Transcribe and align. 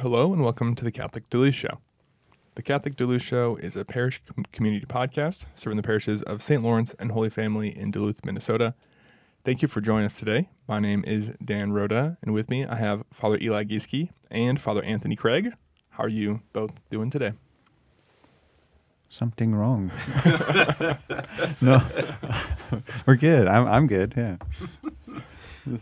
Hello 0.00 0.32
and 0.32 0.44
welcome 0.44 0.76
to 0.76 0.84
the 0.84 0.92
Catholic 0.92 1.28
Duluth 1.28 1.56
Show. 1.56 1.80
The 2.54 2.62
Catholic 2.62 2.94
Duluth 2.94 3.20
Show 3.20 3.56
is 3.56 3.74
a 3.74 3.84
parish 3.84 4.20
com- 4.32 4.44
community 4.52 4.86
podcast 4.86 5.46
serving 5.56 5.76
the 5.76 5.82
parishes 5.82 6.22
of 6.22 6.40
St. 6.40 6.62
Lawrence 6.62 6.94
and 7.00 7.10
Holy 7.10 7.28
Family 7.28 7.76
in 7.76 7.90
Duluth, 7.90 8.24
Minnesota. 8.24 8.74
Thank 9.44 9.60
you 9.60 9.66
for 9.66 9.80
joining 9.80 10.04
us 10.04 10.16
today. 10.16 10.50
My 10.68 10.78
name 10.78 11.02
is 11.04 11.32
Dan 11.44 11.72
Rhoda, 11.72 12.16
and 12.22 12.32
with 12.32 12.48
me 12.48 12.64
I 12.64 12.76
have 12.76 13.02
Father 13.12 13.38
Eli 13.42 13.64
Gieske 13.64 14.10
and 14.30 14.60
Father 14.60 14.84
Anthony 14.84 15.16
Craig. 15.16 15.50
How 15.90 16.04
are 16.04 16.08
you 16.08 16.42
both 16.52 16.70
doing 16.90 17.10
today? 17.10 17.32
Something 19.08 19.52
wrong. 19.52 19.90
no, 21.60 21.82
we're 23.04 23.16
good. 23.16 23.48
I'm 23.48 23.66
I'm 23.66 23.88
good. 23.88 24.14
Yeah. 24.16 24.36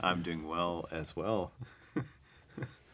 I'm 0.02 0.22
doing 0.22 0.48
well 0.48 0.88
as 0.90 1.14
well. 1.14 1.52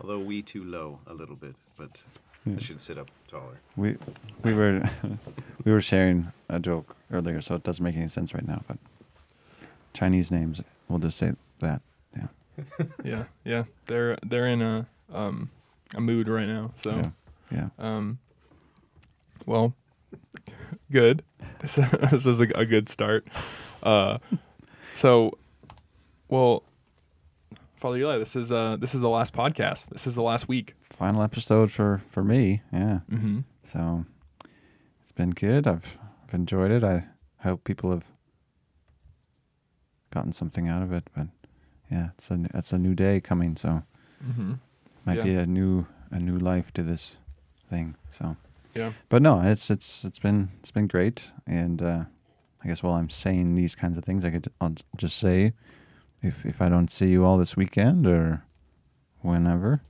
Although 0.00 0.20
we 0.20 0.42
too 0.42 0.64
low 0.64 1.00
a 1.06 1.14
little 1.14 1.36
bit, 1.36 1.54
but 1.76 2.02
I 2.46 2.58
should 2.60 2.80
sit 2.80 2.98
up 2.98 3.10
taller. 3.26 3.58
We 3.76 3.96
we 4.42 4.54
were 4.54 4.82
we 5.64 5.72
were 5.72 5.80
sharing 5.80 6.32
a 6.48 6.58
joke 6.58 6.96
earlier, 7.12 7.40
so 7.40 7.54
it 7.54 7.62
doesn't 7.64 7.84
make 7.84 7.96
any 7.96 8.08
sense 8.08 8.34
right 8.34 8.46
now. 8.46 8.62
But 8.68 8.78
Chinese 9.92 10.30
names, 10.30 10.62
we'll 10.88 10.98
just 11.00 11.18
say 11.18 11.32
that. 11.58 11.80
Yeah. 12.16 12.26
yeah, 13.04 13.24
yeah, 13.44 13.64
they're 13.86 14.16
they're 14.24 14.46
in 14.48 14.62
a 14.62 14.86
um 15.12 15.50
a 15.94 16.00
mood 16.00 16.28
right 16.28 16.46
now. 16.46 16.72
So, 16.76 16.90
Yeah. 16.90 17.10
Yeah. 17.50 17.68
um, 17.78 18.18
well, 19.46 19.74
good. 20.92 21.22
This, 21.60 21.76
this 22.10 22.26
is 22.26 22.40
a, 22.40 22.48
a 22.54 22.66
good 22.66 22.88
start. 22.88 23.26
Uh, 23.82 24.18
so, 24.94 25.38
well, 26.28 26.62
Father 27.78 27.98
Eli, 27.98 28.18
this 28.18 28.34
is 28.34 28.50
uh 28.50 28.76
this 28.76 28.94
is 28.94 29.00
the 29.00 29.08
last 29.08 29.32
podcast. 29.32 29.90
This 29.90 30.06
is 30.06 30.14
the 30.16 30.22
last 30.22 30.48
week. 30.48 30.74
Final 30.82 31.22
episode 31.22 31.70
for 31.70 32.02
for 32.10 32.24
me. 32.24 32.62
Yeah. 32.72 33.00
Mm-hmm. 33.10 33.40
So 33.62 34.04
it's 35.02 35.12
been 35.12 35.30
good. 35.30 35.66
I've 35.66 35.96
I've 36.26 36.34
enjoyed 36.34 36.70
it. 36.72 36.82
I 36.82 37.04
hope 37.42 37.62
people 37.64 37.90
have 37.90 38.04
gotten 40.10 40.32
something 40.32 40.66
out 40.68 40.82
of 40.82 40.92
it. 40.92 41.04
But 41.14 41.28
yeah, 41.90 42.08
it's 42.16 42.30
a 42.30 42.46
it's 42.54 42.72
a 42.72 42.78
new 42.78 42.94
day 42.94 43.20
coming, 43.20 43.56
so 43.56 43.82
Mm-hmm. 44.26 44.54
might 45.04 45.18
Yeah. 45.18 45.22
be 45.24 45.34
a 45.36 45.46
new 45.46 45.86
a 46.10 46.18
new 46.18 46.36
life 46.38 46.72
to 46.72 46.82
this 46.82 47.18
thing. 47.70 47.94
So 48.10 48.36
Yeah. 48.74 48.90
but 49.08 49.22
no, 49.22 49.40
it's 49.42 49.70
it's 49.70 50.04
it's 50.04 50.18
been 50.18 50.48
it's 50.58 50.72
been 50.72 50.88
great. 50.88 51.30
And 51.46 51.80
uh, 51.80 52.04
I 52.64 52.66
guess 52.66 52.82
while 52.82 52.94
I'm 52.94 53.08
saying 53.08 53.54
these 53.54 53.76
kinds 53.76 53.96
of 53.96 54.02
things, 54.04 54.24
I 54.24 54.30
could 54.30 54.48
I'll 54.60 54.74
just 54.96 55.18
say 55.18 55.52
if 56.22 56.44
if 56.44 56.60
I 56.60 56.68
don't 56.68 56.90
see 56.90 57.08
you 57.08 57.24
all 57.24 57.36
this 57.36 57.56
weekend 57.56 58.06
or 58.06 58.44
whenever, 59.20 59.82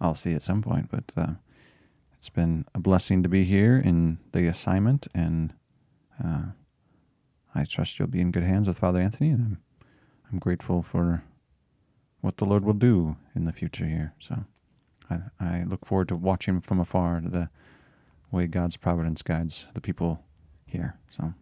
I'll 0.00 0.14
see 0.14 0.30
you 0.30 0.36
at 0.36 0.42
some 0.42 0.62
point. 0.62 0.90
But 0.90 1.12
uh, 1.16 1.34
it's 2.16 2.30
been 2.30 2.64
a 2.74 2.80
blessing 2.80 3.22
to 3.22 3.28
be 3.28 3.44
here 3.44 3.76
in 3.76 4.18
the 4.32 4.46
assignment, 4.46 5.06
and 5.14 5.52
uh, 6.22 6.46
I 7.54 7.64
trust 7.64 7.98
you'll 7.98 8.08
be 8.08 8.20
in 8.20 8.32
good 8.32 8.42
hands 8.42 8.68
with 8.68 8.78
Father 8.78 9.00
Anthony, 9.00 9.30
and 9.30 9.42
I'm 9.42 9.58
I'm 10.32 10.38
grateful 10.38 10.82
for 10.82 11.22
what 12.20 12.38
the 12.38 12.44
Lord 12.44 12.64
will 12.64 12.72
do 12.72 13.16
in 13.34 13.44
the 13.44 13.52
future 13.52 13.86
here. 13.86 14.14
So 14.20 14.44
I 15.10 15.20
I 15.38 15.64
look 15.64 15.86
forward 15.86 16.08
to 16.08 16.16
watching 16.16 16.60
from 16.60 16.80
afar 16.80 17.20
the 17.24 17.48
way 18.30 18.46
God's 18.46 18.76
providence 18.76 19.22
guides 19.22 19.68
the 19.74 19.80
people 19.80 20.24
here. 20.66 20.98
So 21.08 21.34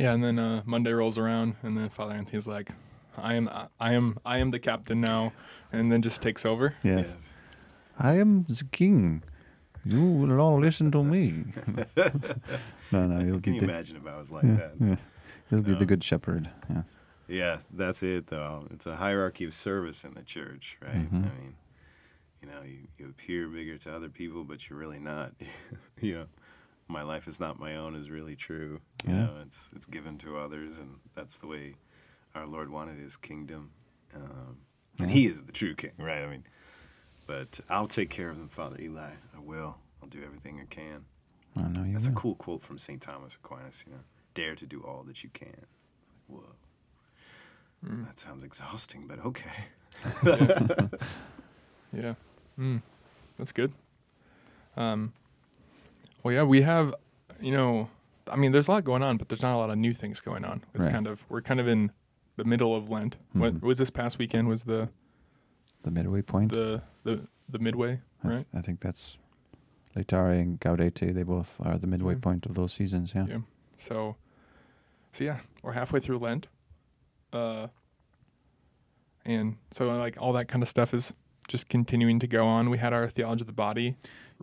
Yeah, 0.00 0.14
and 0.14 0.24
then 0.24 0.38
uh, 0.38 0.62
Monday 0.64 0.92
rolls 0.92 1.18
around, 1.18 1.56
and 1.62 1.76
then 1.76 1.90
Father 1.90 2.14
Anthony's 2.14 2.46
like, 2.46 2.70
"I 3.18 3.34
am, 3.34 3.50
I 3.78 3.92
am, 3.92 4.16
I 4.24 4.38
am 4.38 4.48
the 4.48 4.58
captain 4.58 5.02
now," 5.02 5.32
and 5.72 5.92
then 5.92 6.00
just 6.00 6.22
takes 6.22 6.46
over. 6.46 6.74
yes, 6.82 7.34
I 7.98 8.14
am 8.14 8.44
the 8.44 8.64
king. 8.72 9.22
You 9.84 10.00
will 10.00 10.40
all 10.40 10.58
listen 10.58 10.90
to 10.92 11.04
me. 11.04 11.44
no, 12.92 13.06
no, 13.06 13.24
he'll 13.24 13.40
Can 13.40 13.52
be 13.52 13.52
you 13.52 13.60
the, 13.60 13.64
imagine 13.66 13.96
if 13.96 14.06
I 14.06 14.16
was 14.16 14.32
like 14.32 14.44
yeah, 14.44 14.54
that? 14.54 14.72
yeah. 14.80 14.96
He'll 15.50 15.62
be 15.62 15.74
the 15.74 15.84
good 15.86 16.02
shepherd. 16.02 16.50
Yeah. 16.70 16.82
Yeah, 17.28 17.58
that's 17.72 18.02
it 18.02 18.26
though. 18.26 18.66
It's 18.70 18.86
a 18.86 18.96
hierarchy 18.96 19.44
of 19.44 19.52
service 19.54 20.04
in 20.04 20.14
the 20.14 20.22
church, 20.22 20.78
right? 20.82 20.94
Mhm. 21.12 21.24
I 21.30 21.40
mean, 21.40 21.54
you 22.42 22.48
know, 22.48 22.62
you, 22.64 22.78
you 22.98 23.06
appear 23.08 23.48
bigger 23.48 23.76
to 23.78 23.94
other 23.94 24.08
people, 24.08 24.44
but 24.44 24.68
you're 24.68 24.78
really 24.78 24.98
not. 24.98 25.32
you 26.00 26.14
know, 26.14 26.26
my 26.90 27.02
life 27.02 27.26
is 27.28 27.40
not 27.40 27.58
my 27.58 27.76
own 27.76 27.94
is 27.94 28.10
really 28.10 28.36
true. 28.36 28.80
You 29.06 29.14
Yeah. 29.14 29.24
know, 29.26 29.34
it's 29.42 29.70
it's 29.74 29.86
given 29.86 30.18
to 30.18 30.38
others, 30.38 30.78
and 30.78 30.98
that's 31.14 31.38
the 31.38 31.46
way 31.46 31.74
our 32.34 32.46
Lord 32.46 32.70
wanted 32.70 32.98
His 32.98 33.16
kingdom. 33.16 33.70
Um, 34.14 34.58
and 34.98 35.08
Yeah. 35.10 35.16
He 35.16 35.26
is 35.26 35.42
the 35.44 35.52
true 35.52 35.74
King, 35.74 35.92
right? 35.98 36.22
I 36.22 36.26
mean, 36.26 36.44
but 37.26 37.60
I'll 37.68 37.86
take 37.86 38.10
care 38.10 38.28
of 38.28 38.38
them, 38.38 38.48
Father 38.48 38.76
Eli. 38.80 39.12
I 39.34 39.38
will. 39.38 39.78
I'll 40.02 40.08
do 40.08 40.22
everything 40.24 40.60
I 40.60 40.66
can. 40.66 41.04
I 41.56 41.62
know 41.68 41.84
you 41.84 41.92
That's 41.92 42.06
a 42.08 42.12
cool 42.12 42.34
quote 42.36 42.62
from 42.62 42.78
St. 42.78 43.00
Thomas 43.00 43.36
Aquinas, 43.36 43.84
you 43.86 43.92
know, 43.92 44.00
dare 44.34 44.54
to 44.54 44.66
do 44.66 44.80
all 44.82 45.02
that 45.04 45.22
you 45.24 45.30
can. 45.30 45.48
Like, 45.48 46.24
whoa. 46.28 46.54
Mm. 47.86 48.06
That 48.06 48.18
sounds 48.18 48.44
exhausting, 48.44 49.06
but 49.06 49.18
okay. 49.20 49.50
Yeah, 51.92 52.14
mm, 52.58 52.80
that's 53.36 53.50
good. 53.52 53.72
Um, 54.76 55.12
well, 56.22 56.34
yeah, 56.34 56.42
we 56.42 56.62
have, 56.62 56.94
you 57.40 57.52
know, 57.52 57.88
I 58.30 58.36
mean, 58.36 58.52
there's 58.52 58.68
a 58.68 58.72
lot 58.72 58.84
going 58.84 59.02
on, 59.02 59.16
but 59.16 59.28
there's 59.28 59.42
not 59.42 59.54
a 59.54 59.58
lot 59.58 59.70
of 59.70 59.78
new 59.78 59.92
things 59.92 60.20
going 60.20 60.44
on. 60.44 60.62
It's 60.74 60.84
Right. 60.84 60.92
kind 60.92 61.06
of 61.06 61.24
we're 61.28 61.42
kind 61.42 61.60
of 61.60 61.66
in 61.68 61.90
the 62.36 62.44
middle 62.44 62.74
of 62.76 62.90
Lent. 62.90 63.16
What 63.32 63.54
Mhm. 63.54 63.62
was 63.62 63.78
this 63.78 63.90
past 63.90 64.18
weekend? 64.18 64.48
Was 64.48 64.64
the 64.64 64.88
the 65.82 65.90
midway 65.90 66.22
point. 66.22 66.50
the 66.52 66.82
the 67.04 67.26
the 67.48 67.58
midway, 67.58 68.00
That's- 68.22 68.38
right? 68.38 68.46
I 68.58 68.62
think 68.62 68.80
that's 68.80 69.18
Laetare 69.96 70.40
and 70.40 70.60
Gaudete. 70.60 71.12
They 71.12 71.22
both 71.24 71.60
are 71.66 71.76
the 71.78 71.86
midway 71.88 72.14
Yeah. 72.14 72.20
point 72.20 72.46
of 72.46 72.54
those 72.54 72.72
seasons. 72.72 73.12
Yeah. 73.14 73.26
Yeah. 73.26 73.38
So, 73.78 74.16
so 75.12 75.24
yeah, 75.24 75.40
we're 75.62 75.72
halfway 75.72 75.98
through 76.00 76.18
Lent, 76.18 76.46
uh, 77.32 77.66
and 79.24 79.56
so 79.72 79.96
like 79.98 80.16
all 80.20 80.32
that 80.34 80.48
kind 80.48 80.62
of 80.62 80.68
stuff 80.68 80.94
is 80.94 81.12
just 81.48 81.68
continuing 81.68 82.18
to 82.20 82.26
go 82.26 82.46
on. 82.46 82.70
We 82.70 82.78
had 82.78 82.92
our 82.92 83.08
theology 83.08 83.42
of 83.42 83.46
the 83.48 83.52
body 83.52 83.96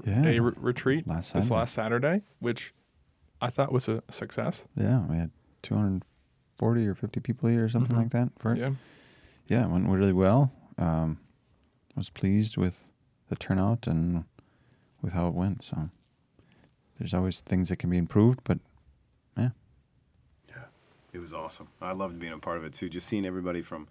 Yeah. 0.06 0.22
day 0.22 0.40
re- 0.40 0.54
retreat 0.58 1.08
Last 1.08 1.34
this 1.34 1.46
Saturday. 1.46 1.56
last 1.56 1.74
Saturday, 1.74 2.22
which 2.40 2.74
I 3.42 3.50
thought 3.50 3.72
was 3.72 3.88
a 3.88 4.04
success. 4.10 4.66
Yeah, 4.76 5.00
we 5.08 5.18
had 5.18 5.32
240 5.64 6.88
or 6.88 6.94
50 6.96 7.20
people 7.20 7.50
here 7.50 7.66
or 7.66 7.70
something 7.70 7.96
Mhm. 7.96 8.00
like 8.00 8.10
that. 8.12 8.30
For 8.38 8.56
Yeah, 8.56 8.72
yeah, 9.48 9.64
it 9.66 9.70
went 9.70 9.88
really 9.88 10.14
well. 10.14 10.52
Um, 10.78 11.20
was 11.96 12.10
pleased 12.10 12.58
with 12.58 12.92
the 13.30 13.36
turnout 13.36 13.88
and 13.88 14.26
with 15.02 15.14
how 15.14 15.28
it 15.28 15.34
went. 15.34 15.64
So 15.64 15.90
there's 17.00 17.14
always 17.14 17.42
things 17.42 17.70
that 17.70 17.78
can 17.78 17.90
be 17.90 17.98
improved, 17.98 18.40
but 18.44 18.60
yeah, 19.38 19.50
yeah, 20.50 20.66
It 21.14 21.20
was 21.20 21.34
awesome. 21.34 21.70
I 21.82 21.94
loved 21.94 22.20
being 22.20 22.34
a 22.34 22.38
part 22.40 22.58
of 22.58 22.64
it 22.66 22.74
too. 22.74 22.90
Just 22.90 23.08
seeing 23.08 23.26
everybody 23.26 23.62
from, 23.62 23.88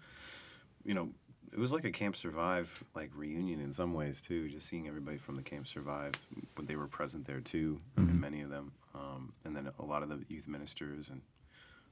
you 0.85 0.93
know, 0.93 1.09
it 1.57 1.59
was 1.59 1.73
like 1.73 1.85
a 1.85 1.91
Camp 1.91 2.15
Survive 2.15 2.83
like 2.93 3.09
reunion 3.15 3.59
in 3.59 3.73
some 3.73 3.95
ways 3.95 4.21
too. 4.21 4.47
Just 4.47 4.67
seeing 4.67 4.87
everybody 4.87 5.17
from 5.17 5.35
the 5.35 5.41
Camp 5.41 5.65
Survive, 5.65 6.13
when 6.55 6.67
they 6.67 6.75
were 6.75 6.87
present 6.87 7.25
there 7.25 7.39
too. 7.41 7.81
Mean, 7.95 8.09
Mhm. 8.09 8.19
many 8.19 8.41
of 8.41 8.51
them, 8.51 8.71
um, 8.93 9.33
and 9.43 9.55
then 9.55 9.71
a 9.79 9.83
lot 9.83 10.03
of 10.03 10.09
the 10.09 10.23
youth 10.29 10.47
ministers 10.47 11.09
and 11.09 11.19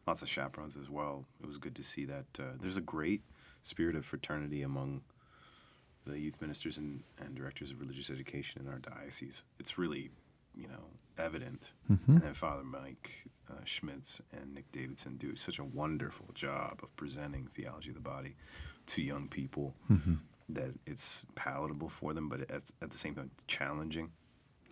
lots 0.05 0.21
of 0.21 0.29
chaperones 0.29 0.77
as 0.77 0.87
well. 0.87 1.25
It 1.41 1.47
was 1.47 1.57
good 1.57 1.73
to 1.77 1.83
see 1.83 2.05
that 2.05 2.39
uh, 2.39 2.53
there's 2.61 2.77
a 2.77 2.81
great 2.81 3.23
spirit 3.63 3.95
of 3.95 4.05
fraternity 4.05 4.61
among 4.61 5.01
the 6.05 6.19
youth 6.19 6.39
ministers 6.41 6.77
and, 6.77 7.03
and 7.17 7.33
directors 7.33 7.71
of 7.71 7.79
religious 7.79 8.11
education 8.11 8.61
in 8.61 8.71
our 8.71 8.77
diocese. 8.77 9.43
It's 9.59 9.79
really, 9.79 10.11
you 10.53 10.67
know, 10.67 10.91
evident 11.17 11.71
mhm. 11.89 12.07
and 12.07 12.21
then 12.21 12.33
Father 12.35 12.63
Mike 12.63 13.25
uh, 13.49 13.63
Schmitz 13.63 14.21
and 14.31 14.53
Nick 14.53 14.71
Davidson 14.71 15.17
do 15.17 15.35
such 15.35 15.57
a 15.57 15.63
wonderful 15.63 16.27
job 16.35 16.81
of 16.83 16.95
presenting 16.97 17.47
theology 17.47 17.89
of 17.89 17.95
the 17.95 18.01
body 18.01 18.35
to 18.87 19.01
young 19.01 19.27
people 19.27 19.73
Mhm. 19.89 20.19
that 20.49 20.75
it's 20.85 21.25
palatable 21.35 21.89
for 21.89 22.13
them, 22.13 22.29
but 22.29 22.41
at, 22.51 22.71
at 22.81 22.91
the 22.91 22.97
same 22.97 23.15
time 23.15 23.31
challenging. 23.47 24.11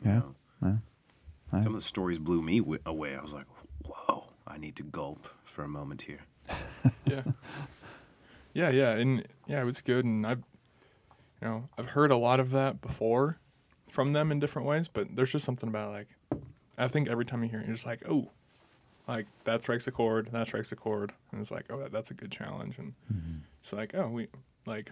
you 0.04 0.12
Yeah. 0.12 0.20
know. 0.20 0.36
Yeah. 0.62 1.62
Some 1.62 1.74
of 1.74 1.80
the 1.80 1.82
stories 1.82 2.18
blew 2.20 2.42
me 2.42 2.60
w- 2.60 2.82
away. 2.86 3.16
I 3.16 3.22
was 3.22 3.32
like, 3.34 3.46
"Whoa! 3.86 4.30
I 4.48 4.58
need 4.58 4.76
to 4.78 4.84
gulp 4.84 5.28
for 5.44 5.64
a 5.64 5.68
moment 5.68 6.02
here." 6.02 6.22
yeah, 7.06 7.24
yeah, 8.54 8.70
yeah, 8.70 8.92
and 8.92 9.26
yeah, 9.48 9.62
it 9.62 9.66
was 9.66 9.82
good, 9.82 10.04
and 10.06 10.26
I've, 10.26 10.40
you 11.42 11.48
know, 11.48 11.70
I've 11.78 11.90
heard 11.92 12.12
a 12.12 12.18
lot 12.18 12.40
of 12.40 12.52
that 12.52 12.82
before 12.82 13.38
from 13.92 14.14
them 14.14 14.32
in 14.32 14.40
different 14.40 14.68
ways, 14.68 14.88
but 14.88 15.16
there's 15.16 15.32
just 15.32 15.46
something 15.46 15.70
about 15.70 15.92
like, 15.92 16.08
I 16.78 16.88
think 16.88 17.08
every 17.08 17.26
time 17.26 17.44
you 17.44 17.50
hear 17.50 17.60
it, 17.60 17.66
you're 17.68 17.76
just 17.76 17.86
like, 17.86 18.02
oh, 18.10 18.32
like 19.08 19.28
that 19.44 19.62
strikes 19.62 19.86
a 19.88 19.92
chord, 19.92 20.30
that 20.32 20.48
strikes 20.48 20.72
a 20.72 20.76
chord, 20.76 21.14
and 21.32 21.40
it's 21.42 21.52
like, 21.52 21.66
oh, 21.70 21.78
that, 21.80 21.92
that's 21.92 22.10
a 22.12 22.16
good 22.16 22.32
challenge, 22.32 22.80
and 22.80 22.94
Mhm. 23.14 23.40
It's 23.64 23.74
like, 23.74 23.96
oh, 23.96 24.08
we 24.10 24.28
like, 24.66 24.92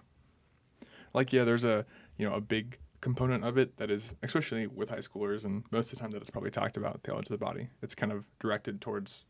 like 1.13 1.31
yeah, 1.33 1.43
there's 1.43 1.65
a 1.65 1.85
you 2.17 2.27
know 2.27 2.35
a 2.35 2.41
big 2.41 2.77
component 3.01 3.43
of 3.43 3.57
it 3.57 3.75
that 3.77 3.89
is 3.89 4.15
especially 4.23 4.67
with 4.67 4.89
high 4.89 4.97
schoolers, 4.97 5.43
and 5.45 5.63
most 5.71 5.91
of 5.91 5.97
the 5.97 6.01
time 6.01 6.11
that 6.11 6.21
it's 6.21 6.29
probably 6.29 6.51
talked 6.51 6.77
about 6.77 7.01
theology 7.03 7.33
of 7.33 7.39
the 7.39 7.45
body. 7.45 7.67
It's 7.81 7.95
kind 7.95 8.11
of 8.11 8.27
directed 8.39 8.79
towards 8.81 9.25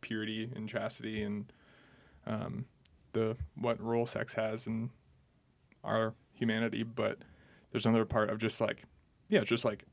purity 0.00 0.50
and 0.56 0.68
chastity 0.68 1.22
and 1.22 1.52
um, 2.26 2.64
the 3.12 3.36
what 3.56 3.80
role 3.82 4.06
sex 4.06 4.32
has 4.34 4.66
in 4.66 4.90
our 5.84 6.14
humanity, 6.32 6.82
but 6.82 7.18
there's 7.72 7.86
another 7.86 8.04
part 8.04 8.30
of 8.30 8.38
just 8.38 8.60
like, 8.60 8.82
yeah, 9.28 9.40
just 9.40 9.64
like, 9.64 9.84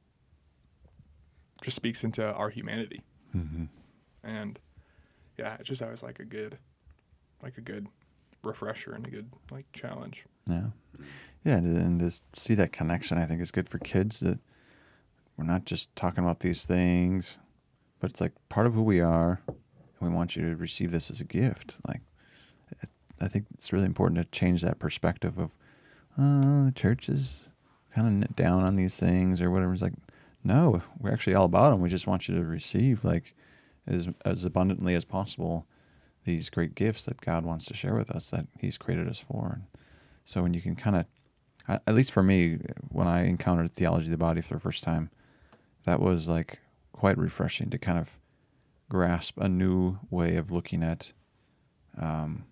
just 1.61 1.75
speaks 1.75 2.03
into 2.03 2.23
our 2.33 2.49
humanity, 2.49 3.01
Mm-hmm. 3.35 3.65
and 4.23 4.57
yeah, 5.37 5.55
it's 5.59 5.67
just 5.67 5.81
always 5.81 6.01
like 6.03 6.19
a 6.19 6.25
good, 6.25 6.57
like 7.43 7.57
a 7.57 7.61
good 7.61 7.87
refresher 8.43 8.93
and 8.93 9.05
a 9.07 9.09
good 9.09 9.29
like 9.51 9.65
challenge. 9.73 10.25
Yeah, 10.47 10.67
yeah, 11.43 11.57
and, 11.57 11.99
to 11.99 12.11
see 12.33 12.55
that 12.55 12.71
connection, 12.71 13.17
I 13.17 13.25
think 13.25 13.41
is 13.41 13.51
good 13.51 13.69
for 13.69 13.79
kids. 13.79 14.19
That 14.19 14.39
we're 15.35 15.45
not 15.45 15.65
just 15.65 15.95
talking 15.95 16.23
about 16.23 16.39
these 16.39 16.63
things, 16.63 17.37
but 17.99 18.09
it's 18.11 18.21
like 18.21 18.33
part 18.49 18.67
of 18.67 18.73
who 18.73 18.83
we 18.83 19.01
are, 19.01 19.41
and 19.47 19.57
we 20.01 20.09
want 20.09 20.35
you 20.35 20.49
to 20.49 20.55
receive 20.55 20.91
this 20.91 21.11
as 21.11 21.21
a 21.21 21.25
gift. 21.25 21.77
Like, 21.87 22.01
I 23.21 23.27
think 23.27 23.45
it's 23.53 23.73
really 23.73 23.85
important 23.85 24.19
to 24.19 24.37
change 24.37 24.61
that 24.61 24.79
perspective 24.79 25.37
of, 25.37 25.55
oh, 26.17 26.65
the 26.65 26.73
church 26.73 27.09
is 27.09 27.49
kind 27.93 28.23
of 28.23 28.35
down 28.35 28.63
on 28.63 28.75
these 28.75 28.95
things 28.95 29.41
or 29.41 29.51
whatever. 29.51 29.73
It's 29.73 29.81
like, 29.81 29.93
no, 30.43 30.81
we're 30.99 31.11
actually 31.11 31.35
all 31.35 31.45
about 31.45 31.71
them. 31.71 31.81
We 31.81 31.89
just 31.89 32.07
want 32.07 32.27
you 32.27 32.35
to 32.35 32.43
receive 32.43 33.03
like 33.03 33.33
as 33.85 34.07
as 34.23 34.45
abundantly 34.45 34.95
as 34.95 35.03
possible 35.03 35.65
these 36.27 36.49
great 36.49 36.75
gifts 36.75 37.05
that 37.05 37.21
God 37.21 37.45
wants 37.45 37.65
to 37.65 37.73
share 37.73 37.95
with 37.95 38.11
us 38.11 38.29
that 38.31 38.45
He's 38.59 38.77
created 38.77 39.07
us 39.07 39.17
for. 39.17 39.53
And 39.53 39.63
so 40.25 40.43
when 40.43 40.53
you 40.53 40.61
can 40.61 40.75
kind 40.75 40.97
of, 40.97 41.05
at 41.87 41.95
least 41.95 42.11
for 42.11 42.21
me, 42.21 42.59
when 42.89 43.07
I 43.07 43.25
encountered 43.25 43.73
theology 43.73 44.07
of 44.07 44.11
the 44.11 44.17
body 44.17 44.41
for 44.41 44.55
the 44.55 44.59
first 44.59 44.83
time, 44.83 45.09
that 45.85 46.01
was 46.01 46.27
like 46.27 46.59
quite 46.91 47.17
refreshing 47.17 47.69
to 47.69 47.77
kind 47.77 47.97
of 47.97 48.19
grasp 48.89 49.37
a 49.39 49.47
new 49.47 49.99
way 50.09 50.35
of 50.35 50.51
looking 50.51 50.83
at 50.83 51.13
um, 51.97 52.43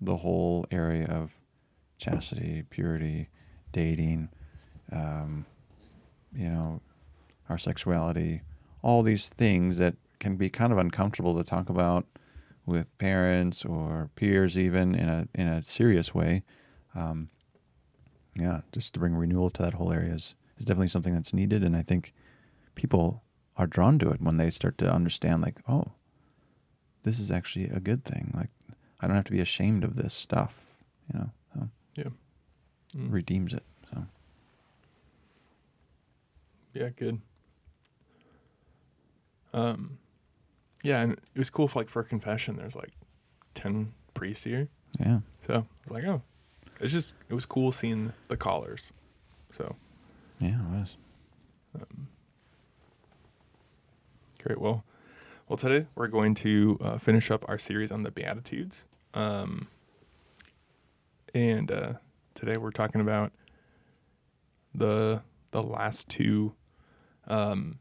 the 0.00 0.16
whole 0.18 0.64
area 0.70 1.06
of 1.06 1.40
chastity, 1.98 2.62
purity, 2.70 3.28
dating, 3.72 4.28
um, 4.92 5.46
you 6.32 6.48
know, 6.48 6.80
our 7.48 7.58
sexuality, 7.58 8.42
all 8.82 9.02
these 9.02 9.28
things 9.28 9.78
that 9.78 9.96
can 10.20 10.36
be 10.36 10.48
kind 10.48 10.72
of 10.72 10.78
uncomfortable 10.78 11.36
to 11.36 11.42
talk 11.42 11.68
about 11.68 12.06
with 12.66 12.96
parents 12.98 13.64
or 13.64 14.10
peers, 14.14 14.58
even 14.58 14.94
in 14.94 15.08
a 15.08 15.28
in 15.34 15.48
a 15.48 15.62
serious 15.64 16.14
way. 16.14 16.42
Um, 16.94 17.28
yeah, 18.34 18.62
just 18.72 18.94
to 18.94 19.00
bring 19.00 19.14
renewal 19.14 19.50
to 19.50 19.62
that 19.62 19.74
whole 19.74 19.92
area 19.92 20.12
is, 20.12 20.34
is 20.58 20.64
definitely 20.64 20.88
something 20.88 21.14
that's 21.14 21.34
needed, 21.34 21.62
and 21.62 21.76
I 21.76 21.82
think 21.82 22.14
people 22.74 23.22
are 23.56 23.66
drawn 23.66 23.98
to 23.98 24.10
it 24.10 24.22
when 24.22 24.38
they 24.38 24.48
start 24.50 24.78
to 24.78 24.90
understand, 24.90 25.42
like, 25.42 25.60
oh, 25.68 25.92
this 27.02 27.20
is 27.20 27.30
actually 27.30 27.68
a 27.68 27.80
good 27.80 28.04
thing. 28.04 28.32
Like, 28.34 28.48
I 29.00 29.06
don't 29.06 29.16
have 29.16 29.26
to 29.26 29.32
be 29.32 29.40
ashamed 29.40 29.84
of 29.84 29.96
this 29.96 30.14
stuff, 30.14 30.76
you 31.12 31.18
know. 31.18 31.30
So 31.54 31.68
Mm. 32.94 33.10
redeems 33.10 33.54
it. 33.54 33.64
So 33.90 34.06
Yeah, 36.74 36.90
good. 36.90 37.20
Um, 39.54 39.98
yeah, 40.82 41.00
and 41.00 41.12
it 41.12 41.38
was 41.38 41.50
cool 41.50 41.68
for 41.68 41.80
like 41.80 41.88
for 41.88 42.02
confession. 42.02 42.56
There's 42.56 42.76
like 42.76 42.92
ten 43.54 43.92
priests 44.14 44.44
here, 44.44 44.68
yeah, 45.00 45.20
so 45.46 45.66
it's 45.82 45.90
like, 45.90 46.04
oh, 46.04 46.22
it's 46.80 46.92
just 46.92 47.14
it 47.28 47.34
was 47.34 47.46
cool 47.46 47.72
seeing 47.72 48.12
the 48.28 48.36
callers. 48.36 48.90
So 49.56 49.74
yeah, 50.40 50.58
it 50.60 50.78
was. 50.78 50.96
um, 51.76 52.08
great. 54.42 54.60
Well, 54.60 54.84
well, 55.48 55.56
today 55.56 55.86
we're 55.94 56.08
going 56.08 56.34
to 56.36 56.78
uh, 56.80 56.98
finish 56.98 57.30
up 57.30 57.44
our 57.48 57.58
series 57.58 57.92
on 57.92 58.02
the 58.02 58.10
Beatitudes. 58.10 58.86
Um, 59.14 59.68
and 61.34 61.70
uh, 61.70 61.92
today 62.34 62.56
we're 62.56 62.70
talking 62.70 63.00
about 63.00 63.32
the 64.74 65.20
the 65.50 65.62
last 65.62 66.08
two 66.08 66.54
um, 67.28 67.78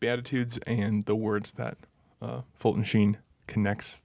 Beatitudes 0.00 0.58
and 0.66 1.04
the 1.04 1.14
words 1.14 1.52
that 1.52 1.76
uh, 2.22 2.40
Fulton 2.54 2.84
Sheen 2.84 3.18
connects 3.46 4.02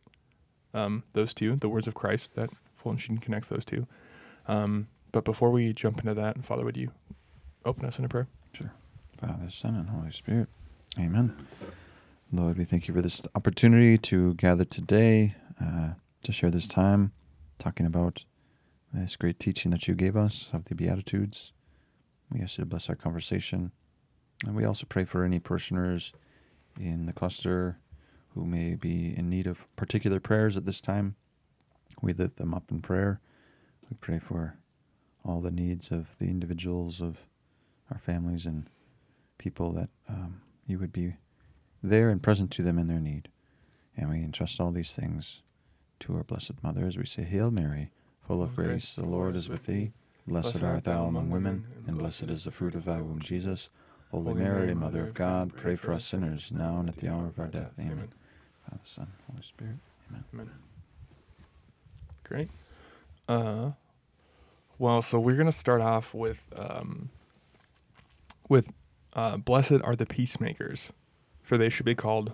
um, 0.73 1.03
those 1.13 1.33
two, 1.33 1.55
the 1.55 1.69
words 1.69 1.87
of 1.87 1.93
Christ 1.93 2.35
that 2.35 2.49
Fulton 2.75 2.97
Sheen 2.97 3.17
connects 3.17 3.49
those 3.49 3.65
two. 3.65 3.87
Um, 4.47 4.87
but 5.11 5.25
before 5.25 5.51
we 5.51 5.73
jump 5.73 5.99
into 5.99 6.13
that, 6.15 6.43
Father, 6.43 6.63
would 6.63 6.77
you 6.77 6.91
open 7.65 7.85
us 7.85 7.99
in 7.99 8.05
a 8.05 8.09
prayer? 8.09 8.27
Sure. 8.53 8.71
Father, 9.19 9.49
Son, 9.49 9.75
and 9.75 9.89
Holy 9.89 10.11
Spirit. 10.11 10.47
Amen. 10.99 11.35
Lord, 12.31 12.57
we 12.57 12.65
thank 12.65 12.87
you 12.87 12.93
for 12.93 13.01
this 13.01 13.21
opportunity 13.35 13.97
to 13.97 14.33
gather 14.35 14.63
today 14.63 15.35
uh, 15.61 15.89
to 16.23 16.31
share 16.31 16.49
this 16.51 16.67
time 16.67 17.11
talking 17.57 17.85
about 17.85 18.23
this 18.93 19.15
great 19.15 19.39
teaching 19.39 19.71
that 19.71 19.87
you 19.87 19.95
gave 19.95 20.15
us 20.15 20.49
of 20.53 20.65
the 20.65 20.75
Beatitudes. 20.75 21.53
We 22.31 22.41
ask 22.41 22.57
you 22.57 22.63
to 22.63 22.69
bless 22.69 22.89
our 22.89 22.95
conversation. 22.95 23.71
And 24.45 24.55
we 24.55 24.65
also 24.65 24.85
pray 24.87 25.05
for 25.05 25.23
any 25.23 25.39
parishioners 25.39 26.13
in 26.79 27.05
the 27.05 27.13
cluster 27.13 27.77
who 28.39 28.45
may 28.45 28.73
be 28.75 29.13
in 29.17 29.29
need 29.29 29.47
of 29.47 29.67
particular 29.75 30.19
prayers 30.19 30.55
at 30.55 30.65
this 30.65 30.79
time. 30.79 31.15
We 32.01 32.13
lift 32.13 32.37
them 32.37 32.53
up 32.53 32.71
in 32.71 32.81
prayer. 32.81 33.19
We 33.89 33.97
pray 33.99 34.19
for 34.19 34.55
all 35.25 35.41
the 35.41 35.51
needs 35.51 35.91
of 35.91 36.17
the 36.19 36.25
individuals 36.25 37.01
of 37.01 37.17
our 37.91 37.99
families 37.99 38.45
and 38.45 38.69
people 39.37 39.73
that 39.73 39.89
um, 40.07 40.41
you 40.67 40.79
would 40.79 40.93
be 40.93 41.15
there 41.83 42.09
and 42.09 42.23
present 42.23 42.51
to 42.51 42.63
them 42.63 42.79
in 42.79 42.87
their 42.87 42.99
need. 42.99 43.27
And 43.97 44.09
we 44.09 44.17
entrust 44.17 44.61
all 44.61 44.71
these 44.71 44.93
things 44.93 45.41
to 46.01 46.15
our 46.15 46.23
Blessed 46.23 46.63
Mother 46.63 46.85
as 46.85 46.97
we 46.97 47.05
say, 47.05 47.23
Hail 47.23 47.51
Mary, 47.51 47.91
full 48.25 48.41
of 48.41 48.55
grace, 48.55 48.95
the 48.95 49.05
Lord 49.05 49.35
is 49.35 49.49
with 49.49 49.65
thee. 49.65 49.91
Blessed 50.27 50.63
art 50.63 50.85
thou 50.85 51.05
among 51.05 51.29
women, 51.29 51.65
and 51.87 51.97
blessed 51.97 52.23
is 52.23 52.43
the 52.45 52.51
fruit 52.51 52.75
of 52.75 52.85
thy 52.85 53.01
womb, 53.01 53.19
Jesus. 53.19 53.69
Holy 54.11 54.35
Mary, 54.35 54.73
Mother 54.73 55.07
of 55.07 55.13
God, 55.13 55.53
pray 55.55 55.75
for 55.75 55.91
us 55.91 56.05
sinners, 56.05 56.51
now 56.51 56.79
and 56.79 56.87
at 56.87 56.95
the 56.95 57.09
hour 57.09 57.25
of 57.25 57.39
our 57.39 57.47
death. 57.47 57.73
Amen. 57.79 58.09
Father, 58.69 58.81
Son, 58.83 59.07
Holy 59.29 59.41
Spirit. 59.41 59.75
Amen. 60.09 60.23
Amen. 60.33 60.49
Great. 62.23 62.49
Uh, 63.27 63.71
well, 64.77 65.01
so 65.01 65.19
we're 65.19 65.35
gonna 65.35 65.51
start 65.51 65.81
off 65.81 66.13
with 66.13 66.43
um, 66.55 67.09
with 68.47 68.71
uh, 69.13 69.37
"Blessed 69.37 69.81
are 69.83 69.95
the 69.95 70.05
peacemakers, 70.05 70.91
for 71.43 71.57
they 71.57 71.69
should 71.69 71.85
be 71.85 71.95
called 71.95 72.31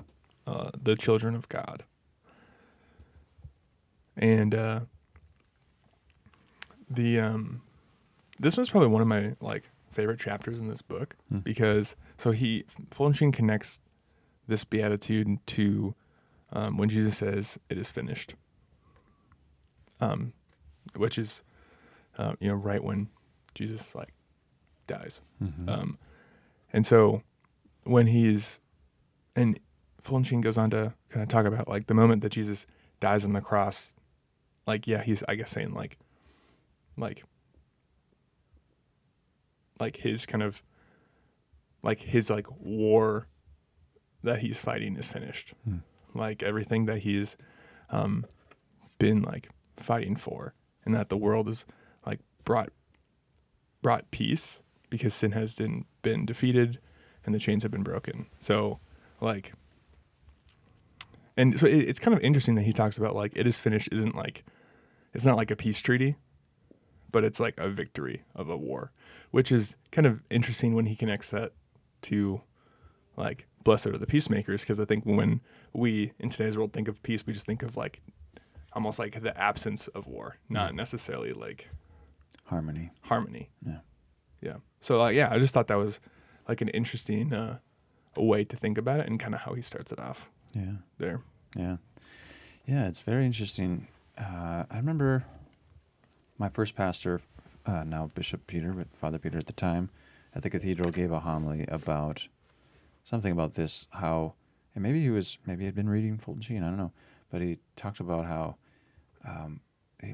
uh, 0.47 0.71
the 0.81 0.95
children 0.95 1.35
of 1.35 1.47
God." 1.49 1.83
And 4.17 4.55
uh, 4.55 4.81
the 6.89 7.19
um, 7.19 7.61
this 8.39 8.57
was 8.57 8.69
probably 8.69 8.89
one 8.89 9.01
of 9.01 9.07
my 9.07 9.33
like 9.41 9.69
favorite 9.91 10.19
chapters 10.19 10.59
in 10.59 10.67
this 10.67 10.81
book 10.81 11.15
Hmm. 11.29 11.39
because 11.39 11.95
so 12.17 12.31
he 12.31 12.65
Fulton 12.91 13.31
connects 13.31 13.79
this 14.47 14.63
beatitude 14.65 15.39
to 15.47 15.95
um, 16.53 16.77
when 16.77 16.89
Jesus 16.89 17.17
says, 17.17 17.59
"It 17.69 17.77
is 17.77 17.89
finished," 17.89 18.35
um, 19.99 20.33
which 20.95 21.17
is 21.17 21.43
uh, 22.17 22.33
you 22.39 22.47
know 22.47 22.55
right 22.55 22.83
when 22.83 23.09
Jesus 23.55 23.95
like 23.95 24.13
dies, 24.87 25.21
Mhm. 25.43 25.69
um, 25.69 25.97
and 26.73 26.85
so 26.85 27.21
when 27.83 28.07
he's 28.07 28.59
and 29.35 29.59
Fulton 30.01 30.41
goes 30.41 30.57
on 30.57 30.69
to 30.71 30.93
kind 31.09 31.23
of 31.23 31.29
talk 31.29 31.45
about 31.45 31.67
like 31.67 31.87
the 31.87 31.93
moment 31.93 32.21
that 32.21 32.29
Jesus 32.31 32.67
dies 32.99 33.25
on 33.25 33.33
the 33.33 33.41
cross, 33.41 33.93
like 34.67 34.87
yeah, 34.87 35.01
he's 35.03 35.23
I 35.27 35.35
guess 35.35 35.51
saying 35.51 35.73
like 35.73 35.97
like 36.97 37.23
like 39.79 39.97
his 39.97 40.25
kind 40.25 40.43
of 40.43 40.61
like 41.83 41.99
his 41.99 42.29
like 42.29 42.47
war 42.59 43.27
that 44.23 44.39
he's 44.39 44.59
fighting 44.59 44.95
is 44.97 45.07
finished 45.09 45.53
Hmm. 45.65 45.77
Like 46.15 46.43
everything 46.43 46.85
that 46.85 46.99
he's 46.99 47.37
um 47.89 48.25
been 48.97 49.21
like 49.21 49.49
fighting 49.77 50.15
for 50.15 50.53
and 50.85 50.95
that 50.95 51.09
the 51.09 51.17
world 51.17 51.49
is 51.49 51.65
like 52.05 52.19
brought 52.43 52.69
brought 53.81 54.09
peace 54.11 54.61
because 54.89 55.13
sin 55.13 55.31
has 55.31 55.55
been 55.55 55.85
been 56.01 56.25
defeated 56.25 56.79
and 57.25 57.33
the 57.33 57.39
chains 57.39 57.63
have 57.63 57.71
been 57.71 57.83
broken. 57.83 58.27
So 58.39 58.79
like 59.21 59.53
and 61.37 61.59
so 61.59 61.67
it, 61.67 61.89
it's 61.89 61.99
kind 61.99 62.15
of 62.15 62.23
interesting 62.23 62.55
that 62.55 62.63
he 62.63 62.73
talks 62.73 62.97
about 62.97 63.15
like 63.15 63.33
it 63.35 63.47
is 63.47 63.59
finished 63.59 63.89
isn't 63.91 64.15
like 64.15 64.43
it's 65.13 65.25
not 65.25 65.37
like 65.37 65.51
a 65.51 65.55
peace 65.55 65.81
treaty 65.81 66.15
but 67.11 67.23
it's 67.23 67.39
like 67.39 67.57
a 67.57 67.69
victory 67.69 68.23
of 68.35 68.49
a 68.49 68.57
war 68.57 68.91
which 69.31 69.51
is 69.51 69.75
kind 69.91 70.05
of 70.05 70.21
interesting 70.29 70.73
when 70.75 70.85
he 70.85 70.95
connects 70.95 71.29
that 71.29 71.53
to 72.01 72.41
like 73.17 73.47
blessed 73.65 73.87
are 73.87 73.97
the 73.97 74.07
peacemakers 74.07 74.61
because 74.61 74.79
i 74.79 74.85
think 74.85 75.03
when 75.05 75.41
we 75.73 76.13
in 76.19 76.29
today's 76.29 76.57
world 76.57 76.71
think 76.71 76.87
of 76.87 77.01
peace 77.03 77.25
we 77.27 77.33
just 77.33 77.45
think 77.45 77.61
of 77.63 77.75
like 77.75 78.01
almost 78.73 78.97
like 78.99 79.21
the 79.21 79.37
absence 79.37 79.87
of 79.89 80.07
war 80.07 80.37
not 80.49 80.73
necessarily 80.73 81.33
like 81.33 81.67
Harmony. 82.45 82.91
harmony 83.01 83.49
Yeah. 83.65 83.79
yeah 84.41 84.55
so 84.81 84.97
like 84.99 85.15
yeah 85.15 85.29
i 85.31 85.37
just 85.39 85.53
thought 85.53 85.67
that 85.67 85.75
was 85.77 85.99
like 86.47 86.61
an 86.61 86.69
interesting 86.69 87.33
uh 87.33 87.57
a 88.15 88.23
way 88.23 88.45
to 88.45 88.55
think 88.55 88.77
about 88.77 89.01
it 89.01 89.07
and 89.07 89.19
kind 89.19 89.33
of 89.35 89.41
how 89.41 89.53
he 89.53 89.61
starts 89.61 89.91
it 89.91 89.99
off 89.99 90.29
Yeah. 90.53 90.75
there 90.97 91.21
Yeah. 91.57 91.77
Yeah, 92.67 92.87
it's 92.87 93.01
very 93.01 93.25
interesting. 93.27 93.87
Uh, 94.17 94.63
I 94.71 94.77
remember 94.77 95.23
my 96.39 96.49
first 96.49 96.75
pastor 96.75 97.21
uh, 97.67 97.83
now 97.83 98.09
Bishop 98.15 98.47
Peter, 98.47 98.71
but 98.73 98.87
Father 98.95 99.19
Peter 99.19 99.37
at 99.37 99.45
the 99.45 99.53
time, 99.53 99.89
at 100.33 100.41
the 100.41 100.49
cathedral 100.49 100.89
gave 100.89 101.11
a 101.11 101.19
homily 101.19 101.65
about 101.67 102.27
something 103.05 103.31
about 103.31 103.53
this. 103.53 103.87
How, 103.91 104.33
and 104.73 104.83
maybe 104.83 105.01
he 105.01 105.09
was, 105.09 105.37
maybe 105.45 105.61
he 105.61 105.65
had 105.65 105.75
been 105.75 105.87
reading 105.87 106.17
Fulton 106.17 106.41
Sheen, 106.41 106.63
I 106.63 106.67
don't 106.67 106.77
know, 106.77 106.91
but 107.31 107.41
he 107.41 107.57
talked 107.77 108.01
about 108.01 108.25
how 108.25 108.57
um, 109.25 109.61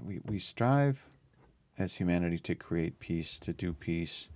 we 0.05 0.19
we 0.25 0.39
strive 0.39 1.03
as 1.79 1.93
humanity 1.93 2.37
to 2.37 2.53
create 2.53 2.99
peace, 2.99 3.39
to 3.39 3.53
do 3.53 3.73
peace, 3.73 4.29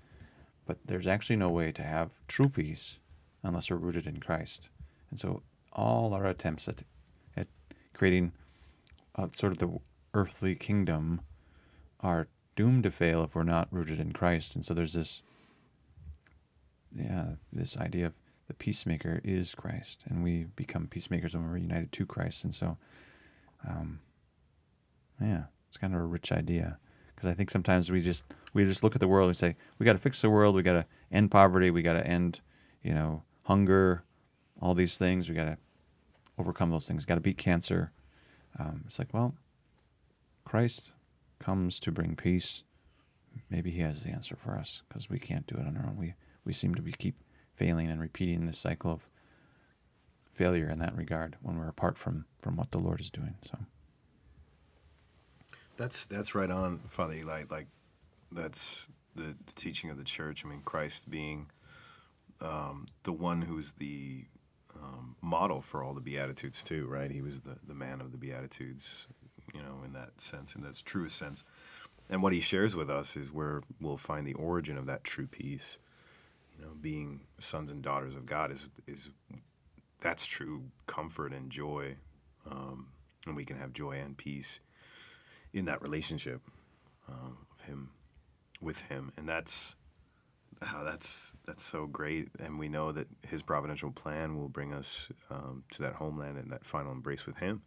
but 0.65 0.77
there's 0.85 1.07
actually 1.07 1.35
no 1.35 1.49
way 1.49 1.71
to 1.71 1.83
have 1.83 2.09
true 2.27 2.49
peace 2.49 2.97
unless 3.43 3.69
we're 3.69 3.77
rooted 3.77 4.07
in 4.07 4.19
Christ. 4.19 4.69
And 5.11 5.19
so 5.19 5.43
all 5.71 6.13
our 6.13 6.25
attempts 6.25 6.67
at 6.67 6.83
at 7.37 7.47
creating 7.93 8.31
uh, 9.15 9.27
sort 9.31 9.51
of 9.51 9.59
the 9.59 9.79
earthly 10.13 10.55
kingdom 10.55 11.21
are 11.99 12.27
doomed 12.55 12.83
to 12.83 12.91
fail 12.91 13.23
if 13.23 13.35
we're 13.35 13.43
not 13.43 13.67
rooted 13.71 13.99
in 13.99 14.11
Christ. 14.13 14.55
And 14.55 14.65
so 14.65 14.73
there's 14.73 14.93
this, 14.93 15.21
yeah, 16.95 17.31
this 17.51 17.77
idea 17.77 18.07
of 18.07 18.13
the 18.47 18.53
peacemaker 18.53 19.21
is 19.23 19.55
Christ, 19.55 20.03
and 20.07 20.23
we 20.23 20.45
become 20.55 20.87
peacemakers 20.87 21.35
when 21.35 21.49
we're 21.49 21.57
united 21.57 21.91
to 21.93 22.05
Christ. 22.05 22.43
And 22.43 22.53
so, 22.53 22.77
um, 23.67 23.99
yeah, 25.19 25.43
it's 25.67 25.77
kind 25.77 25.95
of 25.95 26.01
a 26.01 26.05
rich 26.05 26.31
idea 26.31 26.77
because 27.15 27.29
I 27.29 27.33
think 27.33 27.49
sometimes 27.49 27.91
we 27.91 28.01
just 28.01 28.25
we 28.53 28.65
just 28.65 28.83
look 28.83 28.95
at 28.95 28.99
the 28.99 29.07
world 29.07 29.27
and 29.27 29.37
say 29.37 29.55
we 29.79 29.85
got 29.85 29.93
to 29.93 29.99
fix 29.99 30.21
the 30.21 30.29
world, 30.29 30.55
we 30.55 30.63
got 30.63 30.73
to 30.73 30.85
end 31.11 31.31
poverty, 31.31 31.71
we 31.71 31.81
got 31.81 31.93
to 31.93 32.05
end, 32.05 32.41
you 32.83 32.93
know, 32.93 33.23
hunger, 33.43 34.03
all 34.61 34.73
these 34.73 34.97
things. 34.97 35.29
We 35.29 35.35
got 35.35 35.45
to 35.45 35.57
overcome 36.37 36.71
those 36.71 36.87
things. 36.87 37.05
Got 37.05 37.15
to 37.15 37.21
beat 37.21 37.37
cancer. 37.37 37.91
Um, 38.59 38.83
it's 38.85 38.99
like, 38.99 39.13
well, 39.13 39.35
Christ 40.43 40.93
comes 41.39 41.79
to 41.81 41.91
bring 41.91 42.15
peace. 42.15 42.63
Maybe 43.49 43.71
He 43.71 43.81
has 43.81 44.03
the 44.03 44.09
answer 44.09 44.35
for 44.35 44.55
us 44.55 44.81
because 44.87 45.09
we 45.09 45.19
can't 45.19 45.47
do 45.47 45.55
it 45.55 45.67
on 45.67 45.77
our 45.77 45.87
own. 45.87 45.97
We 45.97 46.13
we 46.45 46.53
seem 46.53 46.75
to 46.75 46.81
be 46.81 46.91
keep 46.91 47.15
failing 47.55 47.89
and 47.89 48.01
repeating 48.01 48.45
this 48.45 48.59
cycle 48.59 48.91
of 48.91 49.01
failure 50.33 50.69
in 50.69 50.79
that 50.79 50.95
regard 50.95 51.37
when 51.41 51.57
we're 51.57 51.69
apart 51.69 51.97
from 51.97 52.25
from 52.39 52.55
what 52.57 52.71
the 52.71 52.77
Lord 52.79 52.99
is 52.99 53.09
doing. 53.09 53.35
So 53.49 53.57
That's 55.77 56.05
that's 56.05 56.35
right 56.35 56.49
on, 56.49 56.79
Father 56.89 57.15
Eli. 57.15 57.43
Like 57.49 57.67
that's 58.31 58.89
the, 59.15 59.35
the 59.45 59.53
teaching 59.55 59.89
of 59.89 59.97
the 59.97 60.03
church. 60.03 60.45
I 60.45 60.49
mean, 60.49 60.61
Christ 60.63 61.09
being 61.09 61.47
um, 62.41 62.87
the 63.03 63.13
one 63.13 63.41
who's 63.41 63.73
the 63.73 64.25
um, 64.75 65.15
model 65.21 65.61
for 65.61 65.83
all 65.83 65.93
the 65.93 66.01
beatitudes 66.01 66.63
too, 66.63 66.85
right? 66.87 67.09
He 67.11 67.21
was 67.21 67.41
the 67.41 67.55
the 67.67 67.73
man 67.73 68.01
of 68.01 68.11
the 68.11 68.17
beatitudes, 68.17 69.07
you 69.53 69.61
know, 69.61 69.81
in 69.85 69.93
that 69.93 70.19
sense, 70.19 70.55
in 70.55 70.61
that 70.63 70.81
truest 70.85 71.17
sense. 71.17 71.43
And 72.09 72.21
what 72.21 72.33
he 72.33 72.41
shares 72.41 72.75
with 72.75 72.89
us 72.89 73.15
is 73.15 73.31
where 73.31 73.61
we'll 73.81 73.97
find 73.97 74.27
the 74.27 74.33
origin 74.35 74.77
of 74.77 74.85
that 74.87 75.03
true 75.03 75.27
peace. 75.27 75.79
You 76.57 76.65
know, 76.65 76.71
being 76.79 77.21
sons 77.39 77.71
and 77.71 77.81
daughters 77.81 78.15
of 78.15 78.25
God 78.25 78.51
is 78.51 78.69
is 78.87 79.09
that's 80.01 80.25
true 80.25 80.63
comfort 80.85 81.33
and 81.33 81.49
joy, 81.49 81.95
um, 82.49 82.87
and 83.25 83.35
we 83.35 83.45
can 83.45 83.57
have 83.57 83.73
joy 83.73 83.93
and 83.93 84.15
peace 84.15 84.59
in 85.53 85.65
that 85.65 85.81
relationship 85.81 86.41
um, 87.07 87.37
of 87.51 87.65
him 87.65 87.89
with 88.61 88.81
him. 88.81 89.11
And 89.17 89.27
that's 89.27 89.75
how 90.61 90.83
that's 90.83 91.35
that's 91.45 91.63
so 91.63 91.87
great. 91.87 92.29
And 92.39 92.59
we 92.59 92.69
know 92.69 92.91
that 92.91 93.07
his 93.27 93.41
providential 93.41 93.91
plan 93.91 94.37
will 94.37 94.49
bring 94.49 94.73
us 94.73 95.09
um, 95.29 95.63
to 95.71 95.81
that 95.83 95.93
homeland 95.93 96.37
and 96.37 96.51
that 96.51 96.65
final 96.65 96.91
embrace 96.91 97.25
with 97.25 97.37
him. 97.37 97.61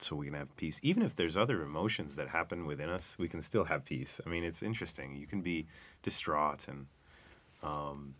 So 0.00 0.14
we 0.14 0.26
can 0.26 0.34
have 0.34 0.56
peace. 0.56 0.78
Even 0.84 1.02
if 1.02 1.16
there's 1.16 1.36
other 1.36 1.62
emotions 1.62 2.14
that 2.16 2.28
happen 2.28 2.66
within 2.66 2.88
us 2.88 3.18
we 3.18 3.28
can 3.28 3.42
still 3.42 3.64
have 3.64 3.84
peace. 3.84 4.20
I 4.24 4.28
mean 4.28 4.44
it's 4.44 4.62
interesting. 4.62 5.16
You 5.16 5.26
can 5.26 5.42
be 5.42 5.66
distraught 6.02 6.68
and 6.68 6.86
um, 7.62 8.14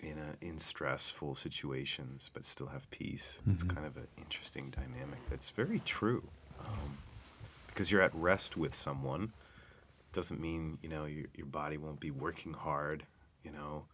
in 0.00 0.16
a 0.18 0.46
in 0.46 0.58
stressful 0.58 1.34
situations 1.34 2.30
but 2.32 2.44
still 2.44 2.68
have 2.68 2.88
peace. 2.90 3.40
It's 3.54 3.62
kind 3.62 3.86
of 3.86 3.96
an 3.96 4.06
interesting 4.16 4.70
dynamic 4.70 5.18
that's 5.28 5.50
very 5.50 5.80
true 5.80 6.22
um, 6.60 6.98
because 7.66 7.90
you're 7.90 8.02
at 8.02 8.14
rest 8.14 8.56
with 8.56 8.74
someone. 8.74 9.32
Doesn't 10.12 10.40
mean 10.40 10.78
you 10.82 10.88
know 10.88 11.04
your, 11.04 11.26
your 11.36 11.46
body 11.46 11.76
won't 11.76 12.00
be 12.00 12.10
working 12.10 12.52
hard 12.52 13.04
you 13.44 13.50
know 13.52 13.84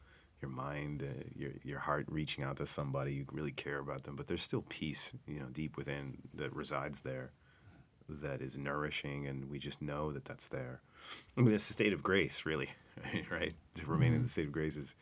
your 0.41 0.51
mind 0.51 1.03
uh, 1.03 1.23
your, 1.37 1.51
your 1.63 1.79
heart 1.79 2.07
reaching 2.09 2.45
out 2.45 2.57
to 2.57 2.67
somebody 2.67 3.13
you 3.15 3.27
really 3.33 3.53
care 3.53 3.79
about 3.79 4.05
them 4.05 4.17
but 4.17 4.27
there's 4.27 4.43
still 4.43 4.65
peace 4.69 5.13
you 5.27 5.41
know 5.41 5.47
deep 5.53 5.77
within 5.77 6.19
that 6.35 6.55
resides 6.55 7.01
there 7.01 7.31
that 8.09 8.41
is 8.43 8.59
nourishing 8.59 9.27
and 9.27 9.49
we 9.51 9.59
just 9.59 9.81
know 9.81 10.13
that 10.13 10.25
that's 10.25 10.49
there. 10.49 10.81
I 11.37 11.41
mean 11.41 11.55
it's 11.55 11.69
a 11.69 11.73
state 11.73 11.93
of 11.93 12.03
grace 12.03 12.45
really 12.45 12.71
right? 13.31 13.55
To 13.77 13.87
remain 13.87 14.15
in 14.15 14.23
the 14.23 14.29
state 14.29 14.47
of 14.47 14.53
grace 14.53 14.77
is 14.77 14.95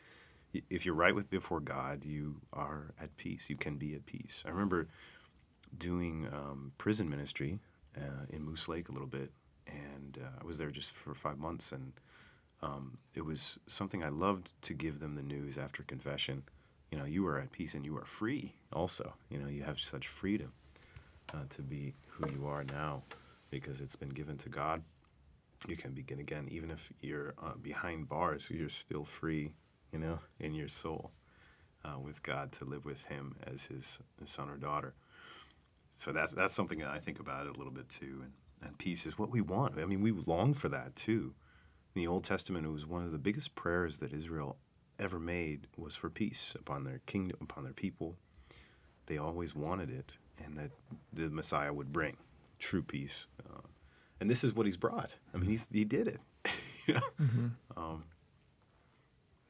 if 0.71 0.85
you're 0.85 0.94
right 0.94 1.14
with 1.14 1.30
before 1.30 1.61
god 1.61 2.04
you 2.04 2.37
are 2.52 2.92
at 3.00 3.16
peace. 3.16 3.49
You 3.49 3.56
can 3.56 3.76
be 3.76 3.94
at 3.94 4.06
peace. 4.06 4.44
I 4.47 4.50
remember 4.50 4.88
doing 5.78 6.28
um, 6.32 6.73
prison 6.78 7.09
ministry 7.09 7.59
uh, 7.97 8.26
in 8.30 8.42
Moose 8.42 8.68
Lake 8.68 8.88
a 8.88 8.92
little 8.92 9.09
bit, 9.09 9.30
and 9.66 10.18
uh, 10.23 10.40
I 10.40 10.44
was 10.44 10.59
there 10.59 10.71
just 10.71 10.90
for 10.90 11.14
five 11.14 11.38
months, 11.38 11.73
and 11.73 11.92
um, 12.62 12.99
it 13.14 13.25
was 13.25 13.59
something 13.66 14.04
I 14.04 14.09
loved 14.09 14.61
to 14.62 14.75
give 14.75 15.00
them 15.00 15.14
the 15.14 15.23
news 15.23 15.59
after 15.59 15.82
confession. 15.82 16.42
You 16.90 16.99
know, 16.99 17.04
you 17.04 17.26
are 17.26 17.38
at 17.38 17.50
peace 17.52 17.75
and 17.75 17.85
you 17.85 17.97
are 17.97 18.04
free. 18.04 18.54
Also, 18.73 19.14
you 19.30 19.38
know, 19.38 19.49
you 19.49 19.62
have 19.62 19.80
such 19.80 20.09
freedom 20.09 20.52
uh, 21.33 21.45
to 21.51 21.62
be 21.62 21.95
who 22.09 22.31
you 22.31 22.47
are 22.47 22.65
now 22.65 23.03
because 23.51 23.81
it's 23.81 23.97
been 23.97 24.11
given 24.11 24.37
to 24.39 24.49
God. 24.49 24.83
You 25.69 25.77
can 25.77 25.93
begin 25.93 26.19
again, 26.19 26.49
even 26.51 26.71
if 26.71 26.93
you're 27.01 27.35
uh, 27.43 27.55
behind 27.62 28.09
bars. 28.09 28.51
You're 28.51 28.69
still 28.69 29.05
free, 29.05 29.53
you 29.93 29.99
know, 29.99 30.19
in 30.41 30.55
your 30.55 30.69
soul 30.69 31.12
uh, 31.85 31.99
with 31.99 32.23
God 32.23 32.53
to 32.53 32.65
live 32.65 32.85
with 32.85 33.05
Him 33.05 33.37
as 33.47 33.67
His, 33.67 34.01
son 34.25 34.49
or 34.49 34.57
daughter 34.57 34.95
so 35.93 36.11
that's 36.11 36.33
that's 36.35 36.55
something 36.55 36.79
that 36.81 36.89
I 36.89 36.99
think 36.99 37.21
about 37.21 37.47
it 37.47 37.55
a 37.55 37.59
little 37.59 37.73
bit 37.73 37.89
too. 37.89 38.23
And, 38.23 38.33
and 38.62 38.79
peace 38.79 39.07
is 39.07 39.19
what 39.19 39.31
we 39.31 39.41
want. 39.41 39.79
I 39.79 39.85
mean, 39.85 40.01
we 40.01 40.11
long 40.11 40.55
for 40.55 40.69
that 40.71 40.97
too. 40.97 41.35
In 41.95 42.01
the 42.01 42.09
Old 42.09 42.25
Testament, 42.25 42.67
it 42.67 42.71
was 42.71 42.87
one 42.87 43.05
of 43.05 43.12
the 43.12 43.19
biggest 43.19 43.55
prayers 43.55 43.99
that 43.99 44.12
Israel 44.12 44.57
ever 44.99 45.19
made 45.19 45.67
was 45.77 45.95
for 45.95 46.09
peace 46.09 46.57
upon 46.59 46.85
their 46.85 47.01
kingdom, 47.07 47.39
upon 47.43 47.65
their 47.65 47.75
people. 47.75 48.17
They 49.07 49.19
always 49.19 49.55
wanted 49.55 49.91
it, 49.91 50.17
and 50.45 50.57
that 50.57 50.71
the 51.12 51.31
Messiah 51.31 51.73
would 51.73 51.93
bring 51.93 52.17
true 52.59 52.83
peace. 52.83 53.27
Uh, 53.49 53.61
and 54.21 54.31
this 54.31 54.45
is 54.45 54.55
what 54.55 54.67
he's 54.67 54.77
brought. 54.77 55.17
I 55.35 55.39
mean, 55.39 55.51
he's, 55.51 55.69
he 55.73 55.85
did 55.85 56.09
it. 56.09 56.21
you 56.87 56.95
know? 56.95 57.51
um, 57.77 58.05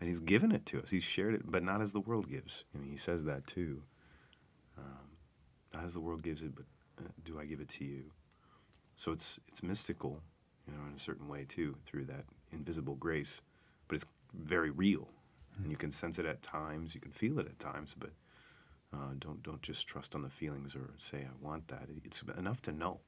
and 0.01 0.09
he's 0.09 0.21
given 0.21 0.51
it 0.51 0.67
to 0.67 0.79
us. 0.83 0.91
He's 0.91 1.05
shared 1.05 1.35
it, 1.35 1.43
but 1.45 1.62
not 1.62 1.81
as 1.81 1.93
the 1.93 2.01
world 2.01 2.29
gives. 2.29 2.65
I 2.75 2.79
mean, 2.79 2.91
he 2.91 2.97
says 2.97 3.25
that 3.25 3.47
too. 3.47 3.83
Um, 4.77 5.17
not 5.73 5.85
as 5.85 5.95
the 5.95 6.01
world 6.01 6.23
gives 6.23 6.43
it, 6.43 6.55
but 6.57 6.65
uh, 6.99 7.09
do 7.25 7.39
I 7.39 7.45
give 7.45 7.61
it 7.61 7.69
to 7.69 7.85
you? 7.85 8.11
So 8.97 9.12
it's 9.12 9.39
it's 9.49 9.62
mystical, 9.62 10.21
you 10.67 10.75
know, 10.75 10.85
in 10.89 10.95
a 10.95 10.99
certain 10.99 11.29
way 11.29 11.45
too, 11.49 11.77
through 11.87 12.07
that 12.07 12.25
invisible 12.53 12.97
grace, 12.97 13.43
but 13.89 13.95
it's 13.95 14.05
very 14.35 14.71
real, 14.71 15.09
and 15.57 15.71
you 15.71 15.77
can 15.77 15.93
sense 15.93 16.19
it 16.19 16.27
at 16.27 16.43
times, 16.43 16.95
you 16.95 17.01
can 17.01 17.12
feel 17.12 17.39
it 17.39 17.47
at 17.47 17.59
times, 17.59 17.95
but 17.99 18.11
uh, 18.93 19.15
don't 19.19 19.43
don't 19.43 19.63
just 19.63 19.87
trust 19.87 20.15
on 20.15 20.23
the 20.23 20.31
feelings 20.31 20.77
or 20.77 20.91
say 20.99 21.19
I 21.19 21.47
want 21.47 21.69
that. 21.69 21.89
It's 22.05 22.23
enough 22.37 22.61
to 22.63 22.73
know, 22.73 23.01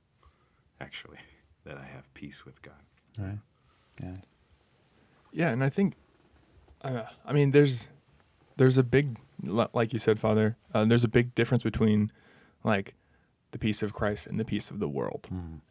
actually, 0.81 1.19
that 1.64 1.76
I 1.76 1.85
have 1.85 2.12
peace 2.14 2.45
with 2.45 2.62
God. 2.62 2.83
right, 3.19 3.38
yeah, 4.03 4.17
Yeah, 5.33 5.49
and 5.50 5.62
I 5.62 5.69
think, 5.69 5.95
uh, 6.83 7.03
I 7.25 7.33
mean, 7.33 7.50
there's 7.50 7.88
there's 8.57 8.79
a 8.79 8.83
big, 8.83 9.19
like 9.43 9.93
you 9.93 9.99
said, 9.99 10.19
Father. 10.19 10.57
Uh, 10.73 10.85
there's 10.85 11.05
a 11.05 11.09
big 11.09 11.35
difference 11.35 11.62
between 11.62 12.11
like 12.62 12.95
the 13.50 13.59
peace 13.59 13.83
of 13.83 13.93
Christ 13.93 14.26
and 14.26 14.38
the 14.38 14.45
peace 14.45 14.71
of 14.71 14.81
the 14.81 14.88
world. 14.88 15.29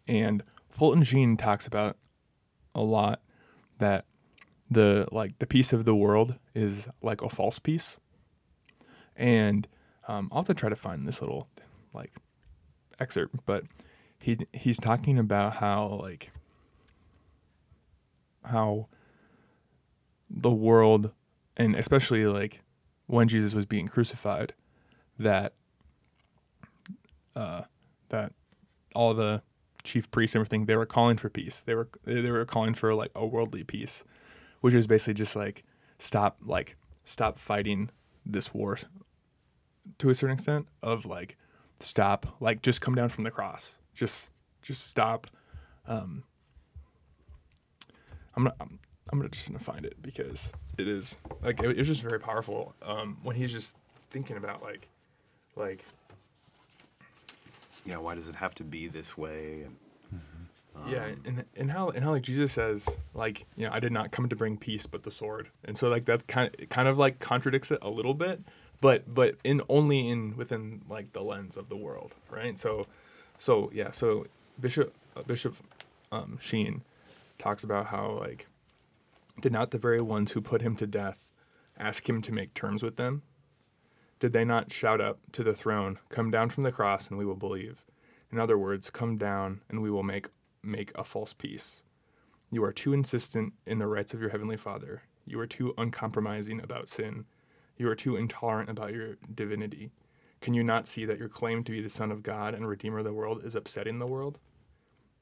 And 0.07 0.43
Fulton 0.69 1.03
Sheen 1.03 1.37
talks 1.37 1.67
about 1.67 1.97
a 2.75 2.81
lot 2.81 3.21
that 3.79 4.05
the 4.71 5.07
like 5.11 5.37
the 5.39 5.45
peace 5.45 5.73
of 5.73 5.85
the 5.85 5.95
world 5.95 6.35
is 6.55 6.87
like 7.01 7.21
a 7.21 7.29
false 7.29 7.59
peace. 7.59 7.97
And 9.15 9.67
um, 10.07 10.29
I'll 10.31 10.39
have 10.39 10.47
to 10.47 10.53
try 10.53 10.69
to 10.69 10.75
find 10.75 11.07
this 11.07 11.21
little 11.21 11.47
like 11.93 12.11
excerpt, 12.99 13.35
but 13.45 13.63
he 14.19 14.37
he's 14.53 14.79
talking 14.79 15.19
about 15.19 15.55
how 15.55 15.99
like 16.01 16.31
how 18.45 18.87
the 20.29 20.51
world 20.51 21.11
and 21.57 21.77
especially 21.77 22.25
like 22.25 22.61
when 23.07 23.27
Jesus 23.27 23.53
was 23.53 23.65
being 23.65 23.87
crucified 23.87 24.53
that 25.19 25.53
uh 27.35 27.61
that 28.09 28.33
all 28.95 29.13
the 29.13 29.41
chief 29.83 30.09
priests 30.11 30.35
and 30.35 30.39
everything 30.39 30.65
they 30.65 30.75
were 30.75 30.85
calling 30.85 31.17
for 31.17 31.29
peace. 31.29 31.61
They 31.61 31.75
were 31.75 31.89
they 32.05 32.31
were 32.31 32.45
calling 32.45 32.73
for 32.73 32.93
like 32.93 33.11
a 33.15 33.25
worldly 33.25 33.63
peace 33.63 34.03
which 34.63 34.73
was 34.73 34.87
basically 34.87 35.13
just 35.15 35.35
like 35.35 35.63
stop 35.99 36.37
like 36.45 36.77
stop 37.03 37.37
fighting 37.37 37.89
this 38.25 38.53
war 38.53 38.77
to 39.99 40.09
a 40.09 40.13
certain 40.15 40.33
extent 40.33 40.67
of 40.81 41.05
like 41.05 41.37
stop 41.79 42.25
like 42.39 42.61
just 42.61 42.81
come 42.81 42.95
down 42.95 43.09
from 43.09 43.23
the 43.23 43.31
cross. 43.31 43.77
Just 43.93 44.29
just 44.61 44.87
stop. 44.87 45.27
Um 45.87 46.23
I'm 48.35 48.43
gonna 48.43 48.55
I'm, 48.59 48.79
I'm 49.11 49.19
gonna 49.19 49.29
just 49.29 49.47
gonna 49.47 49.59
find 49.59 49.85
it 49.85 50.01
because 50.01 50.51
it 50.77 50.87
is 50.87 51.17
like 51.41 51.59
it, 51.61 51.69
it 51.71 51.77
was 51.77 51.87
just 51.87 52.01
very 52.01 52.19
powerful 52.19 52.73
um, 52.81 53.17
when 53.23 53.35
he's 53.35 53.51
just 53.51 53.75
thinking 54.09 54.37
about 54.37 54.63
like 54.63 54.87
like 55.55 55.85
Yeah, 57.85 57.97
why 57.97 58.15
does 58.15 58.27
it 58.29 58.35
have 58.35 58.55
to 58.55 58.63
be 58.63 58.87
this 58.87 59.17
way? 59.17 59.63
And 59.65 59.75
yeah 60.89 61.05
and 61.25 61.43
and 61.55 61.69
how 61.69 61.89
and 61.89 62.03
how 62.03 62.09
like 62.11 62.23
jesus 62.23 62.51
says 62.51 62.89
like 63.13 63.45
you 63.55 63.65
know 63.65 63.71
i 63.71 63.79
did 63.79 63.91
not 63.91 64.09
come 64.09 64.27
to 64.27 64.35
bring 64.35 64.57
peace 64.57 64.87
but 64.87 65.03
the 65.03 65.11
sword. 65.11 65.47
And 65.65 65.77
so 65.77 65.87
like 65.87 66.05
that 66.05 66.25
kind 66.27 66.53
of 66.59 66.69
kind 66.69 66.87
of 66.87 66.97
like 66.97 67.19
contradicts 67.19 67.69
it 67.69 67.77
a 67.83 67.89
little 67.89 68.15
bit 68.15 68.41
but 68.83 69.01
but 69.13 69.35
in 69.43 69.61
only 69.69 70.09
in 70.09 70.35
within 70.35 70.81
like 70.89 71.11
the 71.13 71.21
lens 71.21 71.57
of 71.57 71.69
the 71.69 71.77
world 71.77 72.15
right 72.29 72.59
so 72.59 72.85
so 73.39 73.71
yeah 73.73 73.91
so 73.91 74.25
bishop 74.59 74.93
uh, 75.15 75.23
bishop 75.23 75.55
um, 76.11 76.37
sheen 76.39 76.81
talks 77.39 77.63
about 77.63 77.87
how 77.87 78.19
like 78.19 78.45
did 79.41 79.51
not 79.51 79.71
the 79.71 79.79
very 79.79 80.01
ones 80.01 80.31
who 80.31 80.41
put 80.41 80.61
him 80.61 80.75
to 80.75 80.85
death 80.85 81.29
ask 81.79 82.07
him 82.07 82.21
to 82.21 82.31
make 82.31 82.53
terms 82.53 82.83
with 82.83 82.97
them 82.97 83.21
did 84.19 84.31
they 84.33 84.45
not 84.45 84.71
shout 84.71 85.01
up 85.01 85.17
to 85.31 85.43
the 85.43 85.53
throne 85.53 85.97
come 86.09 86.29
down 86.29 86.49
from 86.49 86.63
the 86.63 86.71
cross 86.71 87.07
and 87.07 87.17
we 87.17 87.25
will 87.25 87.35
believe 87.35 87.83
in 88.33 88.39
other 88.39 88.57
words 88.57 88.89
come 88.89 89.17
down 89.17 89.61
and 89.69 89.81
we 89.81 89.89
will 89.89 90.03
make 90.03 90.27
make 90.63 90.91
a 90.95 91.03
false 91.03 91.33
peace. 91.33 91.83
You 92.51 92.63
are 92.63 92.73
too 92.73 92.93
insistent 92.93 93.53
in 93.67 93.79
the 93.79 93.87
rights 93.87 94.13
of 94.13 94.21
your 94.21 94.29
heavenly 94.29 94.57
Father. 94.57 95.03
You 95.25 95.39
are 95.39 95.47
too 95.47 95.73
uncompromising 95.77 96.61
about 96.61 96.89
sin. 96.89 97.25
You 97.77 97.89
are 97.89 97.95
too 97.95 98.15
intolerant 98.15 98.69
about 98.69 98.93
your 98.93 99.15
divinity. 99.35 99.91
Can 100.41 100.53
you 100.53 100.63
not 100.63 100.87
see 100.87 101.05
that 101.05 101.17
your 101.17 101.29
claim 101.29 101.63
to 101.63 101.71
be 101.71 101.81
the 101.81 101.89
Son 101.89 102.11
of 102.11 102.21
God 102.21 102.53
and 102.53 102.67
Redeemer 102.67 102.99
of 102.99 103.05
the 103.05 103.13
world 103.13 103.43
is 103.45 103.55
upsetting 103.55 103.97
the 103.97 104.07
world? 104.07 104.39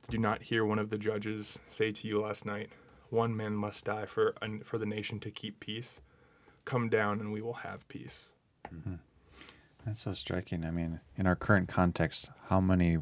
Did 0.03 0.13
you 0.13 0.19
not 0.19 0.41
hear 0.41 0.65
one 0.65 0.79
of 0.79 0.89
the 0.89 0.97
judges 0.97 1.59
say 1.67 1.91
to 1.91 2.07
you 2.07 2.19
last 2.21 2.45
night, 2.45 2.69
"One 3.09 3.35
man 3.35 3.55
must 3.55 3.85
die 3.85 4.05
for 4.05 4.33
for 4.63 4.77
the 4.77 4.85
nation 4.85 5.19
to 5.19 5.31
keep 5.31 5.59
peace"? 5.59 6.01
Come 6.65 6.89
down, 6.89 7.19
and 7.19 7.31
we 7.31 7.41
will 7.41 7.53
have 7.53 7.87
peace. 7.87 8.29
Mm-hmm. 8.73 8.95
That's 9.85 10.01
so 10.01 10.13
striking. 10.13 10.65
I 10.65 10.71
mean, 10.71 10.99
in 11.15 11.27
our 11.27 11.35
current 11.35 11.69
context, 11.69 12.29
how 12.49 12.59
many 12.61 12.97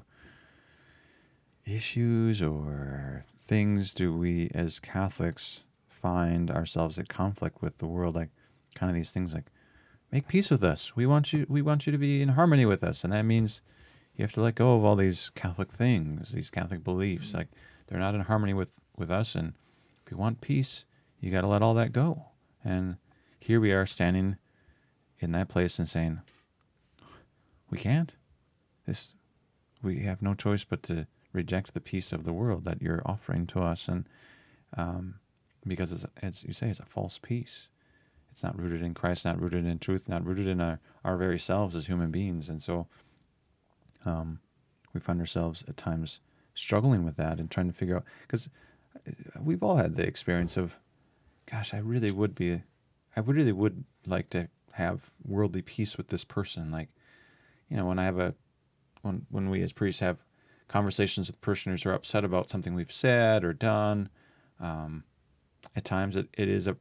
issues 1.66 2.42
or 2.42 3.26
things 3.42 3.94
do 3.94 4.16
we 4.16 4.50
as 4.54 4.80
Catholics 4.80 5.64
find 5.88 6.50
ourselves 6.50 6.98
at 7.00 7.10
conflict 7.10 7.62
with 7.62 7.78
the 7.80 7.88
world? 7.88 8.16
Like, 8.16 8.30
kind 8.80 8.90
of 8.90 8.96
these 8.96 9.12
things 9.12 9.34
like, 9.34 9.52
make 10.12 10.28
peace 10.28 10.50
with 10.50 10.64
us. 10.64 10.96
We 10.96 11.06
want 11.06 11.34
you. 11.34 11.46
We 11.50 11.62
want 11.62 11.86
you 11.86 11.92
to 11.92 11.98
be 11.98 12.22
in 12.22 12.30
harmony 12.30 12.66
with 12.66 12.84
us, 12.84 13.04
and 13.04 13.14
that 13.14 13.26
means 13.26 13.62
you 14.16 14.24
have 14.24 14.34
to 14.34 14.42
let 14.42 14.56
go 14.56 14.76
of 14.76 14.86
all 14.86 14.96
these 14.96 15.30
Catholic 15.36 15.72
things, 15.72 16.32
these 16.32 16.50
Catholic 16.50 16.84
beliefs. 16.84 17.34
Like, 17.34 17.50
they're 17.88 18.00
not 18.00 18.16
in 18.16 18.22
harmony 18.22 18.54
with 18.54 18.80
with 18.98 19.12
us, 19.12 19.36
and 19.36 19.54
if 20.04 20.12
you 20.12 20.18
want 20.18 20.42
peace, 20.42 20.86
you 21.20 21.32
got 21.32 21.42
to 21.42 21.48
let 21.48 21.62
all 21.62 21.74
that 21.76 21.94
go. 21.94 22.26
And 22.64 22.98
here 23.40 23.60
we 23.60 23.72
are 23.72 23.86
standing 23.86 24.38
in 25.20 25.32
that 25.34 25.48
place 25.48 25.80
and 25.80 25.88
saying, 25.88 26.22
we 27.70 27.78
can't. 27.78 28.16
This, 28.86 29.14
we 29.84 30.00
have 30.00 30.22
no 30.22 30.34
choice 30.34 30.64
but 30.64 30.84
to 30.84 31.08
reject 31.32 31.74
the 31.74 31.82
peace 31.82 32.12
of 32.12 32.24
the 32.24 32.34
world 32.34 32.64
that 32.66 32.82
you're 32.82 33.04
offering 33.06 33.46
to 33.48 33.62
us, 33.62 33.88
and 33.88 34.06
um, 34.76 35.16
because 35.68 35.92
it's, 35.92 36.06
as 36.22 36.44
you 36.44 36.54
say, 36.54 36.70
it's 36.70 36.80
a 36.80 36.86
false 36.86 37.20
peace. 37.20 37.70
It's 38.40 38.44
not 38.46 38.58
rooted 38.58 38.82
in 38.82 38.94
Christ, 38.94 39.26
not 39.26 39.42
rooted 39.42 39.66
in 39.66 39.80
truth, 39.80 40.08
not 40.08 40.26
rooted 40.26 40.48
in 40.48 40.62
our, 40.62 40.80
our 41.04 41.18
very 41.18 41.38
selves 41.38 41.76
as 41.76 41.88
human 41.88 42.10
beings, 42.10 42.48
and 42.48 42.62
so 42.62 42.88
um, 44.06 44.40
we 44.94 45.02
find 45.02 45.20
ourselves 45.20 45.62
at 45.68 45.76
times 45.76 46.22
struggling 46.54 47.04
with 47.04 47.18
that 47.18 47.38
and 47.38 47.52
trying 47.52 47.68
to 47.68 47.74
figure 47.74 47.98
out 47.98 48.06
because 48.22 48.48
we've 49.42 49.62
all 49.62 49.76
had 49.76 49.96
the 49.96 50.08
experience 50.08 50.56
of, 50.56 50.78
gosh, 51.52 51.74
I 51.74 51.80
really 51.80 52.12
would 52.12 52.34
be, 52.34 52.62
I 53.14 53.20
really 53.20 53.52
would 53.52 53.84
like 54.08 54.30
to 54.30 54.48
have 54.72 55.10
worldly 55.26 55.62
peace 55.62 55.98
with 55.98 56.08
this 56.08 56.24
person, 56.24 56.72
like 56.72 56.88
you 57.68 57.76
know, 57.76 57.88
when 57.88 58.00
I 58.00 58.06
have 58.06 58.20
a, 58.20 58.36
when 59.02 59.26
when 59.30 59.50
we 59.50 59.62
as 59.64 59.74
priests 59.74 60.00
have 60.00 60.24
conversations 60.70 61.28
with 61.28 61.42
parishioners 61.42 61.84
who 61.84 61.90
are 61.90 61.94
upset 61.94 62.24
about 62.24 62.48
something 62.48 62.74
we've 62.74 62.90
said 62.90 63.44
or 63.44 63.52
done, 63.52 64.08
um, 64.62 65.04
at 65.76 65.84
times 65.84 66.16
it, 66.16 66.30
it 66.38 66.48
is 66.48 66.70
a 66.70 66.78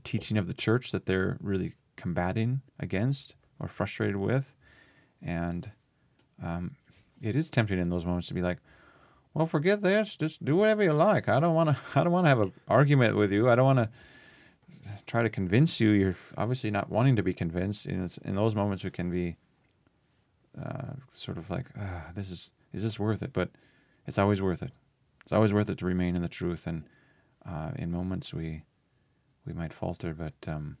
teaching 0.00 0.36
of 0.36 0.48
the 0.48 0.54
church 0.54 0.92
that 0.92 1.06
they're 1.06 1.36
really 1.40 1.74
combating 1.96 2.62
against 2.78 3.34
or 3.58 3.68
frustrated 3.68 4.16
with, 4.16 4.54
and 5.20 5.70
um, 6.42 6.76
it 7.20 7.36
is 7.36 7.50
tempting 7.50 7.78
in 7.78 7.90
those 7.90 8.04
moments 8.04 8.28
to 8.28 8.34
be 8.34 8.42
like, 8.42 8.58
well, 9.34 9.46
forget 9.46 9.80
this, 9.80 10.16
just 10.16 10.44
do 10.44 10.56
whatever 10.56 10.82
you 10.82 10.92
like. 10.92 11.28
I 11.28 11.40
don't 11.40 11.54
want 11.54 11.70
to. 11.70 11.76
I 11.98 12.04
don't 12.04 12.12
want 12.12 12.26
to 12.26 12.28
have 12.28 12.40
an 12.40 12.52
argument 12.68 13.16
with 13.16 13.32
you. 13.32 13.48
I 13.48 13.54
don't 13.54 13.64
want 13.64 13.78
to 13.78 13.90
try 15.06 15.22
to 15.22 15.30
convince 15.30 15.80
you. 15.80 15.90
You're 15.90 16.16
obviously 16.36 16.70
not 16.70 16.90
wanting 16.90 17.16
to 17.16 17.22
be 17.22 17.32
convinced. 17.32 17.86
In, 17.86 18.08
in 18.24 18.34
those 18.34 18.54
moments, 18.54 18.84
we 18.84 18.90
can 18.90 19.10
be 19.10 19.36
uh, 20.60 20.92
sort 21.12 21.38
of 21.38 21.48
like, 21.50 21.66
ah, 21.78 22.10
this 22.14 22.30
is 22.30 22.50
is 22.72 22.82
this 22.82 22.98
worth 22.98 23.22
it? 23.22 23.32
But 23.32 23.50
it's 24.06 24.18
always 24.18 24.42
worth 24.42 24.62
it. 24.62 24.72
It's 25.22 25.32
always 25.32 25.52
worth 25.52 25.70
it 25.70 25.78
to 25.78 25.86
remain 25.86 26.16
in 26.16 26.22
the 26.22 26.28
truth. 26.28 26.66
And 26.66 26.84
uh, 27.46 27.70
in 27.76 27.90
moments 27.90 28.34
we 28.34 28.62
we 29.46 29.52
might 29.52 29.72
falter, 29.72 30.14
but 30.14 30.34
um, 30.46 30.76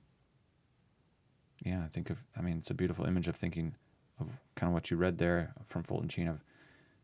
yeah, 1.64 1.82
I 1.84 1.88
think 1.88 2.10
of. 2.10 2.22
I 2.36 2.42
mean, 2.42 2.58
it's 2.58 2.70
a 2.70 2.74
beautiful 2.74 3.04
image 3.04 3.28
of 3.28 3.36
thinking 3.36 3.74
of 4.20 4.40
kind 4.54 4.70
of 4.70 4.74
what 4.74 4.90
you 4.90 4.96
read 4.96 5.18
there 5.18 5.52
from 5.66 5.82
Fulton 5.82 6.08
Sheen 6.08 6.28
of 6.28 6.44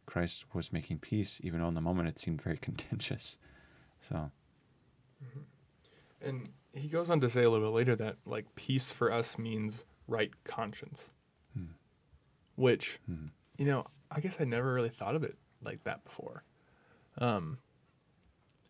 Christ 0.07 0.45
was 0.55 0.73
making 0.73 0.99
peace, 0.99 1.41
even 1.43 1.61
though 1.61 1.69
in 1.69 1.75
the 1.75 1.81
moment 1.81 2.09
it 2.09 2.19
seemed 2.19 2.41
very 2.43 2.57
contentious. 2.61 3.39
So. 4.01 4.31
And 6.21 6.49
he 6.73 6.89
goes 6.89 7.11
on 7.11 7.21
to 7.21 7.29
say 7.29 7.45
a 7.45 7.51
little 7.51 7.69
bit 7.69 7.75
later 7.75 7.97
that 7.97 8.17
like 8.27 8.53
peace 8.57 8.91
for 8.91 9.13
us 9.13 9.39
means 9.39 9.85
right 10.07 10.31
conscience. 10.45 11.11
Hmm. 11.55 11.67
Which, 12.57 12.99
Hmm. 13.07 13.27
you 13.57 13.67
know, 13.67 13.85
I 14.11 14.21
guess 14.21 14.41
I 14.41 14.45
never 14.45 14.73
really 14.73 14.89
thought 14.89 15.15
of 15.15 15.23
it 15.23 15.37
like 15.63 15.83
that 15.85 16.05
before. 16.05 16.43
Um 17.19 17.59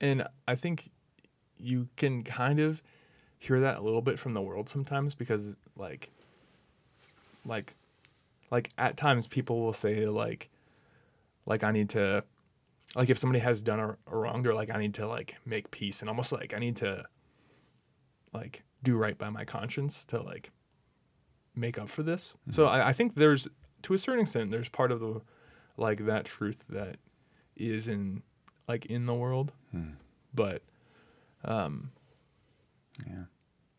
and 0.00 0.26
I 0.46 0.54
think 0.54 0.90
you 1.58 1.88
can 1.96 2.22
kind 2.22 2.60
of 2.60 2.82
hear 3.38 3.60
that 3.60 3.78
a 3.78 3.80
little 3.80 4.02
bit 4.02 4.18
from 4.18 4.32
the 4.32 4.42
world 4.42 4.68
sometimes 4.68 5.14
because 5.14 5.54
like 5.76 6.10
like 7.44 7.74
like 8.50 8.70
at 8.78 8.96
times 8.96 9.26
people 9.26 9.60
will 9.60 9.72
say 9.72 10.06
like 10.06 10.50
like 11.46 11.62
I 11.62 11.70
need 11.70 11.90
to 11.90 12.24
like 12.96 13.10
if 13.10 13.18
somebody 13.18 13.40
has 13.40 13.62
done 13.62 13.80
a, 13.80 13.96
a 14.10 14.16
wrong 14.16 14.42
they're 14.42 14.54
like 14.54 14.70
I 14.70 14.78
need 14.78 14.94
to 14.94 15.06
like 15.06 15.36
make 15.46 15.70
peace 15.70 16.00
and 16.00 16.08
almost 16.08 16.32
like 16.32 16.54
I 16.54 16.58
need 16.58 16.76
to 16.76 17.04
like 18.32 18.62
do 18.82 18.96
right 18.96 19.16
by 19.16 19.30
my 19.30 19.44
conscience 19.44 20.04
to 20.06 20.22
like 20.22 20.50
make 21.54 21.78
up 21.78 21.88
for 21.88 22.02
this. 22.02 22.34
So 22.50 22.66
I, 22.66 22.88
I 22.88 22.92
think 22.92 23.14
there's 23.14 23.48
to 23.82 23.94
a 23.94 23.98
certain 23.98 24.20
extent 24.20 24.50
there's 24.50 24.68
part 24.68 24.92
of 24.92 25.00
the 25.00 25.20
like 25.76 26.06
that 26.06 26.24
truth 26.24 26.64
that 26.68 26.96
is 27.56 27.88
in 27.88 28.22
like 28.68 28.86
in 28.86 29.06
the 29.06 29.14
world. 29.14 29.52
Hmm. 29.72 29.90
But 30.34 30.62
um 31.44 31.90
Yeah. 33.06 33.24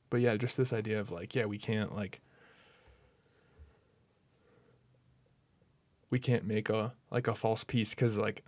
but 0.10 0.22
yeah, 0.22 0.36
just 0.38 0.58
this 0.58 0.72
idea 0.74 1.00
of 1.00 1.12
like, 1.12 1.36
yeah, 1.36 1.46
we 1.46 1.58
can't 1.58 1.96
like 1.96 2.22
we 6.10 6.20
can't 6.20 6.46
make 6.46 6.70
a 6.70 6.94
like 7.12 7.28
a 7.28 7.36
false 7.36 7.64
peace 7.64 7.92
because 7.94 8.18
like 8.18 8.44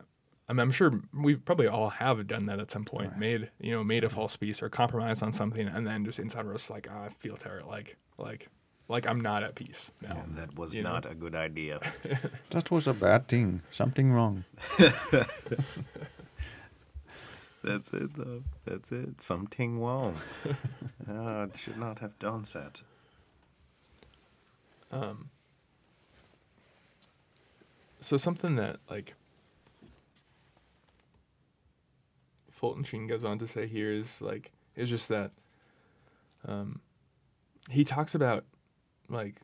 I'm, 0.50 0.60
I'm 0.60 0.72
sure 0.72 1.00
we 1.14 1.36
probably 1.36 1.68
all 1.68 1.90
have 1.90 2.26
done 2.28 2.46
that 2.48 2.60
at 2.60 2.72
some 2.72 2.84
point, 2.86 3.12
Right. 3.12 3.20
made 3.20 3.52
you 3.60 3.72
know 3.72 3.84
made 3.84 4.04
a 4.04 4.10
false 4.10 4.36
peace 4.38 4.62
or 4.62 4.70
compromised 4.70 5.24
on 5.24 5.32
something, 5.32 5.68
and 5.68 5.86
then 5.86 6.04
just 6.06 6.20
inside 6.20 6.46
us 6.48 6.70
like 6.70 6.88
"Ah, 6.92 7.06
I 7.06 7.10
feel 7.10 7.36
terrible, 7.38 7.70
like 7.70 7.98
like 8.18 8.50
like 8.88 9.06
I'm 9.08 9.22
not 9.22 9.44
at 9.44 9.56
peace 9.56 9.92
now. 10.02 10.16
Yeah, 10.16 10.24
that 10.42 10.56
was 10.58 10.76
you 10.76 10.84
know? 10.84 10.92
not 10.94 11.06
a 11.06 11.16
good 11.16 11.36
idea. 11.36 11.80
That 12.50 12.70
was 12.72 12.88
a 12.88 12.94
bad 12.94 13.28
thing. 13.28 13.62
Something 13.72 14.12
wrong. 14.12 14.44
That's 17.64 17.94
it, 17.94 18.14
though. 18.16 18.44
That's 18.66 18.92
it. 18.92 19.22
Something 19.22 19.80
wrong. 19.80 20.16
Ah, 21.10 21.44
I 21.54 21.58
should 21.58 21.78
not 21.78 22.00
have 22.00 22.18
done 22.18 22.44
that. 22.54 22.82
Um, 24.92 25.30
so 28.02 28.18
something 28.18 28.56
that 28.56 28.78
like 28.90 29.14
Fulton 32.50 32.84
Sheen 32.84 33.08
goes 33.08 33.24
on 33.24 33.40
to 33.40 33.48
say 33.48 33.68
here 33.68 33.92
is 33.92 34.22
like 34.22 34.52
is 34.76 34.90
just 34.90 35.08
that 35.10 35.32
um, 36.48 36.80
he 37.70 37.84
talks 37.84 38.16
about 38.16 38.44
like 39.08 39.36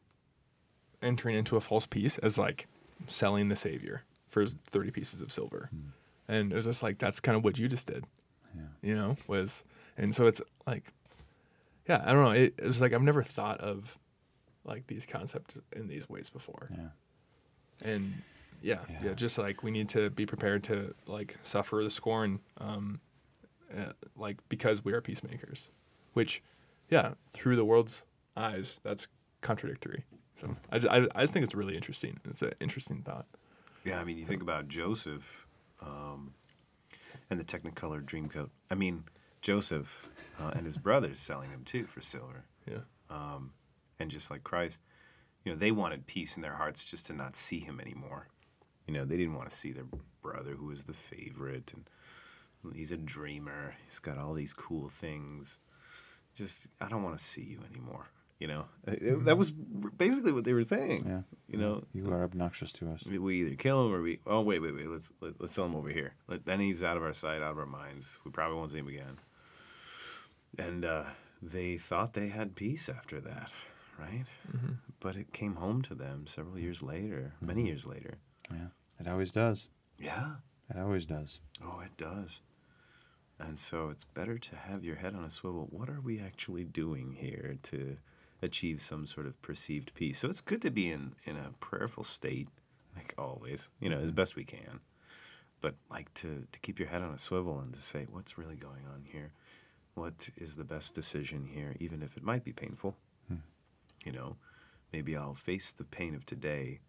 entering 1.02 1.38
into 1.38 1.56
a 1.56 1.62
false 1.62 1.86
peace 1.86 2.18
as 2.18 2.38
like 2.38 2.68
selling 3.06 3.48
the 3.48 3.56
savior 3.56 4.04
for 4.28 4.46
30 4.46 4.92
pieces 4.92 5.22
of 5.22 5.32
silver 5.32 5.70
and 6.28 6.52
it 6.52 6.56
was 6.56 6.66
just 6.66 6.84
like 6.84 6.98
that's 6.98 7.20
kind 7.20 7.38
of 7.38 7.44
what 7.44 7.58
you 7.58 7.68
just 7.68 7.88
did 7.88 8.06
Yeah. 8.56 8.62
you 8.82 8.96
know 8.96 9.16
was 9.28 9.64
and 9.98 10.14
so 10.16 10.28
it's 10.28 10.42
like 10.66 10.92
yeah 11.88 12.02
i 12.06 12.14
don't 12.14 12.24
know 12.24 12.32
it, 12.32 12.54
it's 12.58 12.82
like 12.82 12.94
i've 12.94 13.02
never 13.02 13.24
thought 13.24 13.60
of 13.62 13.98
like 14.66 14.88
these 14.88 15.06
concepts 15.06 15.58
in 15.74 15.88
these 15.88 16.10
ways 16.10 16.30
before 16.30 16.68
Yeah. 16.72 17.90
and 17.94 18.14
yeah, 18.62 18.80
yeah 18.90 18.98
Yeah. 19.04 19.14
just 19.14 19.38
like 19.38 19.64
we 19.64 19.72
need 19.72 19.90
to 19.90 20.10
be 20.10 20.26
prepared 20.26 20.64
to 20.66 20.94
like 21.06 21.38
suffer 21.44 21.82
the 21.84 21.90
scorn 21.90 22.40
um 22.60 23.00
uh, 23.78 23.92
like 24.16 24.38
because 24.48 24.86
we 24.86 24.94
are 24.94 25.02
peacemakers, 25.02 25.72
which, 26.14 26.42
yeah, 26.90 27.16
through 27.32 27.58
the 27.58 27.66
world's 27.66 28.04
eyes, 28.38 28.80
that's 28.82 29.10
contradictory. 29.42 30.06
So 30.38 30.56
I, 30.72 30.80
ju- 30.80 30.88
I, 30.90 31.06
I 31.16 31.24
just 31.24 31.34
think 31.34 31.44
it's 31.44 31.54
really 31.54 31.76
interesting. 31.76 32.18
It's 32.30 32.42
an 32.42 32.54
interesting 32.62 33.02
thought. 33.02 33.26
Yeah, 33.84 34.00
I 34.00 34.06
mean, 34.06 34.18
you 34.18 34.24
think 34.24 34.42
about 34.42 34.70
Joseph 34.70 35.46
um, 35.82 36.34
and 37.30 37.40
the 37.40 37.44
Technicolor 37.44 38.04
Dreamcoat. 38.04 38.50
I 38.70 38.76
mean, 38.76 39.04
Joseph 39.42 40.10
uh, 40.40 40.52
and 40.56 40.66
his 40.66 40.78
brothers 40.78 41.20
selling 41.20 41.50
him 41.50 41.64
too 41.64 41.86
for 41.86 42.02
silver. 42.02 42.46
Yeah. 42.70 42.80
Um, 43.10 43.54
and 44.00 44.12
just 44.12 44.30
like 44.30 44.44
Christ, 44.44 44.82
you 45.44 45.52
know, 45.52 45.58
they 45.58 45.72
wanted 45.72 46.08
peace 46.08 46.36
in 46.36 46.42
their 46.42 46.56
hearts 46.56 46.90
just 46.90 47.06
to 47.08 47.14
not 47.14 47.36
see 47.36 47.60
him 47.60 47.80
anymore. 47.80 48.28
You 48.88 48.94
know, 48.94 49.06
they 49.06 49.18
didn't 49.18 49.36
want 49.36 49.50
to 49.50 49.56
see 49.56 49.72
their 49.72 49.88
brother 50.22 50.52
who 50.52 50.68
was 50.68 50.84
the 50.84 50.94
favorite 50.94 51.74
and 51.74 51.90
he's 52.76 52.92
a 52.92 52.98
dreamer. 52.98 53.76
He's 53.86 54.00
got 54.00 54.18
all 54.18 54.34
these 54.34 54.54
cool 54.54 54.90
things. 54.90 55.60
Just, 56.36 56.68
I 56.80 56.88
don't 56.90 57.04
want 57.04 57.18
to 57.18 57.24
see 57.24 57.42
you 57.42 57.60
anymore. 57.70 58.08
You 58.40 58.48
know, 58.48 58.66
It- 58.86 59.02
it- 59.02 59.26
that 59.26 59.38
was 59.38 59.52
basically 59.52 60.32
what 60.32 60.44
they 60.44 60.54
were 60.54 60.64
saying. 60.64 61.06
Yeah. 61.08 61.22
You 61.48 61.58
know, 61.58 61.84
You 61.94 62.12
are 62.12 62.24
obnoxious 62.24 62.72
to 62.74 62.90
us. 62.92 63.04
we- 63.06 63.18
we 63.18 63.42
either 63.42 63.56
kill 63.56 63.88
him 63.88 63.94
or 63.94 64.02
we. 64.02 64.20
Oh 64.28 64.42
wait, 64.42 64.62
wait, 64.62 64.76
wait. 64.76 64.88
Let's 64.88 65.12
let, 65.22 65.40
let's 65.42 65.54
sell 65.54 65.66
him 65.66 65.76
over 65.76 65.90
here. 65.90 66.14
Let, 66.28 66.46
then 66.46 66.60
he's 66.60 66.84
out 66.84 66.98
of 66.98 67.04
our 67.04 67.14
sight, 67.14 67.42
out 67.42 67.52
of 67.54 67.58
our 67.58 67.66
minds. 67.66 68.20
We 68.24 68.32
probably 68.32 68.58
won't 68.58 68.72
see 68.72 68.78
him 68.80 68.88
again. 68.88 69.18
And 70.60 70.86
uh, 70.86 71.06
they 71.42 71.78
thought 71.78 72.14
they 72.14 72.28
had 72.30 72.56
peace 72.56 72.90
after 72.90 73.20
that, 73.22 73.52
right? 74.00 74.26
Mm-hmm. 74.52 74.74
But 75.00 75.16
it 75.18 75.34
came 75.34 75.56
home 75.56 75.82
to 75.84 75.96
them 75.96 76.28
several 76.28 76.58
years 76.60 76.82
later, 76.84 77.34
many 77.42 77.66
years 77.66 77.86
later. 77.86 78.16
Yeah. 78.52 78.68
It 79.00 79.08
always 79.08 79.32
does. 79.32 79.70
Yeah. 80.00 80.36
It 80.70 80.78
always 80.80 81.06
does. 81.06 81.40
Oh, 81.64 81.80
it 81.84 81.96
does. 81.98 82.42
And 83.40 83.58
so 83.60 83.90
it's 83.90 84.04
better 84.04 84.38
to 84.40 84.56
have 84.56 84.84
your 84.84 84.96
head 84.96 85.14
on 85.16 85.24
a 85.24 85.30
swivel. 85.30 85.68
What 85.70 85.90
are 85.90 86.02
we 86.02 86.20
actually 86.20 86.66
doing 86.66 87.14
here 87.14 87.58
to 87.64 87.98
achieve 88.42 88.82
some 88.82 89.06
sort 89.06 89.28
of 89.28 89.42
perceived 89.42 89.94
peace? 89.94 90.20
So 90.20 90.30
it's 90.30 90.42
good 90.42 90.62
to 90.64 90.72
be 90.72 90.92
in, 90.92 91.14
in 91.26 91.36
a 91.36 91.52
prayerful 91.60 92.04
state, 92.04 92.48
like 92.96 93.14
always, 93.18 93.70
you 93.80 93.90
know, 93.90 94.00
as 94.00 94.12
best 94.12 94.36
we 94.36 94.44
can. 94.44 94.80
But 95.62 95.76
like 95.90 96.14
to, 96.16 96.46
to 96.52 96.60
keep 96.60 96.80
your 96.80 96.88
head 96.88 97.02
on 97.02 97.14
a 97.14 97.18
swivel 97.18 97.60
and 97.60 97.74
to 97.74 97.82
say, 97.82 98.06
what's 98.12 98.38
really 98.38 98.56
going 98.56 98.86
on 98.94 99.04
here? 99.04 99.32
What 99.96 100.30
is 100.38 100.56
the 100.56 100.64
best 100.64 100.94
decision 100.94 101.46
here, 101.46 101.76
even 101.80 102.04
if 102.04 102.16
it 102.16 102.24
might 102.24 102.44
be 102.44 102.54
painful? 102.54 102.96
You 104.06 104.12
know, 104.12 104.38
maybe 104.94 105.18
I'll 105.18 105.34
face 105.34 105.72
the 105.72 105.84
pain 105.84 106.14
of 106.16 106.26
today 106.26 106.80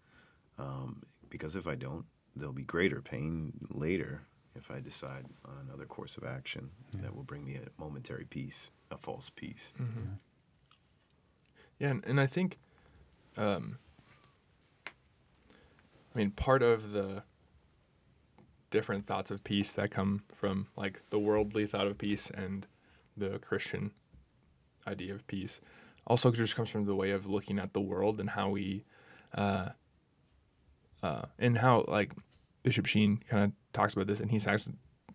um, 0.58 1.02
because 1.30 1.56
if 1.56 1.66
I 1.66 1.74
don't, 1.74 2.04
there'll 2.36 2.52
be 2.52 2.62
greater 2.62 3.00
pain 3.00 3.52
later 3.70 4.22
if 4.54 4.70
I 4.70 4.80
decide 4.80 5.26
on 5.44 5.54
another 5.66 5.86
course 5.86 6.16
of 6.16 6.24
action 6.24 6.70
that 7.00 7.14
will 7.14 7.22
bring 7.24 7.44
me 7.44 7.56
a 7.56 7.80
momentary 7.80 8.26
peace, 8.28 8.70
a 8.90 8.98
false 8.98 9.30
peace. 9.30 9.72
Mm-hmm. 9.80 10.14
Yeah, 11.78 11.88
and, 11.90 12.04
and 12.06 12.20
I 12.20 12.26
think, 12.26 12.58
um, 13.36 13.78
I 14.86 16.18
mean, 16.18 16.30
part 16.32 16.62
of 16.62 16.92
the 16.92 17.22
different 18.70 19.06
thoughts 19.06 19.30
of 19.30 19.42
peace 19.44 19.72
that 19.74 19.90
come 19.90 20.22
from 20.34 20.66
like 20.76 21.00
the 21.10 21.18
worldly 21.18 21.66
thought 21.66 21.86
of 21.86 21.96
peace 21.96 22.30
and 22.30 22.66
the 23.16 23.38
Christian 23.38 23.92
idea 24.86 25.14
of 25.14 25.26
peace 25.26 25.60
also 26.06 26.30
just 26.30 26.56
comes 26.56 26.68
from 26.68 26.84
the 26.84 26.94
way 26.94 27.10
of 27.12 27.26
looking 27.26 27.58
at 27.58 27.72
the 27.72 27.80
world 27.80 28.20
and 28.20 28.28
how 28.28 28.48
we, 28.50 28.84
uh, 29.34 29.68
uh, 31.02 31.22
and 31.38 31.56
how 31.56 31.84
like 31.86 32.12
Bishop 32.62 32.86
Sheen 32.86 33.20
kind 33.28 33.44
of 33.44 33.52
talks 33.72 33.94
about 33.94 34.06
this, 34.06 34.20
and 34.20 34.30
he 34.30 34.38
says 34.38 34.68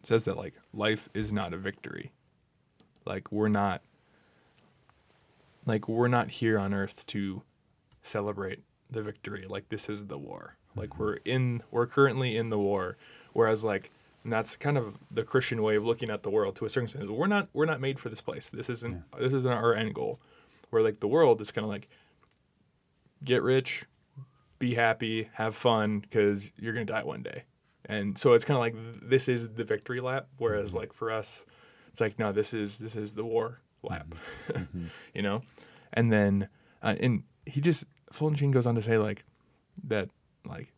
says 0.04 0.26
that 0.26 0.38
like 0.38 0.54
life 0.74 1.10
is 1.14 1.34
not 1.34 1.54
a 1.54 1.58
victory, 1.58 2.12
like 3.06 3.32
we're 3.32 3.50
not 3.50 3.82
like 5.66 5.88
we're 5.88 6.08
not 6.08 6.30
here 6.30 6.60
on 6.60 6.74
earth 6.74 7.06
to 7.08 7.42
celebrate 8.02 8.60
the 8.90 9.02
victory. 9.02 9.46
Like 9.48 9.70
this 9.70 9.90
is 9.90 10.06
the 10.06 10.18
war. 10.18 10.56
Like 10.76 10.98
we're 11.00 11.16
in 11.26 11.62
we're 11.72 11.88
currently 11.88 12.38
in 12.38 12.50
the 12.50 12.60
war. 12.60 12.98
Whereas 13.34 13.64
like 13.64 13.92
and 14.24 14.32
that's 14.32 14.56
kind 14.56 14.78
of 14.78 14.96
the 15.12 15.24
christian 15.24 15.62
way 15.62 15.76
of 15.76 15.84
looking 15.84 16.10
at 16.10 16.24
the 16.24 16.30
world 16.30 16.56
to 16.56 16.64
a 16.64 16.70
certain 16.70 16.86
extent 16.86 17.12
we're 17.12 17.28
not 17.28 17.50
we're 17.52 17.66
not 17.66 17.82
made 17.82 18.00
for 18.00 18.10
this 18.10 18.22
place. 18.22 18.50
This 18.50 18.70
isn't 18.70 19.04
this 19.20 19.34
isn't 19.34 19.52
our 19.52 19.74
end 19.74 19.94
goal. 19.94 20.20
Where 20.70 20.84
like 20.84 21.00
the 21.00 21.08
world 21.08 21.42
is 21.42 21.52
kind 21.52 21.66
of 21.66 21.70
like 21.70 21.88
get 23.24 23.44
rich 23.44 23.86
be 24.60 24.74
happy 24.74 25.30
have 25.34 25.56
fun 25.56 26.00
because 26.00 26.52
you're 26.58 26.74
gonna 26.74 26.86
die 26.86 27.04
one 27.04 27.24
day. 27.24 27.44
And 27.86 28.18
so 28.18 28.34
it's 28.34 28.46
kind 28.46 28.56
of 28.56 28.62
like 28.62 28.76
this 29.10 29.28
is 29.28 29.50
the 29.50 29.64
victory 29.64 30.00
lap. 30.00 30.28
Whereas 30.38 30.70
mm-hmm. 30.70 30.80
like 30.80 30.94
for 30.94 31.12
us 31.12 31.46
it's 31.88 32.02
like 32.02 32.18
no 32.18 32.32
this 32.32 32.54
is 32.54 32.78
this 32.78 32.96
is 32.96 33.14
the 33.14 33.26
war 33.26 33.60
lap 33.84 34.16
you 35.14 35.22
know? 35.22 35.42
And 35.94 36.12
then 36.12 36.48
uh, 36.82 36.96
and 37.00 37.24
he 37.46 37.62
just 37.62 37.86
fulton 38.12 38.36
sheen 38.38 38.52
goes 38.52 38.66
on 38.66 38.76
to 38.76 38.82
say 38.82 38.98
like 38.98 39.24
that 39.86 40.10
like 40.46 40.72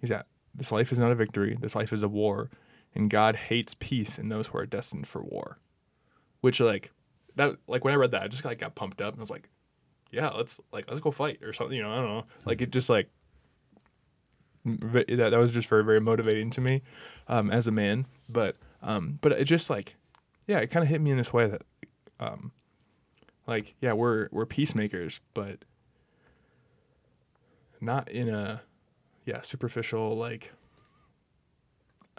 he's 0.00 0.10
at 0.10 0.26
this 0.54 0.72
life 0.72 0.92
is 0.92 0.98
not 0.98 1.12
a 1.12 1.14
victory 1.14 1.56
this 1.60 1.74
life 1.74 1.92
is 1.92 2.02
a 2.02 2.08
war 2.08 2.50
and 2.94 3.08
god 3.08 3.36
hates 3.36 3.74
peace 3.78 4.18
in 4.18 4.28
those 4.28 4.48
who 4.48 4.58
are 4.58 4.66
destined 4.66 5.06
for 5.06 5.22
war. 5.22 5.58
Which 6.40 6.60
like 6.60 6.90
that 7.36 7.56
like 7.66 7.84
when 7.84 7.94
i 7.94 7.96
read 7.96 8.10
that 8.10 8.22
i 8.22 8.28
just 8.28 8.44
like 8.44 8.58
got 8.58 8.74
pumped 8.74 9.00
up 9.00 9.14
and 9.14 9.20
i 9.20 9.22
was 9.22 9.30
like 9.30 9.48
yeah 10.10 10.28
let's 10.28 10.60
like 10.72 10.86
let's 10.88 11.00
go 11.00 11.10
fight 11.10 11.42
or 11.42 11.52
something 11.52 11.76
you 11.76 11.82
know 11.82 11.90
i 11.90 11.96
don't 11.96 12.08
know. 12.08 12.24
Like 12.44 12.60
it 12.60 12.70
just 12.70 12.90
like 12.90 13.08
that, 14.64 15.06
that 15.08 15.38
was 15.38 15.50
just 15.50 15.68
very 15.68 15.84
very 15.84 16.00
motivating 16.00 16.50
to 16.50 16.60
me 16.60 16.82
um, 17.28 17.50
as 17.50 17.66
a 17.66 17.72
man. 17.72 18.06
But 18.28 18.56
um, 18.82 19.18
but 19.20 19.32
it 19.32 19.44
just 19.44 19.70
like 19.70 19.96
yeah 20.46 20.58
it 20.58 20.70
kind 20.70 20.82
of 20.82 20.88
hit 20.88 21.00
me 21.00 21.10
in 21.10 21.16
this 21.16 21.32
way 21.32 21.48
that 21.48 21.62
um, 22.22 22.52
like 23.46 23.74
yeah 23.80 23.92
we're 23.92 24.28
we're 24.30 24.46
peacemakers 24.46 25.20
but 25.34 25.64
not 27.80 28.08
in 28.10 28.28
a 28.28 28.62
yeah 29.24 29.40
superficial 29.40 30.16
like 30.16 30.52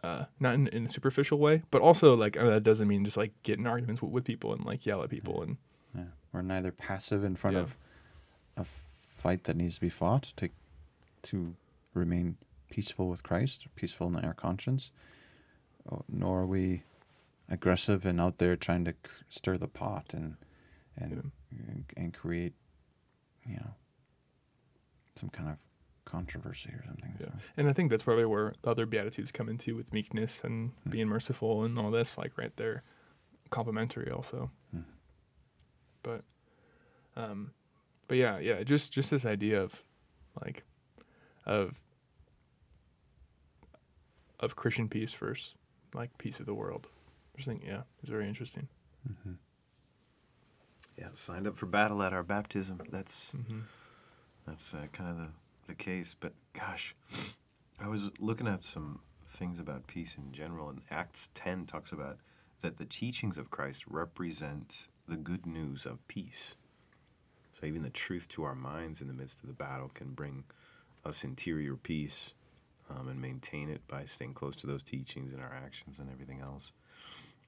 uh 0.03 0.25
not 0.39 0.53
in, 0.55 0.67
in 0.67 0.85
a 0.85 0.89
superficial 0.89 1.37
way 1.39 1.61
but 1.71 1.81
also 1.81 2.15
like 2.15 2.37
I 2.37 2.41
mean, 2.43 2.51
that 2.51 2.63
doesn't 2.63 2.87
mean 2.87 3.05
just 3.05 3.17
like 3.17 3.31
get 3.43 3.57
in 3.59 3.65
arguments 3.67 4.01
with, 4.01 4.11
with 4.11 4.23
people 4.25 4.53
and 4.53 4.65
like 4.65 4.85
yell 4.85 5.01
at 5.03 5.09
people 5.09 5.41
and 5.43 5.57
Yeah. 5.95 6.03
We're 6.33 6.41
neither 6.41 6.71
passive 6.71 7.23
in 7.23 7.35
front 7.35 7.55
Yeah. 7.55 7.61
of 7.63 7.77
a 8.57 8.65
fight 8.65 9.45
that 9.45 9.55
needs 9.55 9.75
to 9.75 9.81
be 9.81 9.89
fought 9.89 10.33
to 10.37 10.49
to 11.23 11.55
remain 11.93 12.35
peaceful 12.69 13.07
with 13.07 13.23
Christ, 13.23 13.67
peaceful 13.75 14.07
in 14.07 14.15
our 14.25 14.33
conscience, 14.33 14.91
nor 16.09 16.41
are 16.41 16.45
we 16.45 16.83
aggressive 17.49 18.05
and 18.05 18.19
out 18.21 18.37
there 18.37 18.55
trying 18.55 18.85
to 18.85 18.93
stir 19.29 19.57
the 19.57 19.67
pot 19.67 20.13
and 20.13 20.35
and 20.97 21.31
and, 21.51 21.85
and 21.97 22.13
create, 22.13 22.53
you 23.47 23.55
know, 23.55 23.73
some 25.15 25.29
kind 25.29 25.49
of 25.49 25.57
controversy 26.05 26.69
or 26.69 26.83
something. 26.85 27.15
Yeah. 27.19 27.27
So, 27.27 27.33
and 27.57 27.69
i 27.69 27.73
think 27.73 27.89
that's 27.89 28.03
probably 28.03 28.25
where 28.25 28.53
the 28.61 28.69
other 28.71 28.85
beatitudes 28.85 29.31
come 29.31 29.47
into 29.49 29.75
with 29.75 29.91
meekness 29.93 30.41
and 30.43 30.71
Hmm. 30.83 30.89
being 30.89 31.07
merciful 31.07 31.63
and 31.63 31.79
all 31.79 31.91
this 31.91 32.17
like 32.17 32.37
right 32.37 32.55
there 32.57 32.83
complementary 33.49 34.11
also 34.11 34.51
Hmm. 34.71 34.81
but 36.03 36.23
um 37.15 37.51
but 38.07 38.17
yeah 38.17 38.37
yeah 38.39 38.63
just 38.63 38.91
just 38.91 39.11
this 39.11 39.25
idea 39.25 39.61
of 39.63 39.81
like 40.43 40.63
of 41.45 41.79
of 44.39 44.55
christian 44.55 44.89
peace 44.89 45.13
versus 45.13 45.55
like 45.93 46.15
peace 46.17 46.39
of 46.39 46.45
the 46.45 46.53
world 46.53 46.89
just 47.35 47.47
think 47.47 47.63
yeah 47.65 47.81
it's 48.01 48.09
very 48.09 48.27
interesting 48.27 48.67
mhm. 49.07 49.37
Yeah, 50.97 51.07
signed 51.13 51.47
up 51.47 51.55
for 51.55 51.65
battle 51.65 52.03
at 52.03 52.13
our 52.13 52.23
baptism. 52.23 52.79
That's 52.91 53.31
hmm 53.31 53.61
that's 54.45 54.73
uh, 54.73 54.87
kind 54.91 55.09
of 55.09 55.17
the, 55.17 55.27
the 55.67 55.75
case. 55.75 56.13
But 56.19 56.33
gosh, 56.53 56.93
I 57.79 57.87
was 57.87 58.11
looking 58.19 58.47
at 58.47 58.65
some 58.65 58.99
things 59.25 59.57
about 59.59 59.87
peace 59.87 60.17
in 60.17 60.33
general, 60.33 60.69
and 60.69 60.81
Acts 60.91 61.29
10 61.33 61.65
talks 61.65 61.93
about 61.93 62.17
that 62.61 62.77
the 62.77 62.85
teachings 62.85 63.37
of 63.37 63.49
Christ 63.51 63.85
represent 63.87 64.89
the 65.07 65.15
good 65.15 65.45
news 65.45 65.85
of 65.85 66.05
peace. 66.09 66.55
So 67.53 67.65
even 67.65 67.83
the 67.83 67.89
truth 67.89 68.27
to 68.29 68.43
our 68.43 68.55
minds 68.55 69.01
in 69.01 69.07
the 69.07 69.13
midst 69.13 69.41
of 69.41 69.47
the 69.47 69.53
battle 69.53 69.91
can 69.93 70.11
bring 70.11 70.43
us 71.05 71.23
interior 71.23 71.75
peace 71.77 72.33
um, 72.89 73.07
and 73.07 73.21
maintain 73.21 73.69
it 73.69 73.85
by 73.87 74.03
staying 74.05 74.33
close 74.33 74.55
to 74.57 74.67
those 74.67 74.83
teachings 74.83 75.33
and 75.33 75.41
our 75.41 75.53
actions 75.53 75.99
and 75.99 76.09
everything 76.11 76.41
else. 76.41 76.71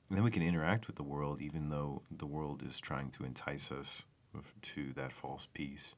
Then 0.10 0.24
we 0.24 0.32
can 0.32 0.44
interact 0.44 0.88
with 0.88 0.96
the 0.96 1.04
world 1.04 1.42
even 1.42 1.70
though 1.70 2.02
the 2.12 2.28
world 2.28 2.64
is 2.64 2.80
trying 2.80 3.10
to 3.12 3.24
entice 3.26 3.72
us 3.72 4.06
to 4.62 4.94
that 4.94 5.12
false 5.12 5.48
peace 5.54 5.96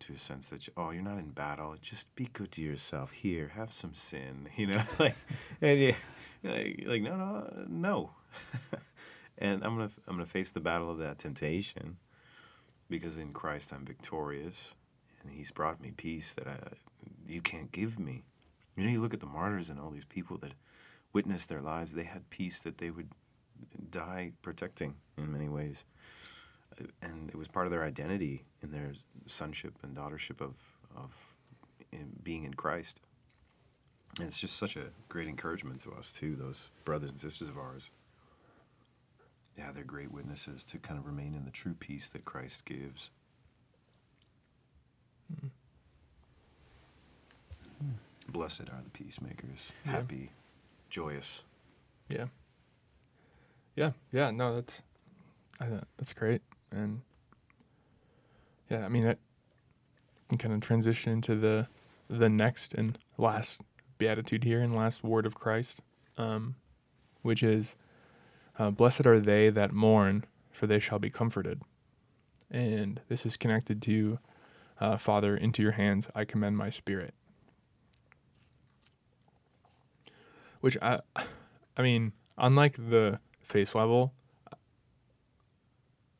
to 0.00 0.14
a 0.14 0.18
sense 0.18 0.48
that 0.48 0.66
oh 0.76 0.90
you're 0.90 1.02
not 1.02 1.18
in 1.18 1.30
battle. 1.30 1.76
Just 1.80 2.14
be 2.14 2.28
good 2.32 2.50
to 2.52 2.62
yourself. 2.62 3.10
Here 3.12 3.48
have 3.54 3.72
some 3.72 3.94
sin. 3.94 4.48
You 4.56 4.68
know 4.68 4.82
like 4.98 5.16
and 5.60 5.78
yeah 5.78 5.94
like, 6.42 6.84
like 6.86 7.02
no 7.02 7.16
no 7.16 7.66
no. 7.68 8.10
And 9.42 9.64
i'm 9.64 9.74
gonna 9.76 9.90
i'm 10.06 10.16
gonna 10.16 10.26
face 10.26 10.50
the 10.50 10.60
battle 10.60 10.90
of 10.90 10.98
that 10.98 11.18
temptation 11.18 11.96
because 12.90 13.16
in 13.16 13.32
christ 13.32 13.72
i'm 13.72 13.86
victorious 13.86 14.74
and 15.22 15.32
he's 15.32 15.50
brought 15.50 15.80
me 15.80 15.92
peace 15.96 16.34
that 16.34 16.46
I, 16.46 16.58
you 17.28 17.40
can't 17.40 17.70
give 17.72 17.98
me. 17.98 18.24
You 18.76 18.84
know 18.84 18.90
you 18.90 19.00
look 19.00 19.14
at 19.14 19.20
the 19.20 19.26
martyrs 19.26 19.70
and 19.70 19.78
all 19.78 19.90
these 19.90 20.04
people 20.04 20.38
that 20.38 20.52
witnessed 21.12 21.48
their 21.48 21.60
lives 21.60 21.92
they 21.92 22.04
had 22.04 22.28
peace 22.30 22.60
that 22.60 22.78
they 22.78 22.90
would 22.90 23.08
die 23.90 24.32
protecting 24.42 24.94
in 25.18 25.30
many 25.32 25.48
ways. 25.48 25.84
Uh, 26.80 26.84
And 27.02 27.28
it 27.30 27.36
was 27.36 27.48
part 27.48 27.66
of 27.66 27.72
their 27.72 27.84
identity 27.84 28.44
in 28.62 28.70
their 28.70 28.92
sonship 29.26 29.74
and 29.82 29.96
daughtership 29.96 30.40
of, 30.40 30.54
of 30.96 31.14
in 31.92 32.10
being 32.22 32.44
in 32.44 32.54
Christ. 32.54 33.00
And 34.18 34.26
it's 34.26 34.40
just 34.40 34.56
such 34.56 34.76
a 34.76 34.86
great 35.08 35.28
encouragement 35.28 35.80
to 35.82 35.92
us, 35.92 36.12
too, 36.12 36.36
those 36.36 36.70
brothers 36.84 37.10
and 37.10 37.20
sisters 37.20 37.48
of 37.48 37.58
ours. 37.58 37.90
Yeah, 39.58 39.72
they're 39.72 39.84
great 39.84 40.10
witnesses 40.10 40.64
to 40.66 40.78
kind 40.78 40.98
of 40.98 41.06
remain 41.06 41.34
in 41.34 41.44
the 41.44 41.50
true 41.50 41.74
peace 41.74 42.08
that 42.08 42.24
Christ 42.24 42.64
gives. 42.64 43.10
Blessed 48.28 48.62
are 48.72 48.82
the 48.84 48.90
peacemakers, 48.90 49.72
Yeah. 49.84 49.92
happy, 49.92 50.30
joyous. 50.90 51.44
Yeah. 52.08 52.26
Yeah, 53.76 53.92
yeah, 54.12 54.30
no, 54.30 54.56
that's 54.56 54.82
I 55.60 55.66
that's 55.96 56.12
great. 56.12 56.42
And 56.70 57.02
yeah, 58.68 58.84
I 58.84 58.88
mean 58.88 59.04
that 59.04 59.18
can 60.28 60.38
kind 60.38 60.54
of 60.54 60.60
transition 60.60 61.12
into 61.12 61.36
the 61.36 61.68
the 62.08 62.28
next 62.28 62.74
and 62.74 62.98
last 63.16 63.60
beatitude 63.98 64.44
here 64.44 64.60
and 64.60 64.74
last 64.74 65.04
word 65.04 65.26
of 65.26 65.34
Christ, 65.34 65.80
um, 66.18 66.56
which 67.22 67.42
is 67.42 67.76
uh, 68.58 68.70
blessed 68.70 69.06
are 69.06 69.20
they 69.20 69.50
that 69.50 69.72
mourn, 69.72 70.24
for 70.50 70.66
they 70.66 70.78
shall 70.78 70.98
be 70.98 71.10
comforted. 71.10 71.62
And 72.50 73.00
this 73.08 73.24
is 73.24 73.36
connected 73.36 73.80
to 73.82 74.18
uh, 74.80 74.96
Father, 74.96 75.36
into 75.36 75.62
your 75.62 75.72
hands 75.72 76.08
I 76.14 76.24
commend 76.24 76.56
my 76.56 76.70
spirit. 76.70 77.14
Which 80.60 80.76
I 80.82 81.00
I 81.76 81.82
mean, 81.82 82.12
unlike 82.38 82.76
the 82.76 83.18
face 83.40 83.74
level, 83.74 84.12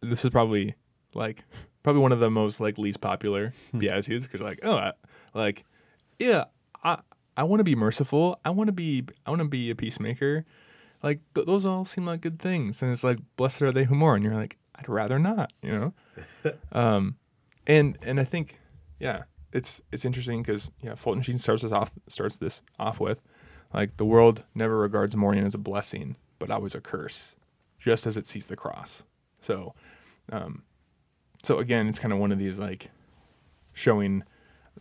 this 0.00 0.24
is 0.24 0.31
probably 0.31 0.74
like 1.14 1.44
probably 1.83 2.03
one 2.03 2.12
of 2.12 2.20
the 2.20 2.31
most 2.31 2.61
like 2.61 2.79
least 2.79 3.00
popular 3.00 3.53
beatitudes 3.76 4.26
because 4.26 4.40
like 4.40 4.61
oh 4.62 4.76
I, 4.76 4.92
like 5.35 5.64
yeah 6.18 6.44
I 6.83 6.98
I 7.37 7.44
want 7.44 7.61
to 7.61 7.64
be 7.64 7.74
merciful. 7.74 8.38
I 8.44 8.50
want 8.50 8.68
to 8.68 8.72
be 8.72 9.05
I 9.26 9.31
want 9.31 9.40
to 9.40 9.48
be 9.48 9.70
a 9.70 9.74
peacemaker. 9.74 10.44
Like 11.03 11.20
th- 11.35 11.46
those 11.46 11.64
all 11.64 11.85
seem 11.85 12.05
like 12.07 12.20
good 12.20 12.38
things 12.38 12.83
and 12.83 12.92
it's 12.92 13.05
like 13.05 13.18
blessed 13.37 13.62
are 13.62 13.72
they 13.72 13.85
who 13.85 13.94
mourn. 13.94 14.16
And 14.16 14.24
you're 14.24 14.35
like 14.35 14.59
I'd 14.74 14.88
rather 14.88 15.18
not 15.18 15.53
you 15.62 15.72
know? 15.72 15.94
Um 16.72 17.16
and 17.66 17.98
and 18.03 18.20
I 18.20 18.24
think 18.24 18.59
yeah 18.98 19.22
it's 19.53 19.81
it's 19.92 20.05
interesting 20.05 20.42
because 20.42 20.70
yeah 20.83 20.94
Fulton 20.94 21.22
Sheen 21.22 21.38
starts 21.38 21.64
us 21.64 21.72
off 21.72 21.92
starts 22.09 22.37
this 22.37 22.62
off 22.79 23.00
with 23.00 23.20
like 23.73 23.97
the 23.97 24.05
world 24.05 24.43
never 24.55 24.79
regards 24.79 25.17
mourning 25.17 25.45
as 25.45 25.55
a 25.55 25.59
blessing, 25.59 26.17
but 26.39 26.51
always 26.51 26.75
a 26.75 26.81
curse, 26.81 27.35
just 27.79 28.07
as 28.07 28.17
it 28.17 28.27
sees 28.27 28.47
the 28.47 28.57
cross. 28.57 29.05
So, 29.41 29.75
um, 30.33 30.63
so 31.43 31.59
again, 31.59 31.87
it's 31.87 31.99
kind 31.99 32.13
of 32.13 32.19
one 32.19 32.33
of 32.33 32.39
these 32.39 32.59
like 32.59 32.91
showing 33.73 34.25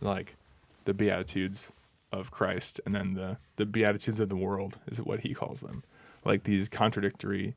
like 0.00 0.36
the 0.84 0.94
beatitudes 0.94 1.72
of 2.12 2.30
Christ, 2.30 2.80
and 2.84 2.94
then 2.94 3.14
the 3.14 3.36
the 3.56 3.66
beatitudes 3.66 4.20
of 4.20 4.28
the 4.28 4.36
world 4.36 4.78
is 4.88 5.00
what 5.00 5.20
he 5.20 5.34
calls 5.34 5.60
them, 5.60 5.84
like 6.24 6.42
these 6.44 6.68
contradictory 6.68 7.54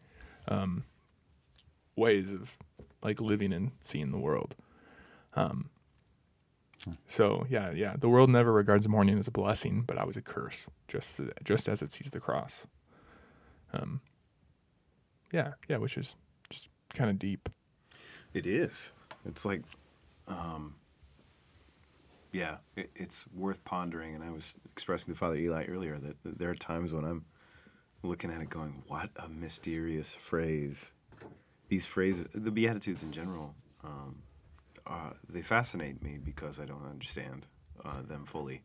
um, 0.48 0.84
ways 1.96 2.32
of 2.32 2.58
like 3.02 3.20
living 3.20 3.54
and 3.54 3.72
seeing 3.82 4.12
the 4.12 4.18
world. 4.18 4.56
Um, 5.36 5.70
so 7.08 7.46
yeah, 7.50 7.72
yeah, 7.72 7.96
the 7.98 8.10
world 8.10 8.30
never 8.30 8.52
regards 8.52 8.88
mourning 8.88 9.18
as 9.18 9.28
a 9.28 9.32
blessing, 9.32 9.84
but 9.88 9.98
always 9.98 10.18
a 10.18 10.22
curse, 10.22 10.66
just 10.88 11.22
just 11.44 11.70
as 11.70 11.82
it 11.82 11.92
sees 11.92 12.10
the 12.10 12.20
cross. 12.20 12.66
Um, 13.74 14.02
yeah, 15.32 15.54
yeah, 15.68 15.78
which 15.78 15.98
is 15.98 16.16
just 16.50 16.70
kind 16.94 17.10
of 17.10 17.18
deep. 17.18 17.50
It 18.34 18.46
is. 18.48 18.94
It's 19.26 19.46
like, 19.46 19.62
um, 20.28 20.76
yeah, 22.32 22.58
it, 22.76 22.92
it's 22.96 23.26
worth 23.34 23.64
pondering. 23.64 24.16
And 24.16 24.24
I 24.24 24.30
was 24.30 24.58
expressing 24.72 25.14
to 25.14 25.18
Father 25.18 25.36
Eli 25.36 25.66
earlier 25.66 25.98
that, 25.98 26.22
that 26.24 26.38
there 26.38 26.50
are 26.50 26.56
times 26.56 26.94
when 26.94 27.06
I'm 27.06 27.26
looking 28.04 28.32
at 28.32 28.42
it 28.42 28.50
going, 28.50 28.84
what 28.88 29.10
a 29.16 29.30
mysterious 29.30 30.14
phrase. 30.14 30.92
These 31.70 31.86
phrases, 31.86 32.28
the 32.34 32.52
Beatitudes 32.52 33.04
in 33.04 33.12
general, 33.12 33.56
um, 33.84 34.22
uh, 34.88 35.12
they 35.30 35.42
fascinate 35.42 36.02
me 36.04 36.20
because 36.24 36.60
I 36.60 36.66
don't 36.66 36.86
understand 36.86 37.48
uh, 37.84 38.02
them 38.02 38.26
fully. 38.26 38.62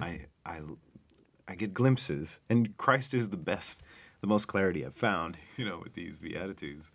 I, 0.00 0.26
I, 0.46 0.60
I 1.48 1.54
get 1.54 1.74
glimpses, 1.74 2.40
and 2.48 2.76
Christ 2.76 3.14
is 3.14 3.30
the 3.30 3.36
best, 3.36 3.82
the 4.20 4.26
most 4.26 4.46
clarity 4.46 4.84
I've 4.86 4.94
found, 4.94 5.38
you 5.56 5.64
know, 5.64 5.80
with 5.82 5.94
these 5.94 6.20
Beatitudes 6.20 6.90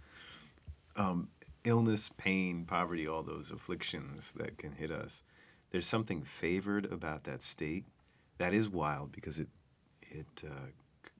um, 0.95 1.27
illness, 1.65 2.09
pain, 2.17 2.65
poverty, 2.65 3.07
all 3.07 3.23
those 3.23 3.51
afflictions 3.51 4.31
that 4.33 4.57
can 4.57 4.71
hit 4.71 4.91
us, 4.91 5.23
there's 5.71 5.85
something 5.85 6.23
favored 6.23 6.91
about 6.91 7.23
that 7.25 7.41
state 7.41 7.85
that 8.37 8.53
is 8.53 8.69
wild 8.69 9.11
because 9.11 9.39
it 9.39 9.47
it 10.01 10.43
uh, 10.45 10.67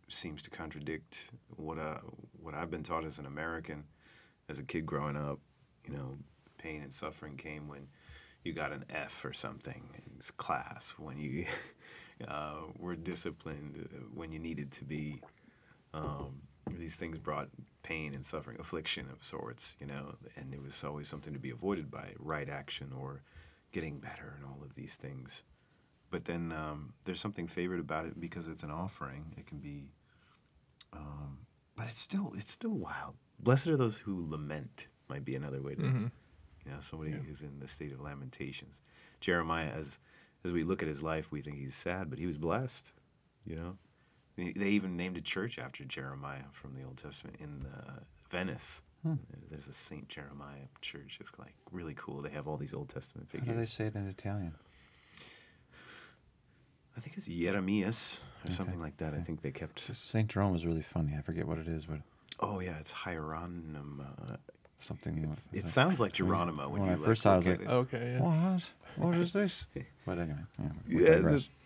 seems 0.08 0.42
to 0.44 0.50
contradict 0.50 1.32
what 1.56 1.78
uh, 1.78 2.00
what 2.42 2.54
I've 2.54 2.70
been 2.70 2.84
taught 2.84 3.06
as 3.06 3.20
an 3.20 3.26
American, 3.26 3.84
as 4.50 4.60
a 4.60 4.64
kid 4.64 4.86
growing 4.86 5.18
up. 5.18 5.40
You 5.88 5.96
know, 5.96 6.18
pain 6.66 6.82
and 6.82 6.92
suffering 6.92 7.38
came 7.38 7.68
when 7.68 7.88
you 8.44 8.54
got 8.54 8.72
an 8.72 8.86
F 8.90 9.24
or 9.24 9.34
something 9.34 9.84
in 9.96 10.20
class, 10.38 10.96
when 10.98 11.18
you 11.20 11.46
uh, 12.28 12.62
were 12.80 12.96
disciplined, 12.96 13.88
uh, 13.94 13.98
when 14.14 14.32
you 14.32 14.40
needed 14.40 14.72
to 14.72 14.84
be. 14.84 15.22
Um, 15.94 16.42
these 16.80 16.96
things 16.96 17.20
brought 17.20 17.50
pain 17.84 18.14
and 18.16 18.26
suffering, 18.26 18.58
affliction 18.60 19.08
of 19.14 19.24
sorts, 19.24 19.76
you 19.80 19.86
know, 19.86 20.16
and 20.36 20.54
it 20.54 20.62
was 20.62 20.84
always 20.84 21.08
something 21.08 21.34
to 21.34 21.40
be 21.40 21.52
avoided 21.52 21.92
by 21.92 22.14
right 22.20 22.50
action 22.50 22.92
or 23.00 23.22
getting 23.72 24.00
better 24.00 24.34
and 24.36 24.46
all 24.46 24.60
of 24.64 24.74
these 24.74 24.96
things. 24.96 25.44
But 26.10 26.26
then 26.26 26.52
um, 26.52 26.94
there's 27.06 27.20
something 27.20 27.48
favored 27.48 27.80
about 27.80 28.06
it 28.06 28.20
because 28.20 28.48
it's 28.48 28.64
an 28.64 28.72
offering. 28.72 29.34
It 29.38 29.46
can 29.46 29.60
be, 29.60 29.92
um, 30.94 31.38
but 31.76 31.86
it's 31.86 32.00
still 32.00 32.34
it's 32.36 32.52
still 32.52 32.78
wild. 32.88 33.16
Blessed 33.40 33.68
are 33.68 33.78
those 33.78 33.98
who 33.98 34.26
lament. 34.30 34.88
Might 35.08 35.24
be 35.26 35.36
another 35.36 35.62
way 35.62 35.76
to, 35.76 35.82
Mhm. 35.82 36.12
You 36.66 36.72
know, 36.72 36.80
somebody 36.80 37.12
who's 37.12 37.42
in 37.42 37.60
the 37.60 37.68
state 37.68 37.92
of 37.94 38.02
lamentations. 38.02 38.82
Jeremiah, 39.22 39.72
as 39.76 40.00
as 40.44 40.52
we 40.54 40.64
look 40.64 40.82
at 40.82 40.88
his 40.88 41.02
life, 41.02 41.32
we 41.32 41.42
think 41.42 41.58
he's 41.58 41.76
sad, 41.76 42.10
but 42.10 42.20
he 42.20 42.26
was 42.28 42.38
blessed. 42.38 42.92
You 43.46 43.56
know, 43.56 43.78
they 44.38 44.52
they 44.54 44.70
even 44.70 44.98
named 44.98 45.18
a 45.18 45.22
church 45.22 45.60
after 45.60 45.84
Jeremiah 45.86 46.44
from 46.52 46.74
the 46.74 46.84
Old 46.84 46.98
Testament 46.98 47.38
in 47.40 47.66
uh, 47.74 48.00
Venice. 48.30 48.82
Hmm. 49.04 49.14
There's 49.52 49.68
a 49.68 49.74
Saint 49.74 50.08
Jeremiah 50.10 50.66
church. 50.82 51.20
It's 51.22 51.32
like 51.38 51.54
really 51.72 51.94
cool. 51.96 52.22
They 52.22 52.32
have 52.32 52.48
all 52.48 52.58
these 52.58 52.74
Old 52.74 52.90
Testament 52.90 53.28
How 53.32 53.40
figures. 53.40 53.54
do 53.56 53.60
they 53.60 53.66
say 53.68 53.86
it 53.86 53.96
in 53.96 54.08
Italian? 54.08 54.54
I 56.98 57.02
think 57.02 57.18
it's 57.18 57.28
Jeremias 57.28 58.22
or 58.44 58.48
Okay, 58.48 58.54
something 58.54 58.80
like 58.80 58.98
that. 58.98 59.14
I 59.14 59.20
think 59.20 59.42
they 59.42 59.52
kept. 59.52 59.80
Saint 59.80 60.30
Jerome 60.30 60.56
is 60.56 60.66
really 60.66 60.82
funny. 60.82 61.14
I 61.18 61.22
forget 61.22 61.46
what 61.48 61.58
it 61.60 61.68
is, 61.68 61.86
but 61.86 62.00
Oh 62.40 62.60
yeah, 62.60 62.78
it's 62.80 62.92
Hieronymus. 62.92 64.38
Something. 64.78 65.18
It, 65.18 65.28
like- 65.30 65.38
it 65.54 65.56
like- 65.64 65.68
sounds 65.68 66.00
like 66.00 66.14
Geronimo 66.14 66.70
when, 66.70 66.82
when 66.82 66.90
you 66.90 66.96
I 66.96 66.98
like, 66.98 67.06
first 67.06 67.22
saw 67.22 67.32
it, 67.32 67.34
I 67.34 67.38
was 67.38 67.48
like, 67.48 67.62
it. 67.62 67.68
Okay, 67.68 68.12
yeah. 68.14 68.22
What? 68.22 68.64
What 68.98 69.16
is 69.18 69.34
this? 69.34 69.66
But 70.06 70.20
anyway, 70.20 70.38
yeah, 70.60 70.70
Yeah, 70.88 71.16
digress. 71.16 71.50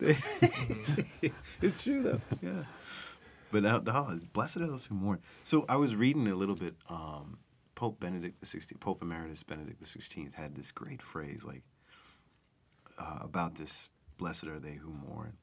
it's 1.60 1.82
true 1.82 2.02
though. 2.02 2.20
Yeah. 2.42 2.64
But 3.52 3.62
now, 3.64 3.78
now, 3.78 4.18
blessed 4.32 4.58
are 4.58 4.66
those 4.66 4.84
who 4.84 4.94
mourn. 4.94 5.20
So 5.42 5.64
I 5.68 5.76
was 5.76 5.94
reading 5.96 6.26
a 6.28 6.34
little 6.34 6.54
bit. 6.54 6.74
Um, 6.88 7.38
Pope 7.74 7.98
Benedict 8.00 8.38
the 8.40 8.46
Sixteenth, 8.46 8.80
Pope 8.80 9.02
Emeritus 9.02 9.42
Benedict 9.42 9.80
the 9.80 9.86
Sixteenth, 9.86 10.34
had 10.34 10.54
this 10.54 10.70
great 10.72 11.02
phrase 11.02 11.44
like 11.44 11.62
uh, 12.98 13.18
about 13.22 13.54
this: 13.56 13.88
"Blessed 14.18 14.44
are 14.46 14.60
they 14.60 14.74
who 14.74 14.90
mourn," 14.92 15.36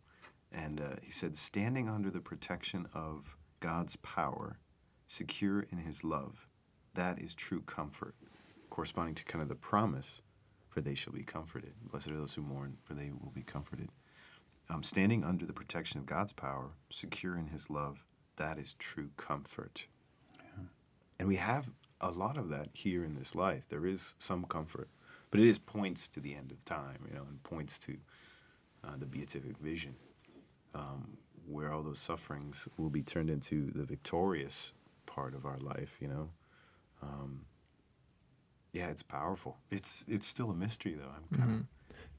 and 0.51 0.79
uh, 0.81 0.95
he 1.03 1.11
said, 1.11 1.35
"Standing 1.35 1.89
under 1.89 2.09
the 2.09 2.19
protection 2.21 2.87
of 2.93 3.35
God's 3.59 3.95
power, 3.97 4.59
secure 5.07 5.61
in 5.71 5.77
His 5.79 6.03
love, 6.03 6.46
that 6.97 7.21
is 7.21 7.33
true 7.33 7.61
comfort." 7.61 8.15
Corresponding 8.69 9.15
to 9.15 9.23
kind 9.23 9.41
of 9.41 9.47
the 9.47 9.55
promise, 9.55 10.21
for 10.69 10.81
they 10.81 10.93
shall 10.93 11.13
be 11.13 11.23
comforted. 11.23 11.73
Blessed 11.89 12.09
are 12.09 12.17
those 12.17 12.35
who 12.35 12.41
mourn, 12.41 12.77
for 12.83 12.93
they 12.93 13.11
will 13.11 13.31
be 13.33 13.41
comforted 13.41 13.89
um, 14.69 14.83
standing 14.83 15.23
under 15.23 15.45
the 15.45 15.53
protection 15.53 15.99
of 15.99 16.05
God's 16.05 16.33
power, 16.33 16.71
secure 16.89 17.37
in 17.37 17.47
His 17.47 17.69
love, 17.69 18.03
that 18.35 18.57
is 18.57 18.73
true 18.73 19.09
comfort. 19.17 19.87
And 21.19 21.27
we 21.27 21.37
have 21.37 21.69
a 22.01 22.11
lot 22.11 22.37
of 22.37 22.49
that 22.49 22.69
here 22.73 23.03
in 23.03 23.15
this 23.15 23.33
life. 23.33 23.67
There 23.69 23.87
is 23.87 24.13
some 24.19 24.43
comfort, 24.43 24.89
but 25.31 25.39
it 25.39 25.47
is 25.47 25.57
points 25.57 26.07
to 26.09 26.19
the 26.19 26.35
end 26.35 26.51
of 26.51 26.63
time, 26.63 26.99
you 27.07 27.15
know, 27.15 27.25
and 27.27 27.41
points 27.41 27.79
to 27.79 27.97
uh, 28.83 28.97
the 28.97 29.07
beatific 29.07 29.57
vision, 29.57 29.95
um, 30.75 31.17
where 31.47 31.73
all 31.73 31.81
those 31.81 31.97
sufferings 31.97 32.67
will 32.77 32.91
be 32.91 33.01
turned 33.01 33.31
into 33.31 33.71
the 33.71 33.83
victorious 33.83 34.73
part 35.07 35.33
of 35.33 35.45
our 35.45 35.57
life, 35.57 35.97
you 35.99 36.07
know. 36.07 36.29
Um, 37.01 37.45
yeah, 38.73 38.87
it's 38.87 39.03
powerful. 39.03 39.57
It's 39.71 40.05
it's 40.07 40.27
still 40.27 40.49
a 40.51 40.53
mystery, 40.53 40.93
though. 40.93 41.09
I'm 41.09 41.39
kind 41.39 41.51
of 41.51 41.65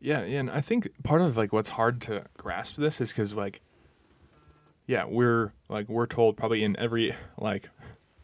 Yeah, 0.00 0.24
yeah, 0.24 0.40
and 0.40 0.50
I 0.50 0.60
think 0.60 0.88
part 1.04 1.20
of 1.20 1.36
like 1.36 1.52
what's 1.52 1.68
hard 1.68 2.00
to 2.02 2.24
grasp 2.36 2.76
this 2.76 3.00
is 3.00 3.10
because 3.10 3.34
like, 3.34 3.60
yeah, 4.86 5.04
we're 5.04 5.52
like 5.68 5.88
we're 5.88 6.06
told 6.06 6.36
probably 6.36 6.64
in 6.64 6.76
every 6.78 7.14
like 7.38 7.68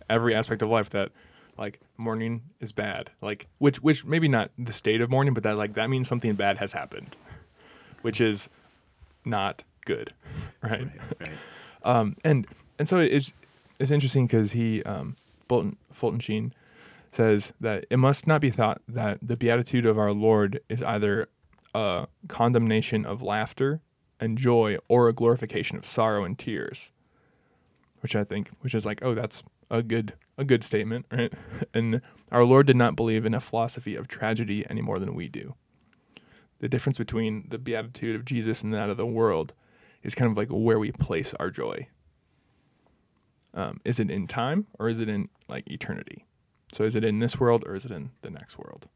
every 0.09 0.35
aspect 0.35 0.62
of 0.62 0.69
life 0.69 0.90
that 0.90 1.11
like 1.59 1.81
mourning 1.97 2.43
is 2.61 2.73
bad. 2.73 3.11
Like 3.21 3.47
which 3.59 3.81
which 3.83 4.05
maybe 4.05 4.29
not 4.29 4.51
the 4.59 4.73
state 4.73 5.01
of 5.01 5.11
mourning, 5.11 5.35
but 5.35 5.43
that 5.45 5.57
like 5.57 5.75
that 5.75 5.90
means 5.90 6.09
something 6.09 6.35
bad 6.35 6.59
has 6.59 6.73
happened, 6.73 7.17
which 8.03 8.21
is 8.21 8.49
not 9.25 9.62
good, 9.85 10.12
right? 10.62 10.83
Right, 10.83 10.90
right. 11.21 11.38
Um, 11.85 12.17
and 12.25 12.47
and 12.79 12.88
so 12.88 12.99
it's 12.99 13.33
it's 13.79 13.90
interesting 13.90 14.27
because 14.27 14.53
he 14.53 14.83
um, 14.85 15.17
Fulton 15.49 16.21
Sheen 16.21 16.53
says 17.13 17.53
that 17.61 17.87
it 17.91 17.99
must 17.99 18.27
not 18.27 18.41
be 18.41 18.51
thought 18.51 18.83
that 18.89 19.19
the 19.23 19.37
beatitude 19.37 19.87
of 19.87 19.99
our 19.99 20.13
Lord 20.13 20.61
is 20.69 20.83
either 20.83 21.29
a 21.75 22.07
condemnation 22.29 23.05
of 23.05 23.23
laughter 23.23 23.81
and 24.21 24.39
joy 24.39 24.77
or 24.89 25.09
a 25.09 25.13
glorification 25.13 25.77
of 25.77 25.87
sorrow 25.87 26.25
and 26.25 26.39
tears, 26.39 26.91
which 28.01 28.17
I 28.17 28.25
think 28.25 28.51
which 28.61 28.75
is 28.75 28.87
like 28.87 29.03
oh 29.03 29.15
that's 29.15 29.43
a 29.71 29.83
good 29.83 30.13
a 30.39 30.45
good 30.45 30.65
statement 30.65 31.07
right 31.11 31.33
and 31.75 32.01
our 32.33 32.45
Lord 32.45 32.67
did 32.67 32.77
not 32.77 32.97
believe 32.97 33.27
in 33.27 33.35
a 33.35 33.41
philosophy 33.41 33.95
of 33.97 34.09
tragedy 34.09 34.65
any 34.69 34.83
more 34.83 34.99
than 34.99 35.15
we 35.15 35.29
do. 35.29 35.55
The 36.61 36.69
difference 36.69 36.99
between 36.99 37.47
the 37.49 37.59
beatitude 37.59 38.17
of 38.17 38.25
Jesus 38.25 38.63
and 38.63 38.73
that 38.75 38.91
of 38.91 38.97
the 38.97 39.07
world 39.07 39.53
is 40.03 40.15
kind 40.15 40.31
of 40.31 40.37
like 40.37 40.49
where 40.49 40.79
we 40.79 40.93
place 40.93 41.35
our 41.35 41.51
joy. 41.51 41.89
Um, 43.55 43.81
is 43.85 44.01
it 44.01 44.11
in 44.11 44.27
time 44.27 44.67
or 44.79 44.88
is 44.88 44.99
it 44.99 45.09
in 45.09 45.29
like 45.49 45.71
eternity? 45.71 46.27
So 46.73 46.85
is 46.85 46.97
it 46.97 47.05
in 47.05 47.21
this 47.21 47.38
world 47.38 47.64
or 47.67 47.75
is 47.75 47.85
it 47.85 47.93
in 47.93 48.11
the 48.23 48.31
next 48.31 48.59
world? 48.59 48.88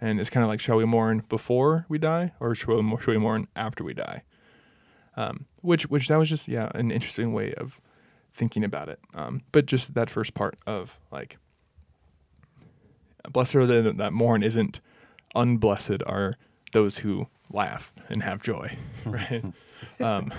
And 0.00 0.20
it's 0.20 0.30
kind 0.30 0.44
of 0.44 0.48
like, 0.48 0.60
shall 0.60 0.76
we 0.76 0.84
mourn 0.84 1.22
before 1.28 1.86
we 1.88 1.96
die 1.96 2.32
or 2.40 2.54
should 2.54 2.68
we, 2.68 2.96
should 2.98 3.12
we 3.12 3.18
mourn 3.18 3.46
after 3.54 3.84
we 3.84 3.94
die? 3.94 4.24
Um, 5.16 5.46
which, 5.60 5.84
which 5.84 6.08
that 6.08 6.18
was 6.18 6.28
just, 6.28 6.48
yeah, 6.48 6.70
an 6.74 6.90
interesting 6.90 7.32
way 7.32 7.54
of 7.54 7.80
thinking 8.32 8.64
about 8.64 8.88
it. 8.88 8.98
Um, 9.14 9.42
but 9.52 9.66
just 9.66 9.94
that 9.94 10.10
first 10.10 10.34
part 10.34 10.58
of 10.66 10.98
like, 11.12 11.38
blessed 13.30 13.54
are 13.54 13.66
they 13.66 13.80
that 13.80 14.12
mourn 14.12 14.42
isn't 14.42 14.80
unblessed 15.34 16.02
are 16.06 16.36
those 16.72 16.98
who 16.98 17.26
laugh 17.50 17.92
and 18.08 18.22
have 18.22 18.42
joy, 18.42 18.76
right? 19.06 19.44
um, 20.00 20.32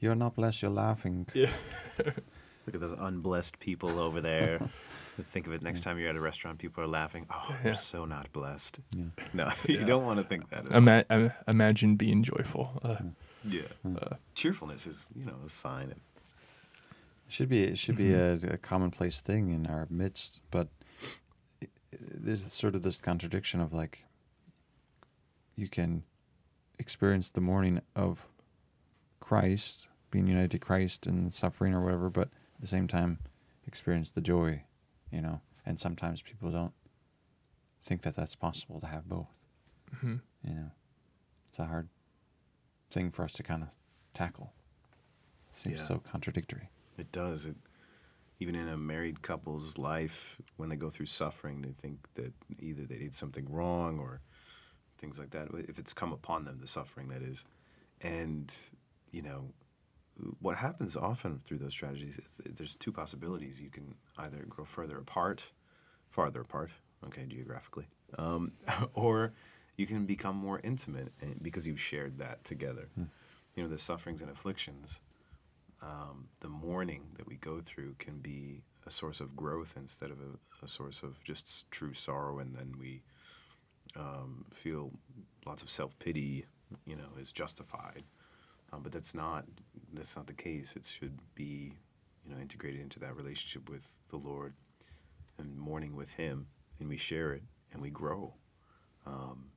You're 0.00 0.14
not 0.14 0.34
blessed. 0.34 0.62
You're 0.62 0.70
laughing. 0.70 1.26
yeah. 1.34 1.50
Look 1.98 2.74
at 2.74 2.80
those 2.80 2.96
unblessed 2.98 3.58
people 3.58 3.98
over 3.98 4.20
there. 4.20 4.60
think 5.22 5.46
of 5.48 5.52
it 5.52 5.62
next 5.62 5.80
time 5.80 5.98
you're 5.98 6.10
at 6.10 6.16
a 6.16 6.20
restaurant, 6.20 6.58
people 6.58 6.84
are 6.84 6.86
laughing. 6.88 7.26
Oh, 7.30 7.46
Yeah. 7.48 7.56
they're 7.64 7.74
so 7.74 8.04
not 8.04 8.30
blessed. 8.32 8.78
Yeah. 8.96 9.04
No, 9.32 9.50
you 9.66 9.78
Yeah. 9.80 9.84
don't 9.86 10.04
want 10.04 10.18
to 10.20 10.24
think 10.24 10.48
that. 10.50 10.70
Ima- 10.70 11.04
imagine 11.52 11.96
being 11.96 12.22
joyful. 12.22 12.78
Uh, 12.82 12.96
yeah. 13.44 13.62
uh, 14.00 14.14
Cheerfulness 14.34 14.86
is, 14.86 15.10
you 15.16 15.24
know, 15.24 15.36
a 15.44 15.48
sign 15.48 15.86
of 15.90 15.96
It 15.96 17.32
should 17.32 17.48
be 17.48 17.64
it 17.64 17.78
should 17.78 17.96
be 17.96 18.12
a, 18.12 18.34
a 18.34 18.56
commonplace 18.58 19.20
thing 19.20 19.50
in 19.50 19.66
our 19.66 19.86
midst, 19.90 20.40
but 20.50 20.68
i- 21.62 21.66
i- 21.92 21.98
there's 22.00 22.52
sort 22.52 22.74
of 22.76 22.82
this 22.82 23.00
contradiction 23.00 23.60
of 23.60 23.72
like 23.72 24.04
you 25.56 25.68
can 25.68 26.04
experience 26.78 27.30
the 27.30 27.40
mourning 27.40 27.80
of 27.96 28.24
Christ, 29.20 29.87
being 30.10 30.26
united 30.26 30.50
to 30.52 30.58
Christ 30.58 31.06
and 31.06 31.32
suffering 31.32 31.74
or 31.74 31.82
whatever, 31.84 32.10
but 32.10 32.28
at 32.54 32.60
the 32.60 32.66
same 32.66 32.86
time 32.86 33.18
experience 33.66 34.10
the 34.10 34.20
joy, 34.20 34.62
you 35.10 35.20
know. 35.20 35.40
And 35.66 35.78
sometimes 35.78 36.22
people 36.22 36.50
don't 36.50 36.72
think 37.80 38.02
that 38.02 38.16
that's 38.16 38.34
possible 38.34 38.80
to 38.80 38.86
have 38.86 39.08
both. 39.08 39.40
mhm. 39.94 40.20
You 40.44 40.54
know, 40.54 40.70
it's 41.48 41.58
a 41.58 41.64
hard 41.64 41.88
thing 42.90 43.10
for 43.10 43.24
us 43.24 43.32
to 43.34 43.42
kind 43.42 43.62
of 43.62 43.68
tackle. 44.14 44.52
It 45.50 45.56
Seems 45.56 45.76
Yeah. 45.78 45.84
so 45.86 45.98
contradictory. 45.98 46.70
It 46.96 47.10
does. 47.12 47.46
It 47.46 47.56
even 48.40 48.54
in 48.54 48.68
a 48.68 48.76
married 48.76 49.20
couple's 49.20 49.78
life, 49.78 50.40
when 50.58 50.68
they 50.68 50.76
go 50.76 50.90
through 50.90 51.06
suffering, 51.06 51.60
they 51.60 51.72
think 51.72 51.98
that 52.14 52.32
either 52.60 52.84
they 52.84 52.96
did 52.98 53.12
something 53.12 53.44
wrong 53.50 53.98
or 53.98 54.20
things 54.96 55.18
like 55.18 55.30
that. 55.30 55.48
If 55.68 55.76
it's 55.78 55.92
come 55.92 56.12
upon 56.12 56.44
them, 56.44 56.58
the 56.60 56.68
suffering 56.68 57.08
that 57.08 57.20
is, 57.20 57.44
and 58.00 58.54
you 59.10 59.22
know, 59.22 59.52
what 60.40 60.56
happens 60.56 60.96
often 60.96 61.40
through 61.44 61.58
those 61.58 61.72
strategies 61.72 62.18
is 62.18 62.40
there's 62.56 62.76
two 62.76 62.92
possibilities. 62.92 63.60
You 63.60 63.70
can 63.70 63.94
either 64.18 64.44
grow 64.48 64.64
further 64.64 64.98
apart, 64.98 65.52
farther 66.10 66.40
apart, 66.40 66.70
okay, 67.06 67.26
geographically, 67.26 67.86
um, 68.18 68.52
or 68.94 69.32
you 69.76 69.86
can 69.86 70.06
become 70.06 70.36
more 70.36 70.60
intimate 70.64 71.12
because 71.42 71.66
you've 71.66 71.80
shared 71.80 72.18
that 72.18 72.44
together. 72.44 72.88
You 73.54 73.62
know, 73.62 73.68
the 73.68 73.78
sufferings 73.78 74.22
and 74.22 74.30
afflictions 74.30 75.00
um, 75.82 76.28
the 76.40 76.48
mourning 76.48 77.04
that 77.16 77.26
we 77.26 77.36
go 77.36 77.60
through 77.60 77.94
can 77.98 78.18
be 78.18 78.62
a 78.86 78.90
source 78.90 79.20
of 79.20 79.36
growth 79.36 79.74
instead 79.76 80.10
of 80.10 80.18
a, 80.20 80.64
a 80.64 80.68
source 80.68 81.02
of 81.02 81.22
just 81.22 81.70
true 81.70 81.92
sorrow, 81.92 82.38
and 82.38 82.54
then 82.54 82.74
we 82.78 83.02
um, 83.96 84.44
feel 84.52 84.90
lots 85.46 85.62
of 85.62 85.70
self 85.70 85.98
pity. 85.98 86.46
You 86.84 86.96
know, 86.96 87.08
is 87.18 87.32
justified, 87.32 88.02
um, 88.72 88.82
but 88.82 88.92
that's 88.92 89.14
not 89.14 89.44
that's 89.92 90.16
not 90.16 90.26
the 90.26 90.34
case. 90.34 90.76
It 90.76 90.86
should 90.86 91.18
be, 91.34 91.74
you 92.24 92.34
know, 92.34 92.40
integrated 92.40 92.80
into 92.80 92.98
that 93.00 93.16
relationship 93.16 93.68
with 93.68 93.96
the 94.08 94.16
Lord, 94.16 94.54
and 95.38 95.56
mourning 95.56 95.96
with 95.96 96.12
Him, 96.12 96.46
and 96.80 96.88
we 96.88 96.96
share 96.96 97.32
it 97.32 97.42
and 97.72 97.82
we 97.82 97.90
grow. 97.90 98.34
Um, 99.06 99.50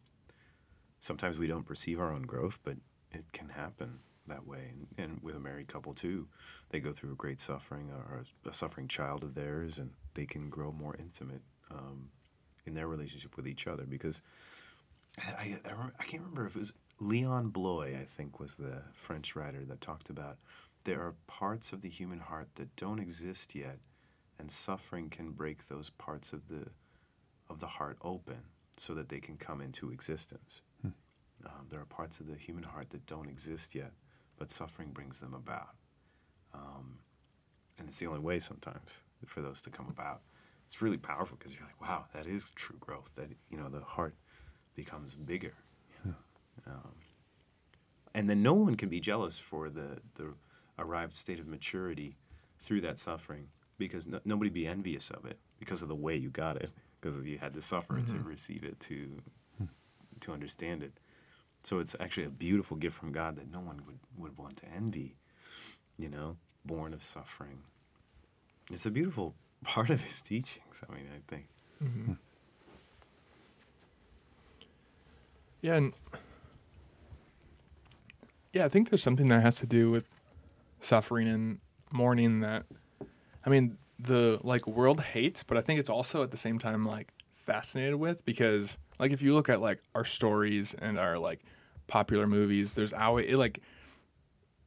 sometimes 0.99 1.39
we 1.39 1.47
don't 1.47 1.65
perceive 1.65 1.99
our 1.99 2.11
own 2.11 2.23
growth, 2.23 2.59
but 2.63 2.77
it 3.11 3.25
can 3.33 3.49
happen 3.49 3.99
that 4.27 4.45
way. 4.45 4.71
And, 4.71 4.87
and 4.97 5.19
with 5.21 5.35
a 5.35 5.39
married 5.39 5.67
couple 5.67 5.93
too, 5.93 6.27
they 6.69 6.79
go 6.79 6.91
through 6.91 7.11
a 7.11 7.15
great 7.15 7.41
suffering 7.41 7.89
or 7.91 8.23
a, 8.47 8.53
suffering 8.53 8.87
child 8.87 9.23
of 9.23 9.33
theirs, 9.33 9.77
and 9.77 9.91
they 10.13 10.25
can 10.25 10.49
grow 10.49 10.71
more 10.71 10.95
intimate 10.99 11.41
um, 11.69 12.09
in 12.65 12.73
their 12.73 12.87
relationship 12.87 13.35
with 13.35 13.47
each 13.47 13.67
other. 13.67 13.85
Because 13.85 14.21
I, 15.19 15.31
I, 15.31 15.57
I, 15.65 15.89
I 15.99 16.03
can't 16.03 16.23
remember 16.23 16.45
if 16.45 16.55
it 16.55 16.59
was 16.59 16.73
Leon 17.01 17.49
Bloy, 17.49 17.97
I 17.99 18.05
think, 18.05 18.39
was 18.39 18.55
the 18.55 18.83
French 18.93 19.35
writer 19.35 19.65
that 19.65 19.81
talked 19.81 20.11
about 20.11 20.37
there 20.83 21.01
are 21.01 21.15
parts 21.25 21.73
of 21.73 21.81
the 21.81 21.89
human 21.89 22.19
heart 22.19 22.47
that 22.55 22.75
don't 22.75 22.99
exist 22.99 23.55
yet, 23.55 23.79
and 24.39 24.51
suffering 24.51 25.09
can 25.09 25.31
break 25.31 25.67
those 25.67 25.89
parts 25.89 26.31
of 26.31 26.47
the 26.47 26.67
of 27.49 27.59
the 27.59 27.67
heart 27.67 27.97
open 28.03 28.37
so 28.77 28.93
that 28.93 29.09
they 29.09 29.19
can 29.19 29.35
come 29.35 29.61
into 29.61 29.91
existence. 29.91 30.61
Um, 31.45 31.65
there 31.69 31.81
are 31.81 31.85
parts 31.85 32.19
of 32.19 32.27
the 32.27 32.35
human 32.35 32.63
heart 32.63 32.91
that 32.91 33.05
don't 33.07 33.27
exist 33.27 33.73
yet, 33.75 33.91
but 34.37 34.51
suffering 34.51 34.91
brings 34.91 35.19
them 35.19 35.33
about. 35.33 35.75
Um, 36.53 36.99
and 37.79 37.87
it's 37.87 37.97
the 37.99 38.07
only 38.07 38.19
way 38.19 38.39
sometimes 38.39 39.03
for 39.25 39.41
those 39.41 39.61
to 39.63 39.69
come 39.71 39.87
about. 39.89 40.21
It's 40.65 40.81
really 40.81 40.97
powerful 40.97 41.35
because 41.37 41.53
you're 41.53 41.63
like, 41.63 41.81
wow, 41.81 42.05
that 42.13 42.27
is 42.27 42.51
true 42.51 42.77
growth. 42.79 43.13
That 43.15 43.29
you 43.49 43.57
know, 43.57 43.69
the 43.69 43.81
heart 43.81 44.15
becomes 44.75 45.15
bigger. 45.15 45.53
You 46.65 46.71
know? 46.71 46.77
um, 46.77 46.91
and 48.13 48.29
then 48.29 48.43
no 48.43 48.53
one 48.53 48.75
can 48.75 48.89
be 48.89 48.99
jealous 48.99 49.39
for 49.39 49.69
the 49.69 49.99
the 50.15 50.33
arrived 50.79 51.15
state 51.15 51.39
of 51.39 51.47
maturity 51.47 52.17
through 52.59 52.81
that 52.81 52.97
suffering 52.99 53.47
because 53.77 54.05
no, 54.07 54.19
nobody 54.25 54.49
be 54.49 54.67
envious 54.67 55.09
of 55.11 55.25
it 55.25 55.37
because 55.59 55.81
of 55.81 55.87
the 55.87 55.95
way 55.95 56.15
you 56.15 56.29
got 56.29 56.57
it 56.57 56.69
because 56.99 57.25
you 57.25 57.37
had 57.37 57.53
to 57.53 57.61
suffer 57.61 57.99
to 58.01 58.19
receive 58.19 58.63
it 58.63 58.79
to 58.81 59.21
to 60.19 60.33
understand 60.33 60.83
it. 60.83 60.91
So 61.63 61.79
it's 61.79 61.95
actually 61.99 62.25
a 62.25 62.29
beautiful 62.29 62.75
gift 62.77 62.97
from 62.97 63.11
God 63.11 63.35
that 63.37 63.51
no 63.51 63.59
one 63.59 63.81
would, 63.85 63.99
would 64.17 64.37
want 64.37 64.57
to 64.57 64.65
envy, 64.75 65.15
you 65.99 66.09
know, 66.09 66.37
born 66.65 66.93
of 66.93 67.01
suffering. 67.03 67.59
It's 68.71 68.85
a 68.87 68.91
beautiful 68.91 69.35
part 69.63 69.89
of 69.91 70.01
his 70.01 70.21
teachings, 70.21 70.83
I 70.89 70.93
mean, 70.93 71.07
I 71.15 71.19
think. 71.27 71.47
Mhm. 71.83 72.17
Yeah, 75.61 75.75
and 75.75 75.93
yeah, 78.53 78.65
I 78.65 78.69
think 78.69 78.89
there's 78.89 79.03
something 79.03 79.27
that 79.29 79.41
has 79.41 79.55
to 79.57 79.65
do 79.65 79.91
with 79.91 80.05
suffering 80.79 81.27
and 81.27 81.59
mourning 81.91 82.41
that 82.41 82.65
I 83.45 83.49
mean, 83.49 83.77
the 83.99 84.39
like 84.43 84.67
world 84.67 85.01
hates, 85.01 85.43
but 85.43 85.57
I 85.57 85.61
think 85.61 85.79
it's 85.79 85.89
also 85.89 86.23
at 86.23 86.31
the 86.31 86.37
same 86.37 86.59
time 86.59 86.85
like 86.85 87.13
fascinated 87.33 87.95
with 87.95 88.23
because 88.25 88.77
like 88.99 89.11
if 89.11 89.21
you 89.21 89.33
look 89.33 89.49
at 89.49 89.61
like 89.61 89.79
our 89.95 90.05
stories 90.05 90.75
and 90.79 90.99
our 90.99 91.17
like 91.17 91.41
popular 91.87 92.27
movies, 92.27 92.73
there's 92.73 92.93
always 92.93 93.27
it, 93.29 93.37
like 93.37 93.61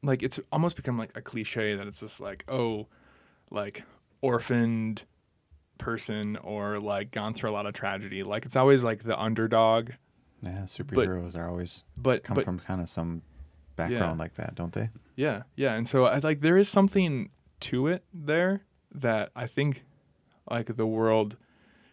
like 0.03 0.23
it's 0.23 0.39
almost 0.51 0.75
become 0.75 0.97
like 0.97 1.11
a 1.15 1.21
cliche 1.21 1.75
that 1.75 1.87
it's 1.87 1.99
just 1.99 2.19
like, 2.19 2.43
oh, 2.47 2.87
like 3.49 3.83
orphaned 4.21 5.03
person 5.77 6.37
or 6.37 6.79
like 6.79 7.11
gone 7.11 7.33
through 7.33 7.49
a 7.49 7.53
lot 7.53 7.65
of 7.65 7.73
tragedy. 7.73 8.23
Like 8.23 8.45
it's 8.45 8.55
always 8.55 8.83
like 8.83 9.03
the 9.03 9.19
underdog, 9.19 9.91
Yeah, 10.43 10.61
superheroes 10.61 11.37
are 11.37 11.47
always 11.49 11.83
but 11.97 12.23
come 12.23 12.35
but 12.35 12.45
from 12.45 12.59
kind 12.59 12.81
of 12.81 12.89
some 12.89 13.21
background 13.75 14.19
like 14.19 14.35
that, 14.35 14.55
don't 14.55 14.73
they? 14.73 14.89
yeah, 15.15 15.43
yeah, 15.55 15.73
and 15.73 15.87
so 15.87 16.05
I 16.05 16.19
like 16.19 16.41
there 16.41 16.57
is 16.57 16.69
something 16.69 17.29
to 17.61 17.87
it 17.87 18.03
there 18.13 18.61
that 18.93 19.31
I 19.35 19.47
think 19.47 19.83
like 20.49 20.75
the 20.75 20.85
world 20.85 21.37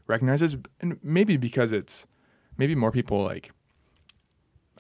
recognizes, 0.07 0.57
and 0.81 0.99
maybe 1.03 1.37
because 1.37 1.73
it's 1.73 2.07
maybe 2.59 2.75
more 2.75 2.93
people 2.93 3.23
like 3.23 3.51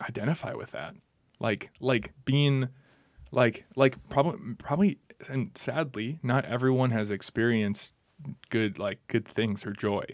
identify 0.01 0.55
with 0.55 0.73
that, 0.73 0.95
like 1.41 1.71
like 1.81 2.13
being 2.25 2.69
like 3.31 3.65
like 3.77 3.97
probably 4.09 4.55
probably 4.57 4.99
and 5.29 5.51
sadly, 5.57 6.19
not 6.23 6.45
everyone 6.45 6.91
has 6.91 7.11
experienced 7.11 7.95
good 8.51 8.79
like 8.79 8.99
good 9.09 9.27
things 9.27 9.65
or 9.65 9.73
joy, 9.73 10.05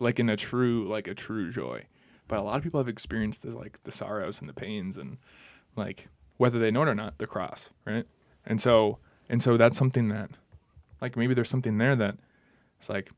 like 0.00 0.18
in 0.20 0.28
a 0.28 0.36
true 0.36 0.86
like 0.88 1.08
a 1.08 1.14
true 1.14 1.50
joy. 1.50 1.84
But 2.28 2.40
a 2.40 2.44
lot 2.44 2.56
of 2.56 2.62
people 2.62 2.80
have 2.80 2.88
experienced 2.88 3.42
this 3.42 3.54
like 3.54 3.82
the 3.84 3.92
sorrows 3.92 4.40
and 4.40 4.48
the 4.48 4.54
pains 4.54 4.96
and 4.96 5.18
like 5.76 6.08
whether 6.42 6.58
they 6.58 6.72
know 6.72 6.82
it 6.82 6.88
or 6.88 6.94
not, 6.96 7.16
the 7.18 7.26
cross, 7.28 7.70
right? 7.84 8.04
And 8.46 8.60
so 8.60 8.98
and 9.28 9.40
so 9.40 9.56
that's 9.56 9.78
something 9.78 10.08
that 10.08 10.28
like 11.00 11.16
maybe 11.16 11.34
there's 11.34 11.48
something 11.48 11.78
there 11.78 11.94
that 11.94 12.16
it's 12.78 12.88
like 12.88 13.12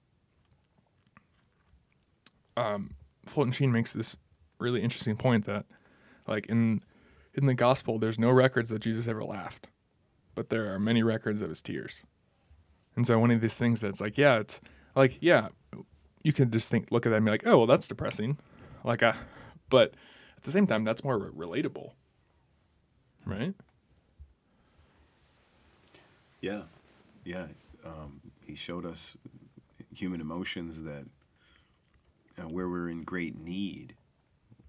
um 2.58 2.90
Fulton 3.24 3.50
Sheen 3.50 3.72
makes 3.72 3.94
this 3.94 4.18
really 4.58 4.82
interesting 4.82 5.16
point 5.16 5.46
that 5.46 5.64
like 6.28 6.44
in 6.50 6.82
in 7.32 7.46
the 7.46 7.54
gospel 7.54 7.98
there's 7.98 8.18
no 8.18 8.30
records 8.30 8.68
that 8.68 8.80
Jesus 8.80 9.08
ever 9.08 9.24
laughed 9.24 9.70
but 10.34 10.50
there 10.50 10.74
are 10.74 10.78
many 10.78 11.02
records 11.02 11.40
of 11.40 11.48
his 11.48 11.62
tears. 11.62 12.04
And 12.96 13.06
so 13.06 13.18
one 13.18 13.30
of 13.30 13.40
these 13.40 13.54
things 13.54 13.80
that's 13.80 14.02
like 14.02 14.18
yeah 14.18 14.36
it's 14.36 14.60
like 14.96 15.16
yeah 15.22 15.48
you 16.22 16.34
can 16.34 16.50
just 16.50 16.70
think 16.70 16.88
look 16.90 17.06
at 17.06 17.08
that 17.08 17.16
and 17.16 17.24
be 17.24 17.30
like 17.30 17.46
oh 17.46 17.56
well 17.56 17.66
that's 17.66 17.88
depressing. 17.88 18.36
Like 18.84 19.02
uh 19.02 19.14
but 19.70 19.94
at 20.36 20.42
the 20.42 20.52
same 20.52 20.66
time 20.66 20.84
that's 20.84 21.02
more 21.02 21.32
relatable 21.32 21.92
right 23.26 23.54
Yeah, 26.44 26.64
yeah. 27.24 27.46
Um, 27.86 28.20
he 28.46 28.54
showed 28.54 28.84
us 28.84 29.16
human 29.94 30.20
emotions 30.20 30.82
that 30.82 31.06
uh, 32.38 32.42
where 32.42 32.68
we're 32.68 32.90
in 32.90 33.02
great 33.02 33.34
need, 33.34 33.94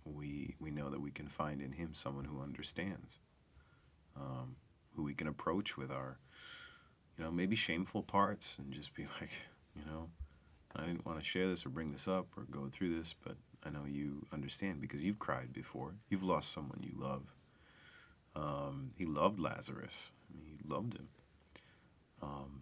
we 0.06 0.56
we 0.58 0.72
know 0.72 0.90
that 0.90 1.02
we 1.02 1.12
can 1.12 1.28
find 1.28 1.62
in 1.62 1.74
him 1.74 1.94
someone 1.94 2.24
who 2.24 2.42
understands, 2.42 3.20
um, 4.16 4.56
who 4.96 5.04
we 5.04 5.14
can 5.14 5.28
approach 5.28 5.76
with 5.76 5.92
our, 5.92 6.18
you 7.18 7.26
know, 7.26 7.32
maybe 7.32 7.58
shameful 7.58 8.04
parts 8.04 8.58
and 8.58 8.72
just 8.72 8.94
be 8.94 9.04
like, 9.20 9.32
you 9.76 9.84
know, 9.86 10.08
I 10.78 10.86
didn't 10.86 11.06
want 11.06 11.20
to 11.20 11.26
share 11.26 11.50
this 11.50 11.66
or 11.66 11.70
bring 11.72 11.92
this 11.92 12.08
up 12.08 12.28
or 12.38 12.44
go 12.44 12.70
through 12.72 12.96
this, 12.98 13.14
but 13.22 13.36
I 13.66 13.70
know 13.70 13.84
you 13.86 14.26
understand 14.32 14.80
because 14.80 15.04
you've 15.04 15.20
cried 15.20 15.52
before. 15.52 15.96
You've 16.08 16.24
lost 16.24 16.54
someone 16.54 16.80
you 16.82 16.94
love. 16.98 17.35
Um, 18.36 18.92
he 18.98 19.06
loved 19.06 19.40
Lazarus. 19.40 20.12
I 20.30 20.38
mean, 20.38 20.48
he 20.48 20.70
loved 20.70 20.96
him 20.96 21.08
um, 22.22 22.62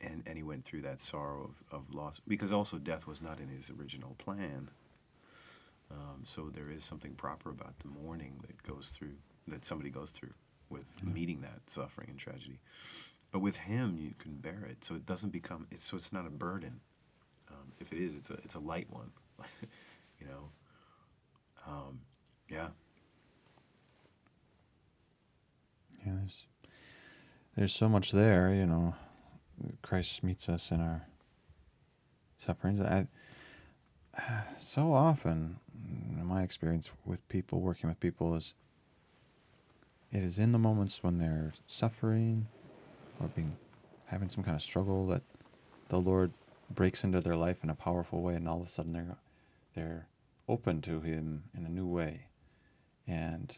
and 0.00 0.22
and 0.26 0.36
he 0.36 0.42
went 0.42 0.64
through 0.64 0.82
that 0.82 1.00
sorrow 1.00 1.44
of, 1.44 1.62
of 1.78 1.94
loss 1.94 2.20
because 2.26 2.52
also 2.52 2.78
death 2.78 3.06
was 3.06 3.20
not 3.22 3.40
in 3.40 3.48
his 3.48 3.70
original 3.78 4.14
plan. 4.18 4.70
Um, 5.90 6.20
so 6.24 6.50
there 6.50 6.70
is 6.70 6.84
something 6.84 7.14
proper 7.14 7.50
about 7.50 7.78
the 7.78 7.88
mourning 7.88 8.40
that 8.46 8.62
goes 8.62 8.90
through 8.90 9.14
that 9.46 9.64
somebody 9.64 9.90
goes 9.90 10.10
through 10.10 10.34
with 10.68 11.02
meeting 11.02 11.40
that 11.40 11.60
suffering 11.66 12.08
and 12.10 12.18
tragedy. 12.18 12.58
But 13.30 13.40
with 13.40 13.56
him, 13.56 13.96
you 13.98 14.12
can 14.18 14.36
bear 14.36 14.66
it, 14.68 14.84
so 14.84 14.94
it 14.94 15.06
doesn't 15.06 15.30
become. 15.30 15.66
It's 15.70 15.84
so 15.84 15.96
it's 15.96 16.12
not 16.12 16.26
a 16.26 16.30
burden. 16.30 16.80
Um, 17.50 17.72
if 17.80 17.92
it 17.92 17.98
is, 17.98 18.14
it's 18.14 18.30
a 18.30 18.34
it's 18.44 18.54
a 18.54 18.60
light 18.60 18.88
one. 18.90 19.10
you 20.20 20.26
know. 20.26 20.50
Um, 21.66 22.00
yeah. 22.50 22.68
Yeah, 26.04 26.12
there's 26.14 26.46
there's 27.56 27.74
so 27.74 27.88
much 27.88 28.12
there, 28.12 28.52
you 28.54 28.66
know. 28.66 28.94
Christ 29.82 30.22
meets 30.22 30.48
us 30.48 30.70
in 30.70 30.80
our 30.80 31.06
sufferings. 32.38 32.80
I 32.80 33.06
so 34.58 34.92
often, 34.92 35.56
my 36.22 36.42
experience 36.42 36.90
with 37.04 37.26
people 37.28 37.60
working 37.60 37.88
with 37.88 38.00
people, 38.00 38.34
is 38.34 38.54
it 40.12 40.22
is 40.22 40.38
in 40.38 40.52
the 40.52 40.58
moments 40.58 41.02
when 41.02 41.18
they're 41.18 41.52
suffering 41.66 42.46
or 43.20 43.28
being 43.28 43.56
having 44.06 44.28
some 44.28 44.42
kind 44.42 44.54
of 44.54 44.62
struggle 44.62 45.06
that 45.06 45.22
the 45.88 46.00
Lord 46.00 46.32
breaks 46.70 47.04
into 47.04 47.20
their 47.20 47.36
life 47.36 47.62
in 47.62 47.70
a 47.70 47.74
powerful 47.74 48.22
way, 48.22 48.34
and 48.34 48.48
all 48.48 48.60
of 48.60 48.66
a 48.66 48.70
sudden 48.70 48.92
they're 48.92 49.16
they're 49.74 50.06
open 50.48 50.80
to 50.82 51.00
Him 51.00 51.44
in 51.56 51.66
a 51.66 51.68
new 51.68 51.86
way, 51.86 52.26
and 53.06 53.56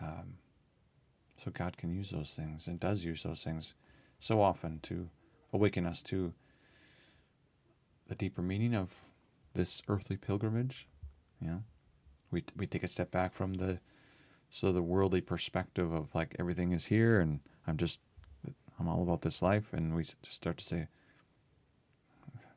um, 0.00 0.34
so 1.42 1.50
God 1.50 1.76
can 1.76 1.90
use 1.90 2.10
those 2.10 2.34
things 2.34 2.66
and 2.66 2.80
does 2.80 3.04
use 3.04 3.22
those 3.22 3.42
things 3.42 3.74
so 4.18 4.40
often 4.40 4.80
to 4.84 5.08
awaken 5.52 5.86
us 5.86 6.02
to 6.04 6.32
the 8.08 8.14
deeper 8.14 8.42
meaning 8.42 8.74
of 8.74 8.92
this 9.54 9.82
earthly 9.88 10.16
pilgrimage. 10.16 10.86
You 11.40 11.48
know, 11.48 11.62
we 12.30 12.44
we 12.56 12.66
take 12.66 12.84
a 12.84 12.88
step 12.88 13.10
back 13.10 13.32
from 13.32 13.54
the 13.54 13.80
so 14.48 14.72
the 14.72 14.82
worldly 14.82 15.20
perspective 15.20 15.92
of 15.92 16.14
like 16.14 16.36
everything 16.38 16.72
is 16.72 16.86
here 16.86 17.20
and 17.20 17.40
I'm 17.66 17.76
just 17.76 18.00
I'm 18.78 18.88
all 18.88 19.02
about 19.02 19.22
this 19.22 19.42
life, 19.42 19.72
and 19.72 19.94
we 19.94 20.02
just 20.02 20.32
start 20.32 20.58
to 20.58 20.64
say 20.64 20.88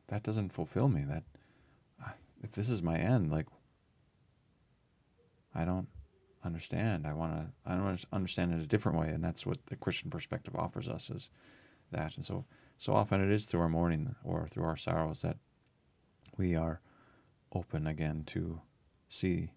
that 0.07 0.23
doesn't 0.23 0.49
fulfill 0.49 0.89
me. 0.89 1.03
That 1.03 1.23
if 2.43 2.51
this 2.51 2.69
is 2.69 2.81
my 2.81 2.97
end, 2.97 3.31
like 3.31 3.47
I 5.55 5.65
don't 5.65 5.87
understand. 6.43 7.05
I 7.05 7.13
want 7.13 7.33
to 7.33 7.47
I 7.65 7.75
want 7.79 7.99
to 7.99 8.07
understand 8.13 8.53
it 8.53 8.61
a 8.61 8.67
different 8.67 8.97
way, 8.97 9.09
and 9.09 9.23
that's 9.23 9.45
what 9.45 9.65
the 9.67 9.75
Christian 9.75 10.09
perspective 10.09 10.55
offers 10.55 10.87
us 10.87 11.09
is 11.09 11.29
that. 11.91 12.15
And 12.15 12.25
so 12.25 12.45
so 12.77 12.93
often 12.93 13.21
it 13.21 13.31
is 13.31 13.45
through 13.45 13.61
our 13.61 13.69
mourning 13.69 14.15
or 14.23 14.47
through 14.47 14.63
our 14.63 14.77
sorrows 14.77 15.21
that 15.21 15.37
we 16.37 16.55
are 16.55 16.79
open 17.53 17.87
again 17.87 18.23
to 18.27 18.61
see 19.09 19.51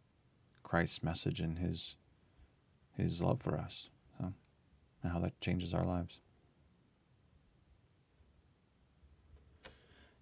Christ's 0.62 1.02
message 1.02 1.40
and 1.40 1.58
his 1.58 1.96
his 2.96 3.22
love 3.22 3.40
for 3.40 3.56
us. 3.56 3.88
So, 4.18 4.32
and 5.02 5.12
how 5.12 5.18
that 5.20 5.40
changes 5.40 5.74
our 5.74 5.84
lives. 5.84 6.20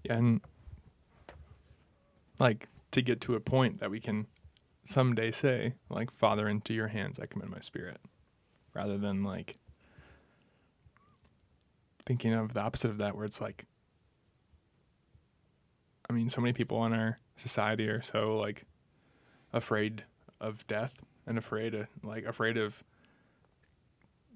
Yeah, 0.04 0.16
and 0.16 0.40
like 2.38 2.68
to 2.90 3.02
get 3.02 3.20
to 3.22 3.34
a 3.34 3.40
point 3.40 3.78
that 3.80 3.90
we 3.90 4.00
can 4.00 4.26
someday 4.84 5.30
say, 5.30 5.74
like, 5.88 6.10
Father, 6.10 6.48
into 6.48 6.74
your 6.74 6.88
hands 6.88 7.18
I 7.20 7.26
commend 7.26 7.50
my 7.50 7.60
spirit, 7.60 8.00
rather 8.74 8.98
than 8.98 9.24
like 9.24 9.56
thinking 12.06 12.32
of 12.34 12.54
the 12.54 12.60
opposite 12.60 12.90
of 12.90 12.98
that, 12.98 13.16
where 13.16 13.24
it's 13.24 13.40
like, 13.40 13.64
I 16.08 16.12
mean, 16.12 16.28
so 16.28 16.40
many 16.40 16.52
people 16.52 16.84
in 16.86 16.92
our 16.92 17.18
society 17.36 17.88
are 17.88 18.02
so 18.02 18.36
like 18.36 18.64
afraid 19.52 20.04
of 20.40 20.66
death 20.66 20.94
and 21.26 21.38
afraid 21.38 21.74
of 21.74 21.86
like 22.02 22.24
afraid 22.24 22.56
of 22.56 22.82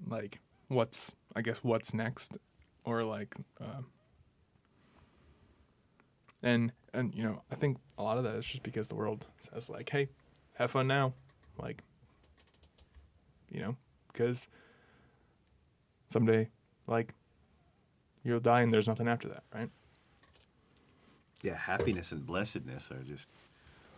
like 0.07 0.39
what's 0.67 1.11
I 1.35 1.41
guess 1.41 1.57
what's 1.57 1.93
next 1.93 2.37
or 2.83 3.03
like 3.03 3.35
um, 3.59 3.87
and 6.43 6.71
and 6.93 7.13
you 7.13 7.23
know 7.23 7.41
I 7.51 7.55
think 7.55 7.77
a 7.97 8.03
lot 8.03 8.17
of 8.17 8.23
that 8.23 8.35
is 8.35 8.45
just 8.45 8.63
because 8.63 8.87
the 8.87 8.95
world 8.95 9.25
says 9.39 9.69
like 9.69 9.89
hey 9.89 10.09
have 10.55 10.71
fun 10.71 10.87
now 10.87 11.13
like 11.57 11.81
you 13.51 13.59
know 13.61 13.75
because 14.11 14.47
someday 16.09 16.47
like 16.87 17.13
you'll 18.23 18.39
die 18.39 18.61
and 18.61 18.71
there's 18.73 18.87
nothing 18.87 19.07
after 19.07 19.27
that 19.27 19.43
right 19.53 19.69
yeah, 21.41 21.55
happiness 21.55 22.11
and 22.11 22.25
blessedness 22.25 22.89
are 22.89 23.03
just 23.03 23.29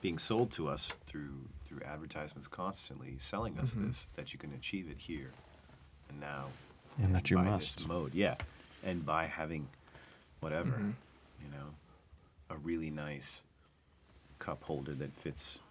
being 0.01 0.17
sold 0.17 0.51
to 0.51 0.67
us 0.67 0.97
through 1.05 1.47
through 1.63 1.79
advertisements 1.85 2.45
constantly, 2.47 3.15
selling 3.19 3.57
us 3.57 3.73
Mhm. 3.75 3.87
this 3.87 4.09
that 4.15 4.33
you 4.33 4.39
can 4.39 4.51
achieve 4.53 4.89
it 4.89 4.97
here 4.97 5.31
and 6.09 6.19
now, 6.19 6.49
And 6.97 7.15
that 7.15 7.29
you 7.31 7.37
must. 7.37 7.77
this 7.77 7.87
mode. 7.87 8.13
Yeah, 8.13 8.35
and 8.83 9.05
by 9.05 9.27
having 9.27 9.69
whatever, 10.41 10.71
Mhm. 10.71 10.95
you 11.41 11.49
know, 11.49 11.73
a 12.49 12.57
really 12.57 12.91
nice 12.91 13.43
cup 14.39 14.63
holder 14.63 14.93
that 14.95 15.13
fits. 15.15 15.61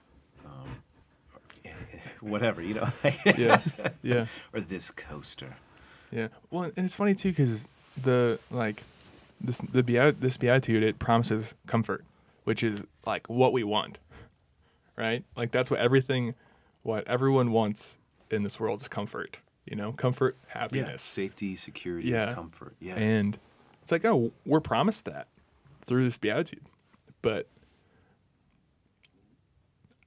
Um, 0.45 1.73
whatever 2.21 2.63
you 2.63 2.75
know 2.75 2.89
Yeah, 3.37 3.61
yeah. 4.03 4.27
or 4.53 4.61
this 4.61 4.91
coaster 4.91 5.55
Yeah. 6.11 6.29
Well, 6.51 6.65
and 6.77 6.85
it's 6.87 6.95
funny 6.97 7.15
too 7.15 7.31
because 7.31 7.67
the 8.03 8.39
like 8.51 8.83
this 9.41 9.59
the 9.73 9.83
beat 9.83 10.21
this 10.21 10.37
beatitude 10.37 10.83
it 10.83 10.99
promises 10.99 11.55
comfort, 11.67 12.05
which 12.45 12.63
is 12.63 12.85
like 13.07 13.29
what 13.29 13.53
we 13.53 13.65
want, 13.65 13.99
right? 14.97 15.25
Like 15.37 15.51
that's 15.51 15.71
what 15.71 15.81
everything, 15.81 16.35
what 16.83 17.07
everyone 17.07 17.53
wants 17.53 17.99
in 18.31 18.43
this 18.43 18.59
world 18.59 18.81
is 18.81 18.89
comfort. 18.89 19.39
You 19.67 19.77
know, 19.77 19.93
comfort, 19.93 20.37
yeah 20.49 20.61
happiness, 20.61 21.03
safety 21.03 21.55
security 21.57 22.09
Yeah. 22.09 22.33
comfort 22.33 22.75
yeah 22.81 22.95
and 22.95 23.37
it's 23.83 23.91
like 23.93 24.05
oh 24.05 24.31
we're 24.47 24.61
promised 24.61 25.05
that 25.07 25.27
through 25.83 26.05
this 26.05 26.17
beatitude, 26.17 26.63
but. 27.23 27.47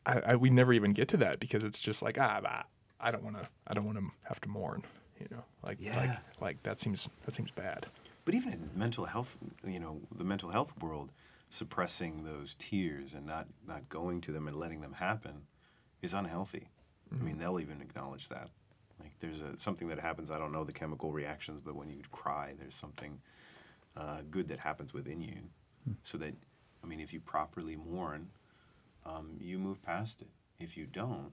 I, 0.05 0.19
I 0.19 0.35
we 0.35 0.49
never 0.49 0.73
even 0.73 0.93
get 0.93 1.07
to 1.09 1.17
that 1.17 1.39
because 1.39 1.63
it's 1.63 1.79
just 1.79 2.01
like 2.01 2.19
ah 2.19 2.39
bah, 2.41 2.63
I 2.99 3.11
don't 3.11 3.23
want 3.23 3.37
to 3.37 3.47
I 3.67 3.73
don't 3.73 3.85
want 3.85 3.97
to 3.97 4.05
have 4.23 4.39
to 4.41 4.49
mourn 4.49 4.83
you 5.19 5.27
know 5.31 5.43
like 5.67 5.77
Yeah. 5.81 5.97
like 5.97 6.17
like 6.41 6.63
that 6.63 6.79
seems 6.79 7.07
that 7.25 7.33
seems 7.33 7.51
bad 7.51 7.85
But 8.25 8.35
even 8.35 8.53
in 8.53 8.69
mental 8.75 9.05
health, 9.05 9.37
you 9.65 9.79
know, 9.79 10.01
the 10.15 10.23
mental 10.23 10.49
health 10.51 10.71
world, 10.81 11.09
suppressing 11.49 12.23
those 12.23 12.53
tears 12.59 13.15
and 13.15 13.25
not, 13.25 13.47
not 13.67 13.89
going 13.89 14.21
to 14.21 14.31
them 14.31 14.47
and 14.47 14.55
letting 14.55 14.81
them 14.81 14.93
happen 14.93 15.47
is 16.01 16.13
unhealthy. 16.13 16.69
I 17.11 17.23
mean, 17.23 17.39
they'll 17.39 17.59
even 17.59 17.81
acknowledge 17.81 18.29
that. 18.29 18.49
Like 18.99 19.13
there's 19.19 19.41
a 19.41 19.57
something 19.57 19.87
that 19.87 19.99
happens. 19.99 20.29
I 20.29 20.37
don't 20.37 20.51
know 20.51 20.63
the 20.63 20.71
chemical 20.71 21.11
reactions, 21.11 21.59
but 21.59 21.73
when 21.75 21.89
you 21.89 22.01
cry, 22.11 22.53
there's 22.59 22.75
something 22.75 23.19
uh, 23.97 24.21
good 24.29 24.47
that 24.49 24.59
happens 24.59 24.93
within 24.93 25.21
you. 25.21 25.37
So 26.03 26.17
that, 26.19 26.35
I 26.83 26.87
mean, 26.87 26.99
if 26.99 27.11
you 27.13 27.19
properly 27.19 27.75
mourn, 27.77 28.29
um, 29.05 29.37
you 29.39 29.57
move 29.59 29.81
past 29.81 30.21
it. 30.21 30.29
If 30.59 30.77
you 30.77 30.85
don't, 30.85 31.31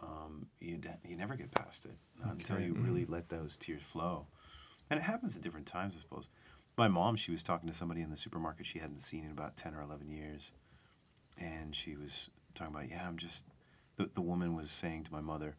um, 0.00 0.46
you 0.60 0.76
de- 0.78 0.98
you 1.08 1.16
never 1.16 1.34
get 1.36 1.50
past 1.50 1.86
it 1.86 1.96
not 2.22 2.32
until 2.34 2.56
Okay. 2.56 2.66
you 2.66 2.74
really 2.74 3.04
let 3.06 3.28
those 3.28 3.56
tears 3.56 3.82
flow. 3.82 4.26
And 4.90 4.98
it 4.98 5.02
happens 5.02 5.36
at 5.36 5.42
different 5.42 5.66
times, 5.66 5.96
I 5.96 6.00
suppose. 6.00 6.28
My 6.76 6.88
mom, 6.88 7.16
she 7.16 7.30
was 7.30 7.42
talking 7.42 7.68
to 7.68 7.74
somebody 7.74 8.00
in 8.02 8.10
the 8.10 8.16
supermarket 8.16 8.66
she 8.66 8.78
hadn't 8.80 8.98
seen 8.98 9.24
in 9.24 9.30
about 9.30 9.56
ten 9.56 9.74
or 9.74 9.80
eleven 9.80 10.10
years, 10.10 10.52
and 11.38 11.74
she 11.74 11.94
was 11.96 12.30
talking 12.54 12.74
about, 12.74 12.88
yeah, 12.90 13.06
I'm 13.06 13.16
just. 13.16 13.44
The, 13.96 14.10
the 14.12 14.22
woman 14.22 14.56
was 14.56 14.72
saying 14.72 15.04
to 15.04 15.12
my 15.12 15.20
mother, 15.20 15.56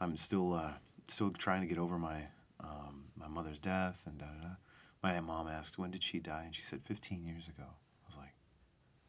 I'm 0.00 0.16
still 0.16 0.54
uh, 0.54 0.72
still 1.04 1.30
trying 1.30 1.60
to 1.60 1.66
get 1.66 1.76
over 1.78 1.98
my 1.98 2.22
um, 2.60 3.04
my 3.16 3.28
mother's 3.28 3.58
death 3.58 4.04
and 4.06 4.16
da 4.18 4.26
da 4.26 4.48
da. 4.48 4.54
My 5.02 5.20
mom 5.20 5.46
asked, 5.46 5.78
when 5.78 5.90
did 5.90 6.02
she 6.02 6.18
die? 6.20 6.44
And 6.46 6.54
she 6.54 6.62
said, 6.62 6.80
15 6.82 7.24
years 7.24 7.48
ago. 7.48 7.64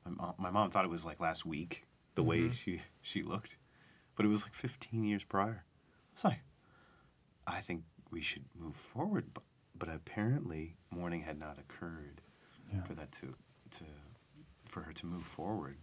I 0.08 0.10
was 0.10 0.18
like, 0.18 0.20
my 0.20 0.26
mom, 0.26 0.34
my 0.38 0.52
mom 0.52 0.70
thought 0.72 0.86
it 0.86 0.92
was 0.92 1.06
like 1.06 1.20
last 1.20 1.46
week, 1.46 1.86
the 2.16 2.24
way 2.24 2.50
she 2.50 2.82
she 3.02 3.24
looked, 3.24 3.58
but 4.16 4.26
it 4.26 4.30
was 4.30 4.44
like 4.44 4.54
15 4.54 5.04
years 5.04 5.24
prior. 5.24 5.64
I 5.64 6.14
was 6.14 6.24
like, 6.24 6.40
I 7.48 7.60
think 7.60 7.84
we 8.12 8.22
should 8.22 8.46
move 8.56 8.76
forward, 8.76 9.26
but 9.34 9.44
but 9.78 9.90
apparently 9.90 10.76
mourning 10.92 11.22
had 11.22 11.38
not 11.40 11.60
occurred 11.60 12.22
Yeah. 12.74 12.84
for 12.84 12.94
that 12.96 13.12
to 13.14 13.36
to 13.72 13.84
for 14.66 14.82
her 14.82 14.94
to 14.94 15.06
move 15.06 15.24
forward. 15.26 15.78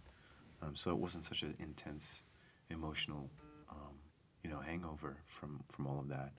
Um, 0.61 0.75
so 0.75 0.91
it 0.91 0.97
wasn't 0.97 1.25
such 1.25 1.43
an 1.43 1.55
intense 1.59 2.23
emotional, 2.69 3.29
um, 3.69 3.95
you 4.43 4.49
know, 4.49 4.59
hangover 4.59 5.17
from 5.27 5.63
from 5.71 5.87
all 5.87 5.99
of 5.99 6.09
that. 6.09 6.31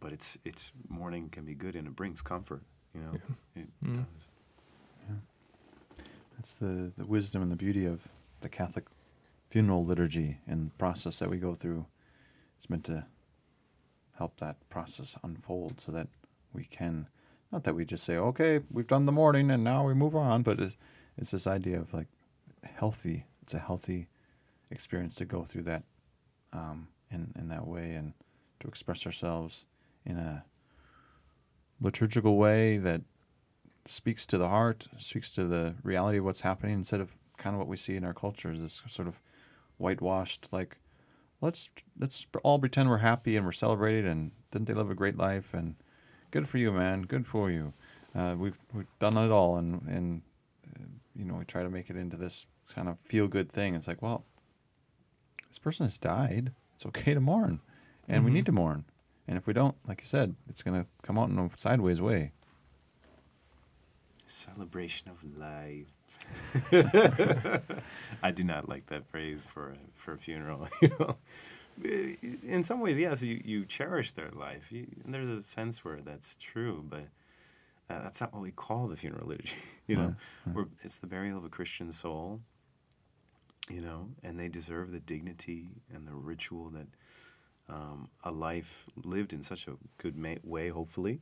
But 0.00 0.12
it's 0.12 0.38
it's 0.44 0.72
mourning 0.88 1.28
can 1.30 1.44
be 1.44 1.54
good 1.54 1.74
and 1.76 1.86
it 1.88 1.96
brings 1.96 2.22
comfort. 2.22 2.62
You 2.94 3.00
know, 3.00 3.20
it 3.56 3.68
Mm. 3.84 3.94
does. 3.94 4.28
That's 6.38 6.54
the, 6.54 6.92
the 6.96 7.04
wisdom 7.04 7.42
and 7.42 7.50
the 7.50 7.56
beauty 7.56 7.84
of 7.84 8.00
the 8.42 8.48
Catholic 8.48 8.84
funeral 9.50 9.84
liturgy 9.84 10.38
and 10.46 10.76
process 10.78 11.18
that 11.18 11.28
we 11.28 11.36
go 11.36 11.52
through. 11.52 11.84
It's 12.56 12.70
meant 12.70 12.84
to 12.84 13.04
help 14.16 14.38
that 14.38 14.56
process 14.68 15.16
unfold 15.24 15.80
so 15.80 15.90
that 15.90 16.06
we 16.52 16.64
can, 16.64 17.08
not 17.50 17.64
that 17.64 17.74
we 17.74 17.84
just 17.84 18.04
say, 18.04 18.18
okay, 18.18 18.60
we've 18.70 18.86
done 18.86 19.04
the 19.04 19.10
mourning 19.10 19.50
and 19.50 19.64
now 19.64 19.84
we 19.84 19.94
move 19.94 20.14
on, 20.14 20.44
but 20.44 20.60
it's, 20.60 20.76
it's 21.16 21.32
this 21.32 21.48
idea 21.48 21.80
of 21.80 21.92
like 21.92 22.06
healthy, 22.62 23.24
it's 23.42 23.54
a 23.54 23.58
healthy 23.58 24.06
experience 24.70 25.16
to 25.16 25.24
go 25.24 25.42
through 25.42 25.62
that 25.62 25.82
um, 26.52 26.86
in, 27.10 27.32
in 27.36 27.48
that 27.48 27.66
way 27.66 27.94
and 27.94 28.12
to 28.60 28.68
express 28.68 29.06
ourselves 29.06 29.66
in 30.06 30.16
a 30.16 30.44
liturgical 31.80 32.36
way 32.36 32.76
that 32.78 33.00
speaks 33.88 34.26
to 34.26 34.38
the 34.38 34.48
heart, 34.48 34.88
speaks 34.98 35.30
to 35.32 35.44
the 35.44 35.74
reality 35.82 36.18
of 36.18 36.24
what's 36.24 36.40
happening 36.42 36.74
instead 36.74 37.00
of 37.00 37.16
kind 37.36 37.54
of 37.54 37.58
what 37.58 37.68
we 37.68 37.76
see 37.76 37.96
in 37.96 38.04
our 38.04 38.14
culture 38.14 38.50
is 38.50 38.60
this 38.60 38.82
sort 38.88 39.06
of 39.06 39.20
whitewashed 39.78 40.48
like 40.50 40.76
let's 41.40 41.70
let's 41.98 42.26
all 42.42 42.58
pretend 42.58 42.88
we're 42.90 42.98
happy 42.98 43.36
and 43.36 43.46
we're 43.46 43.52
celebrated 43.52 44.04
and 44.06 44.32
didn't 44.50 44.66
they 44.66 44.74
live 44.74 44.90
a 44.90 44.94
great 44.94 45.16
life? 45.16 45.54
And 45.54 45.76
good 46.30 46.48
for 46.48 46.58
you 46.58 46.72
man. 46.72 47.02
Good 47.02 47.26
for 47.26 47.50
you. 47.50 47.72
Uh, 48.14 48.34
we've 48.38 48.58
we've 48.74 48.86
done 48.98 49.16
it 49.16 49.30
all 49.30 49.56
and 49.58 49.82
and 49.86 50.22
uh, 50.80 50.84
you 51.14 51.24
know 51.24 51.34
we 51.34 51.44
try 51.44 51.62
to 51.62 51.70
make 51.70 51.90
it 51.90 51.96
into 51.96 52.16
this 52.16 52.46
kind 52.74 52.88
of 52.88 52.98
feel 52.98 53.28
good 53.28 53.50
thing. 53.50 53.74
It's 53.74 53.86
like 53.86 54.02
well 54.02 54.24
this 55.46 55.58
person 55.58 55.86
has 55.86 55.98
died. 55.98 56.52
It's 56.74 56.86
okay 56.86 57.14
to 57.14 57.20
mourn. 57.20 57.60
And 58.08 58.24
we 58.24 58.30
Mhm. 58.30 58.34
need 58.34 58.46
to 58.46 58.52
mourn. 58.52 58.84
And 59.28 59.36
if 59.36 59.46
we 59.46 59.52
don't 59.52 59.76
like 59.86 60.00
you 60.00 60.06
said 60.06 60.34
it's 60.48 60.62
going 60.62 60.80
to 60.80 60.86
come 61.02 61.18
out 61.18 61.28
in 61.30 61.38
a 61.38 61.50
sideways 61.56 62.00
way 62.00 62.32
Celebration 64.28 65.10
of 65.10 65.38
life. 65.38 65.86
I 68.22 68.30
do 68.30 68.44
not 68.44 68.68
like 68.68 68.86
that 68.86 69.06
phrase 69.06 69.46
for 69.46 69.70
a, 69.70 69.76
for 69.94 70.12
a 70.14 70.18
funeral. 70.18 70.68
You 70.80 70.90
know, 70.98 71.16
in 72.42 72.64
some 72.64 72.80
ways, 72.80 72.98
yes, 72.98 73.22
you, 73.22 73.40
you 73.44 73.64
cherish 73.64 74.10
their 74.10 74.30
life. 74.32 74.72
You, 74.72 74.86
and 75.04 75.14
there's 75.14 75.30
a 75.30 75.40
sense 75.40 75.84
where 75.84 76.00
that's 76.00 76.34
true, 76.36 76.84
but 76.88 77.06
uh, 77.88 78.02
that's 78.02 78.20
not 78.20 78.32
what 78.32 78.42
we 78.42 78.50
call 78.50 78.88
the 78.88 78.96
funeral 78.96 79.28
liturgy. 79.28 79.56
You 79.86 79.96
know, 79.96 80.14
right. 80.44 80.56
We're, 80.56 80.66
it's 80.82 80.98
the 80.98 81.06
burial 81.06 81.38
of 81.38 81.44
a 81.44 81.48
Christian 81.48 81.92
soul. 81.92 82.40
You 83.70 83.80
know, 83.80 84.08
and 84.22 84.38
they 84.38 84.48
deserve 84.48 84.92
the 84.92 85.00
dignity 85.00 85.68
and 85.94 86.06
the 86.06 86.14
ritual 86.14 86.68
that 86.70 86.86
um, 87.70 88.08
a 88.24 88.30
life 88.30 88.86
lived 89.04 89.32
in 89.32 89.42
such 89.42 89.66
a 89.68 89.76
good 89.98 90.16
ma- 90.16 90.34
way, 90.42 90.68
hopefully, 90.68 91.20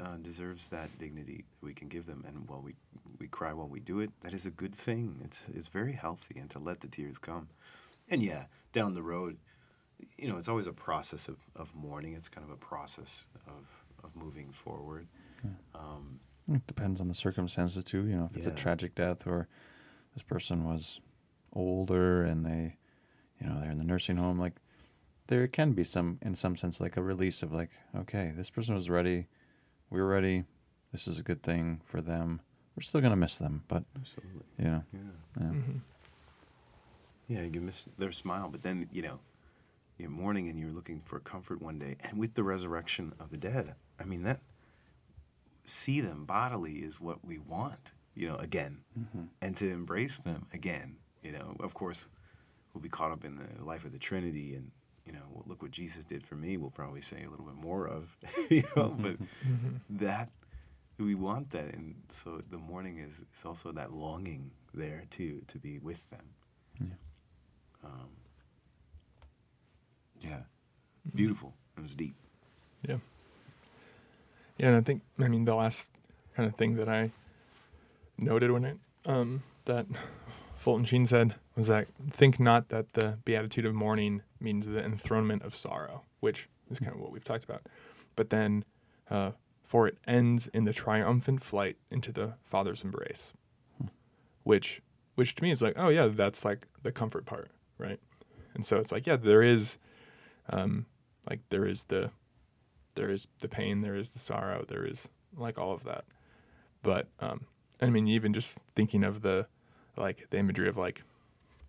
uh, 0.00 0.16
deserves 0.22 0.68
that 0.70 0.88
dignity 0.98 1.44
that 1.60 1.66
we 1.66 1.74
can 1.74 1.88
give 1.88 2.06
them. 2.06 2.24
And 2.26 2.48
while 2.48 2.60
we 2.60 2.74
we 3.18 3.28
cry 3.28 3.52
while 3.52 3.68
we 3.68 3.80
do 3.80 4.00
it, 4.00 4.10
that 4.22 4.32
is 4.32 4.46
a 4.46 4.50
good 4.50 4.74
thing. 4.74 5.20
It's 5.24 5.44
it's 5.54 5.68
very 5.68 5.92
healthy, 5.92 6.38
and 6.40 6.50
to 6.50 6.58
let 6.58 6.80
the 6.80 6.88
tears 6.88 7.18
come. 7.18 7.48
And 8.10 8.22
yeah, 8.22 8.44
down 8.72 8.94
the 8.94 9.02
road, 9.02 9.36
you 10.16 10.28
know, 10.28 10.36
it's 10.38 10.48
always 10.48 10.66
a 10.66 10.72
process 10.72 11.28
of, 11.28 11.36
of 11.54 11.74
mourning. 11.74 12.14
It's 12.14 12.28
kind 12.28 12.44
of 12.46 12.52
a 12.52 12.56
process 12.56 13.26
of 13.46 13.84
of 14.04 14.16
moving 14.16 14.50
forward. 14.50 15.06
Um, 15.74 16.20
It 16.48 16.66
depends 16.66 17.00
on 17.00 17.08
the 17.08 17.14
circumstances 17.14 17.84
too. 17.84 18.06
You 18.06 18.16
know, 18.16 18.28
if 18.30 18.36
it's 18.36 18.46
a 18.46 18.50
tragic 18.50 18.94
death 18.94 19.26
or 19.26 19.48
this 20.14 20.22
person 20.22 20.64
was 20.64 21.00
older 21.52 22.24
and 22.24 22.44
they, 22.44 22.76
you 23.40 23.46
know, 23.46 23.60
they're 23.60 23.70
in 23.70 23.78
the 23.78 23.84
nursing 23.84 24.16
home, 24.16 24.38
like 24.38 24.54
there 25.26 25.46
can 25.46 25.72
be 25.72 25.84
some, 25.84 26.18
in 26.22 26.34
some 26.34 26.56
sense, 26.56 26.80
like 26.80 26.96
a 26.96 27.02
release 27.02 27.42
of 27.42 27.52
like, 27.52 27.70
okay, 27.96 28.32
this 28.36 28.50
person 28.50 28.74
was 28.74 28.90
ready, 28.90 29.28
we 29.92 30.00
were 30.00 30.08
ready, 30.08 30.44
this 30.90 31.06
is 31.06 31.18
a 31.18 31.22
good 31.22 31.42
thing 31.42 31.80
for 31.84 32.00
them. 32.00 32.40
We're 32.76 32.82
still 32.82 33.00
gonna 33.02 33.16
miss 33.16 33.36
them, 33.36 33.62
but 33.68 33.84
absolutely, 33.96 34.42
you 34.58 34.64
know, 34.64 34.82
yeah, 34.92 35.00
yeah, 35.40 35.46
hmm 35.48 35.78
yeah. 37.28 37.42
You 37.42 37.50
can 37.50 37.66
miss 37.66 37.84
their 37.98 38.12
smile, 38.12 38.48
but 38.50 38.62
then 38.62 38.88
you 38.92 39.02
know, 39.02 39.20
you're 39.98 40.10
mourning 40.10 40.48
and 40.48 40.58
you're 40.58 40.72
looking 40.72 41.00
for 41.04 41.20
comfort 41.20 41.60
one 41.62 41.78
day, 41.78 41.96
and 42.00 42.18
with 42.18 42.34
the 42.34 42.42
resurrection 42.42 43.12
of 43.20 43.30
the 43.30 43.36
dead, 43.36 43.74
I 44.00 44.04
mean 44.04 44.22
that 44.24 44.40
see 45.64 46.00
them 46.00 46.24
bodily 46.24 46.78
is 46.78 47.00
what 47.00 47.24
we 47.24 47.38
want. 47.38 47.92
You 48.14 48.28
know, 48.28 48.36
again, 48.36 48.78
Mhm. 48.98 49.28
and 49.40 49.56
to 49.56 49.70
embrace 49.70 50.18
them 50.18 50.46
again. 50.52 50.96
You 51.22 51.32
know, 51.32 51.56
of 51.60 51.72
course, 51.72 52.08
we'll 52.72 52.82
be 52.82 52.88
caught 52.90 53.10
up 53.12 53.24
in 53.24 53.36
the 53.36 53.64
life 53.64 53.84
of 53.84 53.92
the 53.92 53.98
Trinity, 53.98 54.54
and 54.54 54.70
you 55.06 55.12
know, 55.12 55.22
well, 55.30 55.44
look 55.46 55.62
what 55.62 55.70
Jesus 55.70 56.04
did 56.04 56.26
for 56.26 56.34
me. 56.36 56.56
We'll 56.56 56.70
probably 56.70 57.00
say 57.00 57.24
a 57.24 57.30
little 57.30 57.44
bit 57.44 57.56
more 57.56 57.86
of, 57.86 58.16
you 58.50 58.64
know, 58.76 58.94
but 58.98 59.16
hmm 59.16 59.76
that 59.90 60.30
we 60.98 61.14
want 61.14 61.50
that, 61.50 61.74
and 61.74 61.96
so 62.08 62.40
the 62.50 62.58
mourning 62.58 62.98
is, 62.98 63.24
is 63.34 63.44
also 63.44 63.72
that 63.72 63.92
longing 63.92 64.50
there 64.72 65.04
too 65.10 65.42
to 65.48 65.58
be 65.58 65.78
with 65.78 66.08
them. 66.10 66.24
Yeah. 66.80 66.86
Um, 67.84 68.08
yeah, 70.20 70.40
beautiful. 71.14 71.54
It 71.76 71.82
was 71.82 71.94
deep. 71.94 72.14
Yeah. 72.88 72.98
Yeah, 74.58 74.68
and 74.68 74.76
I 74.76 74.80
think 74.80 75.02
I 75.18 75.28
mean 75.28 75.44
the 75.44 75.54
last 75.54 75.90
kind 76.36 76.48
of 76.48 76.54
thing 76.56 76.76
that 76.76 76.88
I 76.88 77.10
noted 78.18 78.50
when 78.50 78.64
it 78.64 78.78
um 79.06 79.42
that 79.64 79.86
Fulton 80.62 80.84
Sheen 80.84 81.06
said 81.06 81.34
was 81.56 81.66
that 81.66 81.88
think 82.08 82.38
not 82.38 82.68
that 82.68 82.92
the 82.92 83.18
beatitude 83.24 83.66
of 83.66 83.74
mourning 83.74 84.22
means 84.38 84.64
the 84.64 84.84
enthronement 84.84 85.42
of 85.42 85.56
sorrow, 85.56 86.02
which 86.20 86.48
is 86.70 86.78
kind 86.78 86.94
of 86.94 87.00
what 87.00 87.10
we've 87.10 87.24
talked 87.24 87.42
about. 87.42 87.62
But 88.14 88.30
then 88.30 88.64
uh, 89.10 89.32
for 89.64 89.88
it 89.88 89.98
ends 90.06 90.46
in 90.54 90.64
the 90.64 90.72
triumphant 90.72 91.42
flight 91.42 91.78
into 91.90 92.12
the 92.12 92.34
Father's 92.44 92.84
embrace. 92.84 93.32
Which 94.44 94.80
which 95.16 95.34
to 95.34 95.42
me 95.42 95.50
is 95.50 95.62
like, 95.62 95.74
oh 95.76 95.88
yeah, 95.88 96.06
that's 96.06 96.44
like 96.44 96.68
the 96.84 96.92
comfort 96.92 97.26
part, 97.26 97.50
right? 97.78 97.98
And 98.54 98.64
so 98.64 98.76
it's 98.76 98.92
like, 98.92 99.04
yeah, 99.04 99.16
there 99.16 99.42
is 99.42 99.78
um 100.50 100.86
like 101.28 101.40
there 101.48 101.66
is 101.66 101.82
the 101.86 102.08
there 102.94 103.10
is 103.10 103.26
the 103.40 103.48
pain, 103.48 103.80
there 103.80 103.96
is 103.96 104.10
the 104.10 104.20
sorrow, 104.20 104.64
there 104.68 104.86
is 104.86 105.08
like 105.36 105.58
all 105.58 105.72
of 105.72 105.82
that. 105.82 106.04
But 106.84 107.08
um, 107.18 107.46
I 107.80 107.90
mean, 107.90 108.06
even 108.06 108.32
just 108.32 108.60
thinking 108.76 109.02
of 109.02 109.22
the 109.22 109.48
like 109.96 110.26
the 110.30 110.38
imagery 110.38 110.68
of 110.68 110.76
like 110.76 111.02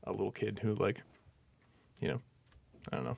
a 0.05 0.11
little 0.11 0.31
kid 0.31 0.59
who 0.61 0.75
like, 0.75 1.01
you 1.99 2.07
know, 2.07 2.21
I 2.91 2.95
don't 2.95 3.05
know, 3.05 3.17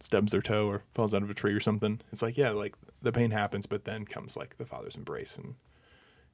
stubs 0.00 0.32
their 0.32 0.42
toe 0.42 0.66
or 0.66 0.82
falls 0.92 1.14
out 1.14 1.22
of 1.22 1.30
a 1.30 1.34
tree 1.34 1.54
or 1.54 1.60
something. 1.60 2.00
It's 2.12 2.22
like 2.22 2.36
yeah, 2.36 2.50
like 2.50 2.76
the 3.02 3.12
pain 3.12 3.30
happens, 3.30 3.66
but 3.66 3.84
then 3.84 4.04
comes 4.04 4.36
like 4.36 4.56
the 4.58 4.66
father's 4.66 4.96
embrace 4.96 5.36
and 5.36 5.54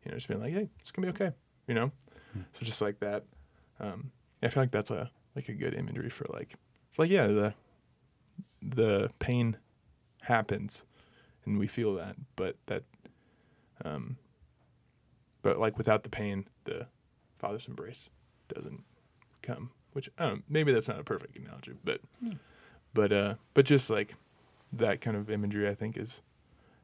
you 0.05 0.11
know 0.11 0.17
just 0.17 0.29
being 0.29 0.41
like, 0.41 0.53
hey, 0.53 0.69
it's 0.81 0.91
gonna 0.91 1.13
be 1.13 1.23
okay, 1.23 1.35
you 1.67 1.75
know. 1.75 1.91
So 2.53 2.65
just 2.65 2.83
like 2.83 2.99
that, 2.99 3.25
um, 3.79 4.11
I 4.43 4.49
feel 4.49 4.63
like 4.63 4.73
that's 4.73 4.91
a 4.91 5.11
like 5.37 5.49
a 5.49 5.53
good 5.55 5.75
imagery 5.75 6.11
for 6.11 6.27
like 6.33 6.55
it's 6.89 6.99
like 6.99 7.11
yeah 7.11 7.27
the 7.27 7.55
the 8.63 9.11
pain 9.19 9.57
happens 10.23 10.85
and 11.45 11.59
we 11.59 11.67
feel 11.67 11.95
that 11.95 12.17
but 12.37 12.57
that 12.67 12.83
um 13.85 14.17
but 15.43 15.59
like 15.59 15.77
without 15.77 16.03
the 16.03 16.09
pain 16.09 16.47
the 16.65 16.87
father's 17.45 17.69
embrace 17.69 18.09
doesn't 18.49 18.83
come 19.43 19.71
which 19.93 20.09
I 20.19 20.27
don't 20.27 20.37
know, 20.37 20.43
maybe 20.49 20.73
that's 20.73 20.89
not 20.89 20.99
a 20.99 21.05
perfect 21.05 21.39
analogy 21.39 21.73
but 21.85 22.01
but 22.95 23.13
uh 23.13 23.35
but 23.53 23.67
just 23.67 23.91
like 23.91 24.15
that 24.73 25.01
kind 25.01 25.17
of 25.17 25.31
imagery 25.31 25.69
I 25.69 25.75
think 25.75 25.97
is 25.99 26.23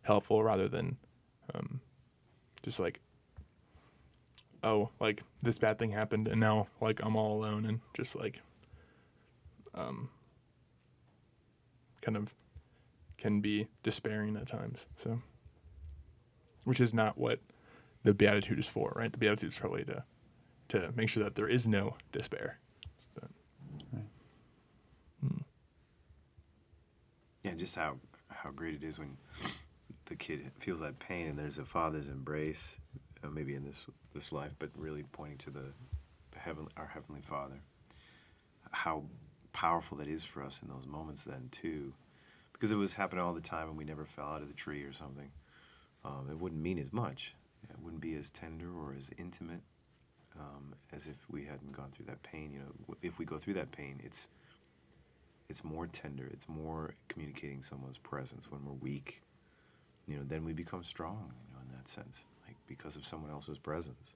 helpful 0.03 0.43
rather 0.43 0.69
than 0.69 0.97
um, 1.55 1.81
just 2.63 2.79
like 2.79 3.01
oh 4.63 4.91
like 5.01 5.23
this 5.43 5.59
bad 5.59 5.79
thing 5.79 5.91
happened 5.91 6.29
and 6.29 6.39
now 6.39 6.67
like 6.81 7.01
I'm 7.03 7.17
all 7.17 7.39
alone 7.39 7.65
and 7.65 7.81
just 7.95 8.15
like 8.17 8.41
um 9.75 10.11
kind 12.03 12.17
of 12.17 12.35
can 13.17 13.41
be 13.41 13.67
despairing 13.83 14.37
at 14.37 14.47
times 14.47 14.87
so. 14.97 15.21
Which 16.65 16.81
is 16.81 16.93
not 16.93 17.17
what 17.17 17.39
the 18.05 18.13
beatitude 18.13 18.59
is 18.59 18.69
for 18.69 18.93
right? 18.95 19.11
The 19.11 19.19
beatitude 19.19 19.49
is 19.49 19.59
probably 19.59 19.85
to 19.85 20.05
to 20.71 20.93
make 20.97 21.09
sure 21.09 21.23
that 21.23 21.35
there 21.35 21.49
is 21.49 21.68
no 21.68 21.97
despair 22.12 22.59
Yeah, 27.43 27.55
just 27.55 27.75
how 27.75 27.97
how 28.29 28.51
great 28.51 28.75
it 28.75 28.85
is 28.85 28.99
when 28.99 29.16
the 30.07 30.14
kid 30.14 30.51
feels 30.59 30.81
that 30.81 30.99
pain 30.99 31.27
and 31.27 31.39
there's 31.39 31.59
a 31.59 31.64
father's 31.64 32.09
embrace, 32.09 32.79
uh, 33.25 33.29
maybe 33.31 33.55
in 33.55 33.64
this 33.64 33.87
this 34.12 34.33
life, 34.33 34.53
but 34.59 34.71
really 34.77 35.05
pointing 35.12 35.39
to 35.39 35.51
the 35.51 35.73
the 36.33 36.39
heaven, 36.39 36.68
our 36.77 36.87
heavenly 36.87 37.23
Father. 37.23 37.61
How 38.73 39.05
powerful 39.53 39.97
that 39.99 40.07
is 40.07 40.23
for 40.23 40.43
us 40.43 40.61
in 40.62 40.68
those 40.68 40.87
moments, 40.87 41.25
then 41.25 41.49
too, 41.51 41.93
because 42.53 42.71
it 42.71 42.77
was 42.77 42.95
happening 42.95 43.25
all 43.25 43.33
the 43.33 43.41
time 43.41 43.68
and 43.68 43.77
we 43.77 43.85
never 43.85 44.05
fell 44.05 44.29
out 44.29 44.43
of 44.43 44.49
the 44.49 44.55
tree 44.55 44.85
or 44.85 44.93
something. 44.93 45.31
Um, 46.05 46.29
it 46.31 46.39
wouldn't 46.39 46.61
mean 46.61 46.79
as 46.79 46.93
much. 46.93 47.35
It 47.68 47.79
wouldn't 47.81 48.01
be 48.01 48.14
as 48.14 48.31
tender 48.31 48.71
or 48.71 48.95
as 48.97 49.11
intimate 49.18 49.62
um, 50.41 50.74
as 50.93 51.07
if 51.07 51.16
we 51.30 51.45
hadn't 51.45 51.72
gone 51.72 51.91
through 51.91 52.07
that 52.07 52.22
pain. 52.22 52.53
You 52.53 52.61
know, 52.61 52.97
if 53.03 53.18
we 53.18 53.24
go 53.24 53.38
through 53.38 53.55
that 53.55 53.70
pain, 53.72 54.01
it's 54.05 54.28
it's 55.49 55.64
more 55.64 55.86
tender. 55.86 56.28
It's 56.32 56.49
more 56.49 56.95
communicating 57.09 57.62
someone's 57.62 57.99
presence 57.99 58.51
when 58.51 58.64
we're 58.64 58.72
weak. 58.72 59.22
You 60.07 60.16
know, 60.16 60.22
then 60.24 60.45
we 60.45 60.53
become 60.53 60.82
strong. 60.82 61.32
You 61.49 61.55
know, 61.55 61.61
in 61.68 61.76
that 61.76 61.88
sense, 61.88 62.24
like 62.47 62.57
because 62.66 62.97
of 62.97 63.07
someone 63.07 63.30
else's 63.30 63.59
presence. 63.59 64.14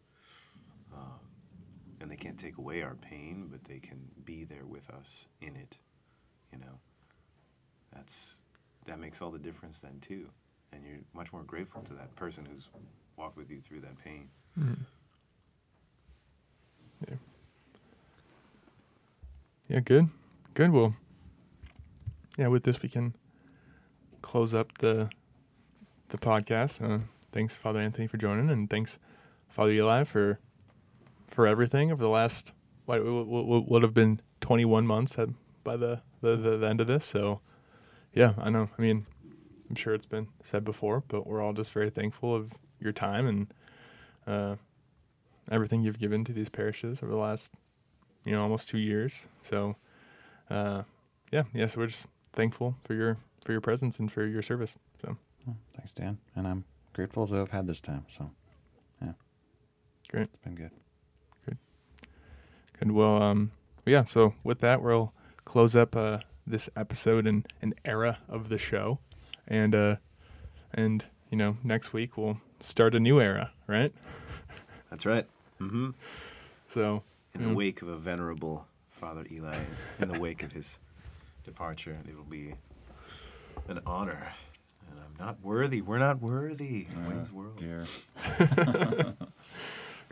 Um, 0.93 1.20
and 2.01 2.11
they 2.11 2.16
can't 2.16 2.39
take 2.39 2.59
away 2.59 2.83
our 2.83 2.95
pain, 2.95 3.49
but 3.51 3.64
they 3.64 3.79
can 3.79 3.99
be 4.25 4.45
there 4.45 4.64
with 4.64 4.91
us 4.91 5.29
in 5.41 5.57
it. 5.57 5.79
You 6.53 6.59
know, 6.59 6.79
that's 7.93 8.43
that 8.87 9.01
makes 9.01 9.22
all 9.22 9.31
the 9.31 9.39
difference 9.39 9.81
then 9.81 9.99
too. 10.01 10.29
And 10.72 10.85
you're 10.85 10.99
much 11.14 11.33
more 11.33 11.43
grateful 11.43 11.83
to 11.83 11.95
that 11.95 12.14
person 12.16 12.45
who's 12.45 12.68
walked 13.16 13.37
with 13.37 13.51
you 13.51 13.61
through 13.61 13.81
that 13.81 13.97
pain. 14.03 14.29
Yeah. 14.57 14.75
Yeah, 19.75 19.81
good. 19.81 20.09
Good. 20.55 20.70
Well, 20.70 20.95
yeah, 22.39 22.47
with 22.47 22.62
this 22.62 22.81
we 22.81 22.89
can 22.89 23.16
close 24.22 24.55
up 24.55 24.79
the 24.79 25.11
the 26.11 26.16
podcast. 26.16 26.81
Uh, 26.81 27.01
thanks, 27.33 27.57
Father 27.57 27.81
Anthony, 27.81 28.07
for 28.07 28.16
joining, 28.16 28.51
and 28.51 28.70
thanks, 28.70 29.01
Father 29.49 29.72
Eli, 29.72 30.05
for 30.05 30.39
for 31.27 31.49
everything 31.49 31.91
over 31.91 32.01
the 32.01 32.09
last 32.09 32.53
what 32.85 33.03
would 33.03 33.83
have 33.83 33.93
been 33.93 34.20
21 34.43 34.87
months 34.87 35.18
at, 35.18 35.31
by 35.64 35.77
the, 35.77 36.01
the 36.20 36.37
the 36.37 36.68
end 36.68 36.81
of 36.81 36.87
this. 36.87 37.05
So, 37.05 37.41
yeah, 38.12 38.35
I 38.39 38.51
know. 38.51 38.70
I 38.79 38.81
mean, 38.81 39.05
I'm 39.68 39.75
sure 39.75 39.93
it's 39.93 40.07
been 40.07 40.29
said 40.45 40.62
before, 40.64 41.03
but 41.09 41.27
we're 41.27 41.43
all 41.43 41.53
just 41.53 41.72
very 41.72 41.91
thankful 41.91 42.33
of 42.33 42.53
your 42.79 42.93
time 42.93 43.27
and 43.27 43.53
uh, 44.29 44.55
everything 45.51 45.83
you've 45.83 45.99
given 45.99 46.25
to 46.27 46.33
these 46.33 46.49
parishes 46.49 47.03
over 47.03 47.11
the 47.11 47.18
last, 47.18 47.51
you 48.25 48.33
know, 48.33 48.43
almost 48.43 48.68
two 48.68 48.79
years. 48.79 49.27
So, 49.43 49.77
uh, 50.51 50.83
yeah, 51.33 51.45
yeah. 51.53 51.66
So 51.66 51.81
we're 51.81 51.89
just 51.89 52.07
thankful 52.33 52.77
for 52.85 52.95
your 52.95 53.16
for 53.45 53.53
your 53.53 53.61
presence 53.61 53.99
and 53.99 54.11
for 54.11 54.27
your 54.27 54.43
service. 54.43 54.77
So 55.03 55.16
Well, 55.47 55.57
thanks, 55.77 55.93
Dan. 55.93 56.18
And 56.37 56.47
I'm 56.47 56.64
grateful 56.93 57.27
to 57.27 57.35
have 57.35 57.51
had 57.51 57.66
this 57.66 57.81
time. 57.81 58.07
So, 58.09 58.31
yeah, 59.03 59.12
great, 60.09 60.29
it's 60.29 60.37
been 60.39 60.55
good. 60.55 60.70
good. 61.47 61.59
Good. 62.79 62.93
Well, 62.93 63.22
um, 63.22 63.53
yeah. 63.87 64.05
So 64.05 64.35
with 64.45 64.61
that, 64.61 64.83
we'll 64.83 65.12
close 65.45 65.77
up 65.77 65.95
uh, 65.97 66.18
this 66.47 66.68
episode 66.77 67.27
and 67.27 67.47
an 67.62 67.75
era 67.85 68.18
of 68.29 68.49
the 68.49 68.59
show, 68.59 68.99
and 69.47 69.75
uh, 69.75 69.97
and 70.72 71.05
you 71.31 71.37
know, 71.37 71.57
next 71.64 71.93
week 71.93 72.16
we'll 72.16 72.41
start 72.61 72.95
a 72.95 73.01
new 73.01 73.20
era, 73.20 73.51
right? 73.66 73.93
That's 74.91 75.05
right. 75.05 75.27
Mm-hmm. 75.61 75.91
So 76.68 77.03
In 77.35 77.43
the 77.43 77.49
Mm. 77.49 77.57
wake 77.57 77.82
of 77.82 77.89
a 77.89 77.97
venerable 77.97 78.66
Father 78.89 79.26
Eli, 79.30 79.59
in 79.99 80.09
the 80.09 80.20
wake 80.20 80.43
of 80.45 80.53
his 80.53 80.78
departure, 81.45 81.99
it 82.09 82.16
will 82.16 82.22
be 82.24 82.55
an 83.66 83.80
honor. 83.85 84.32
And 84.89 85.01
I'm 85.01 85.14
not 85.18 85.41
worthy. 85.43 85.82
We're 85.82 85.99
not 85.99 86.20
worthy. 86.20 86.87
Wayne's 87.09 87.32
World. 87.32 87.57
Dear. 87.59 87.85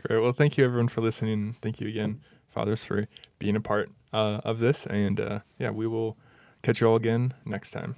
Great. 0.05 0.19
Well, 0.21 0.33
thank 0.33 0.57
you 0.57 0.65
everyone 0.65 0.89
for 0.89 0.99
listening. 0.99 1.55
Thank 1.61 1.79
you 1.79 1.87
again, 1.87 2.19
fathers, 2.49 2.83
for 2.83 3.07
being 3.39 3.55
a 3.55 3.61
part 3.61 3.89
uh, 4.11 4.41
of 4.43 4.59
this. 4.59 4.85
And 4.87 5.19
uh, 5.19 5.39
yeah, 5.57 5.69
we 5.69 5.87
will 5.87 6.17
catch 6.61 6.81
you 6.81 6.87
all 6.87 6.97
again 6.97 7.33
next 7.45 7.71
time. 7.71 7.95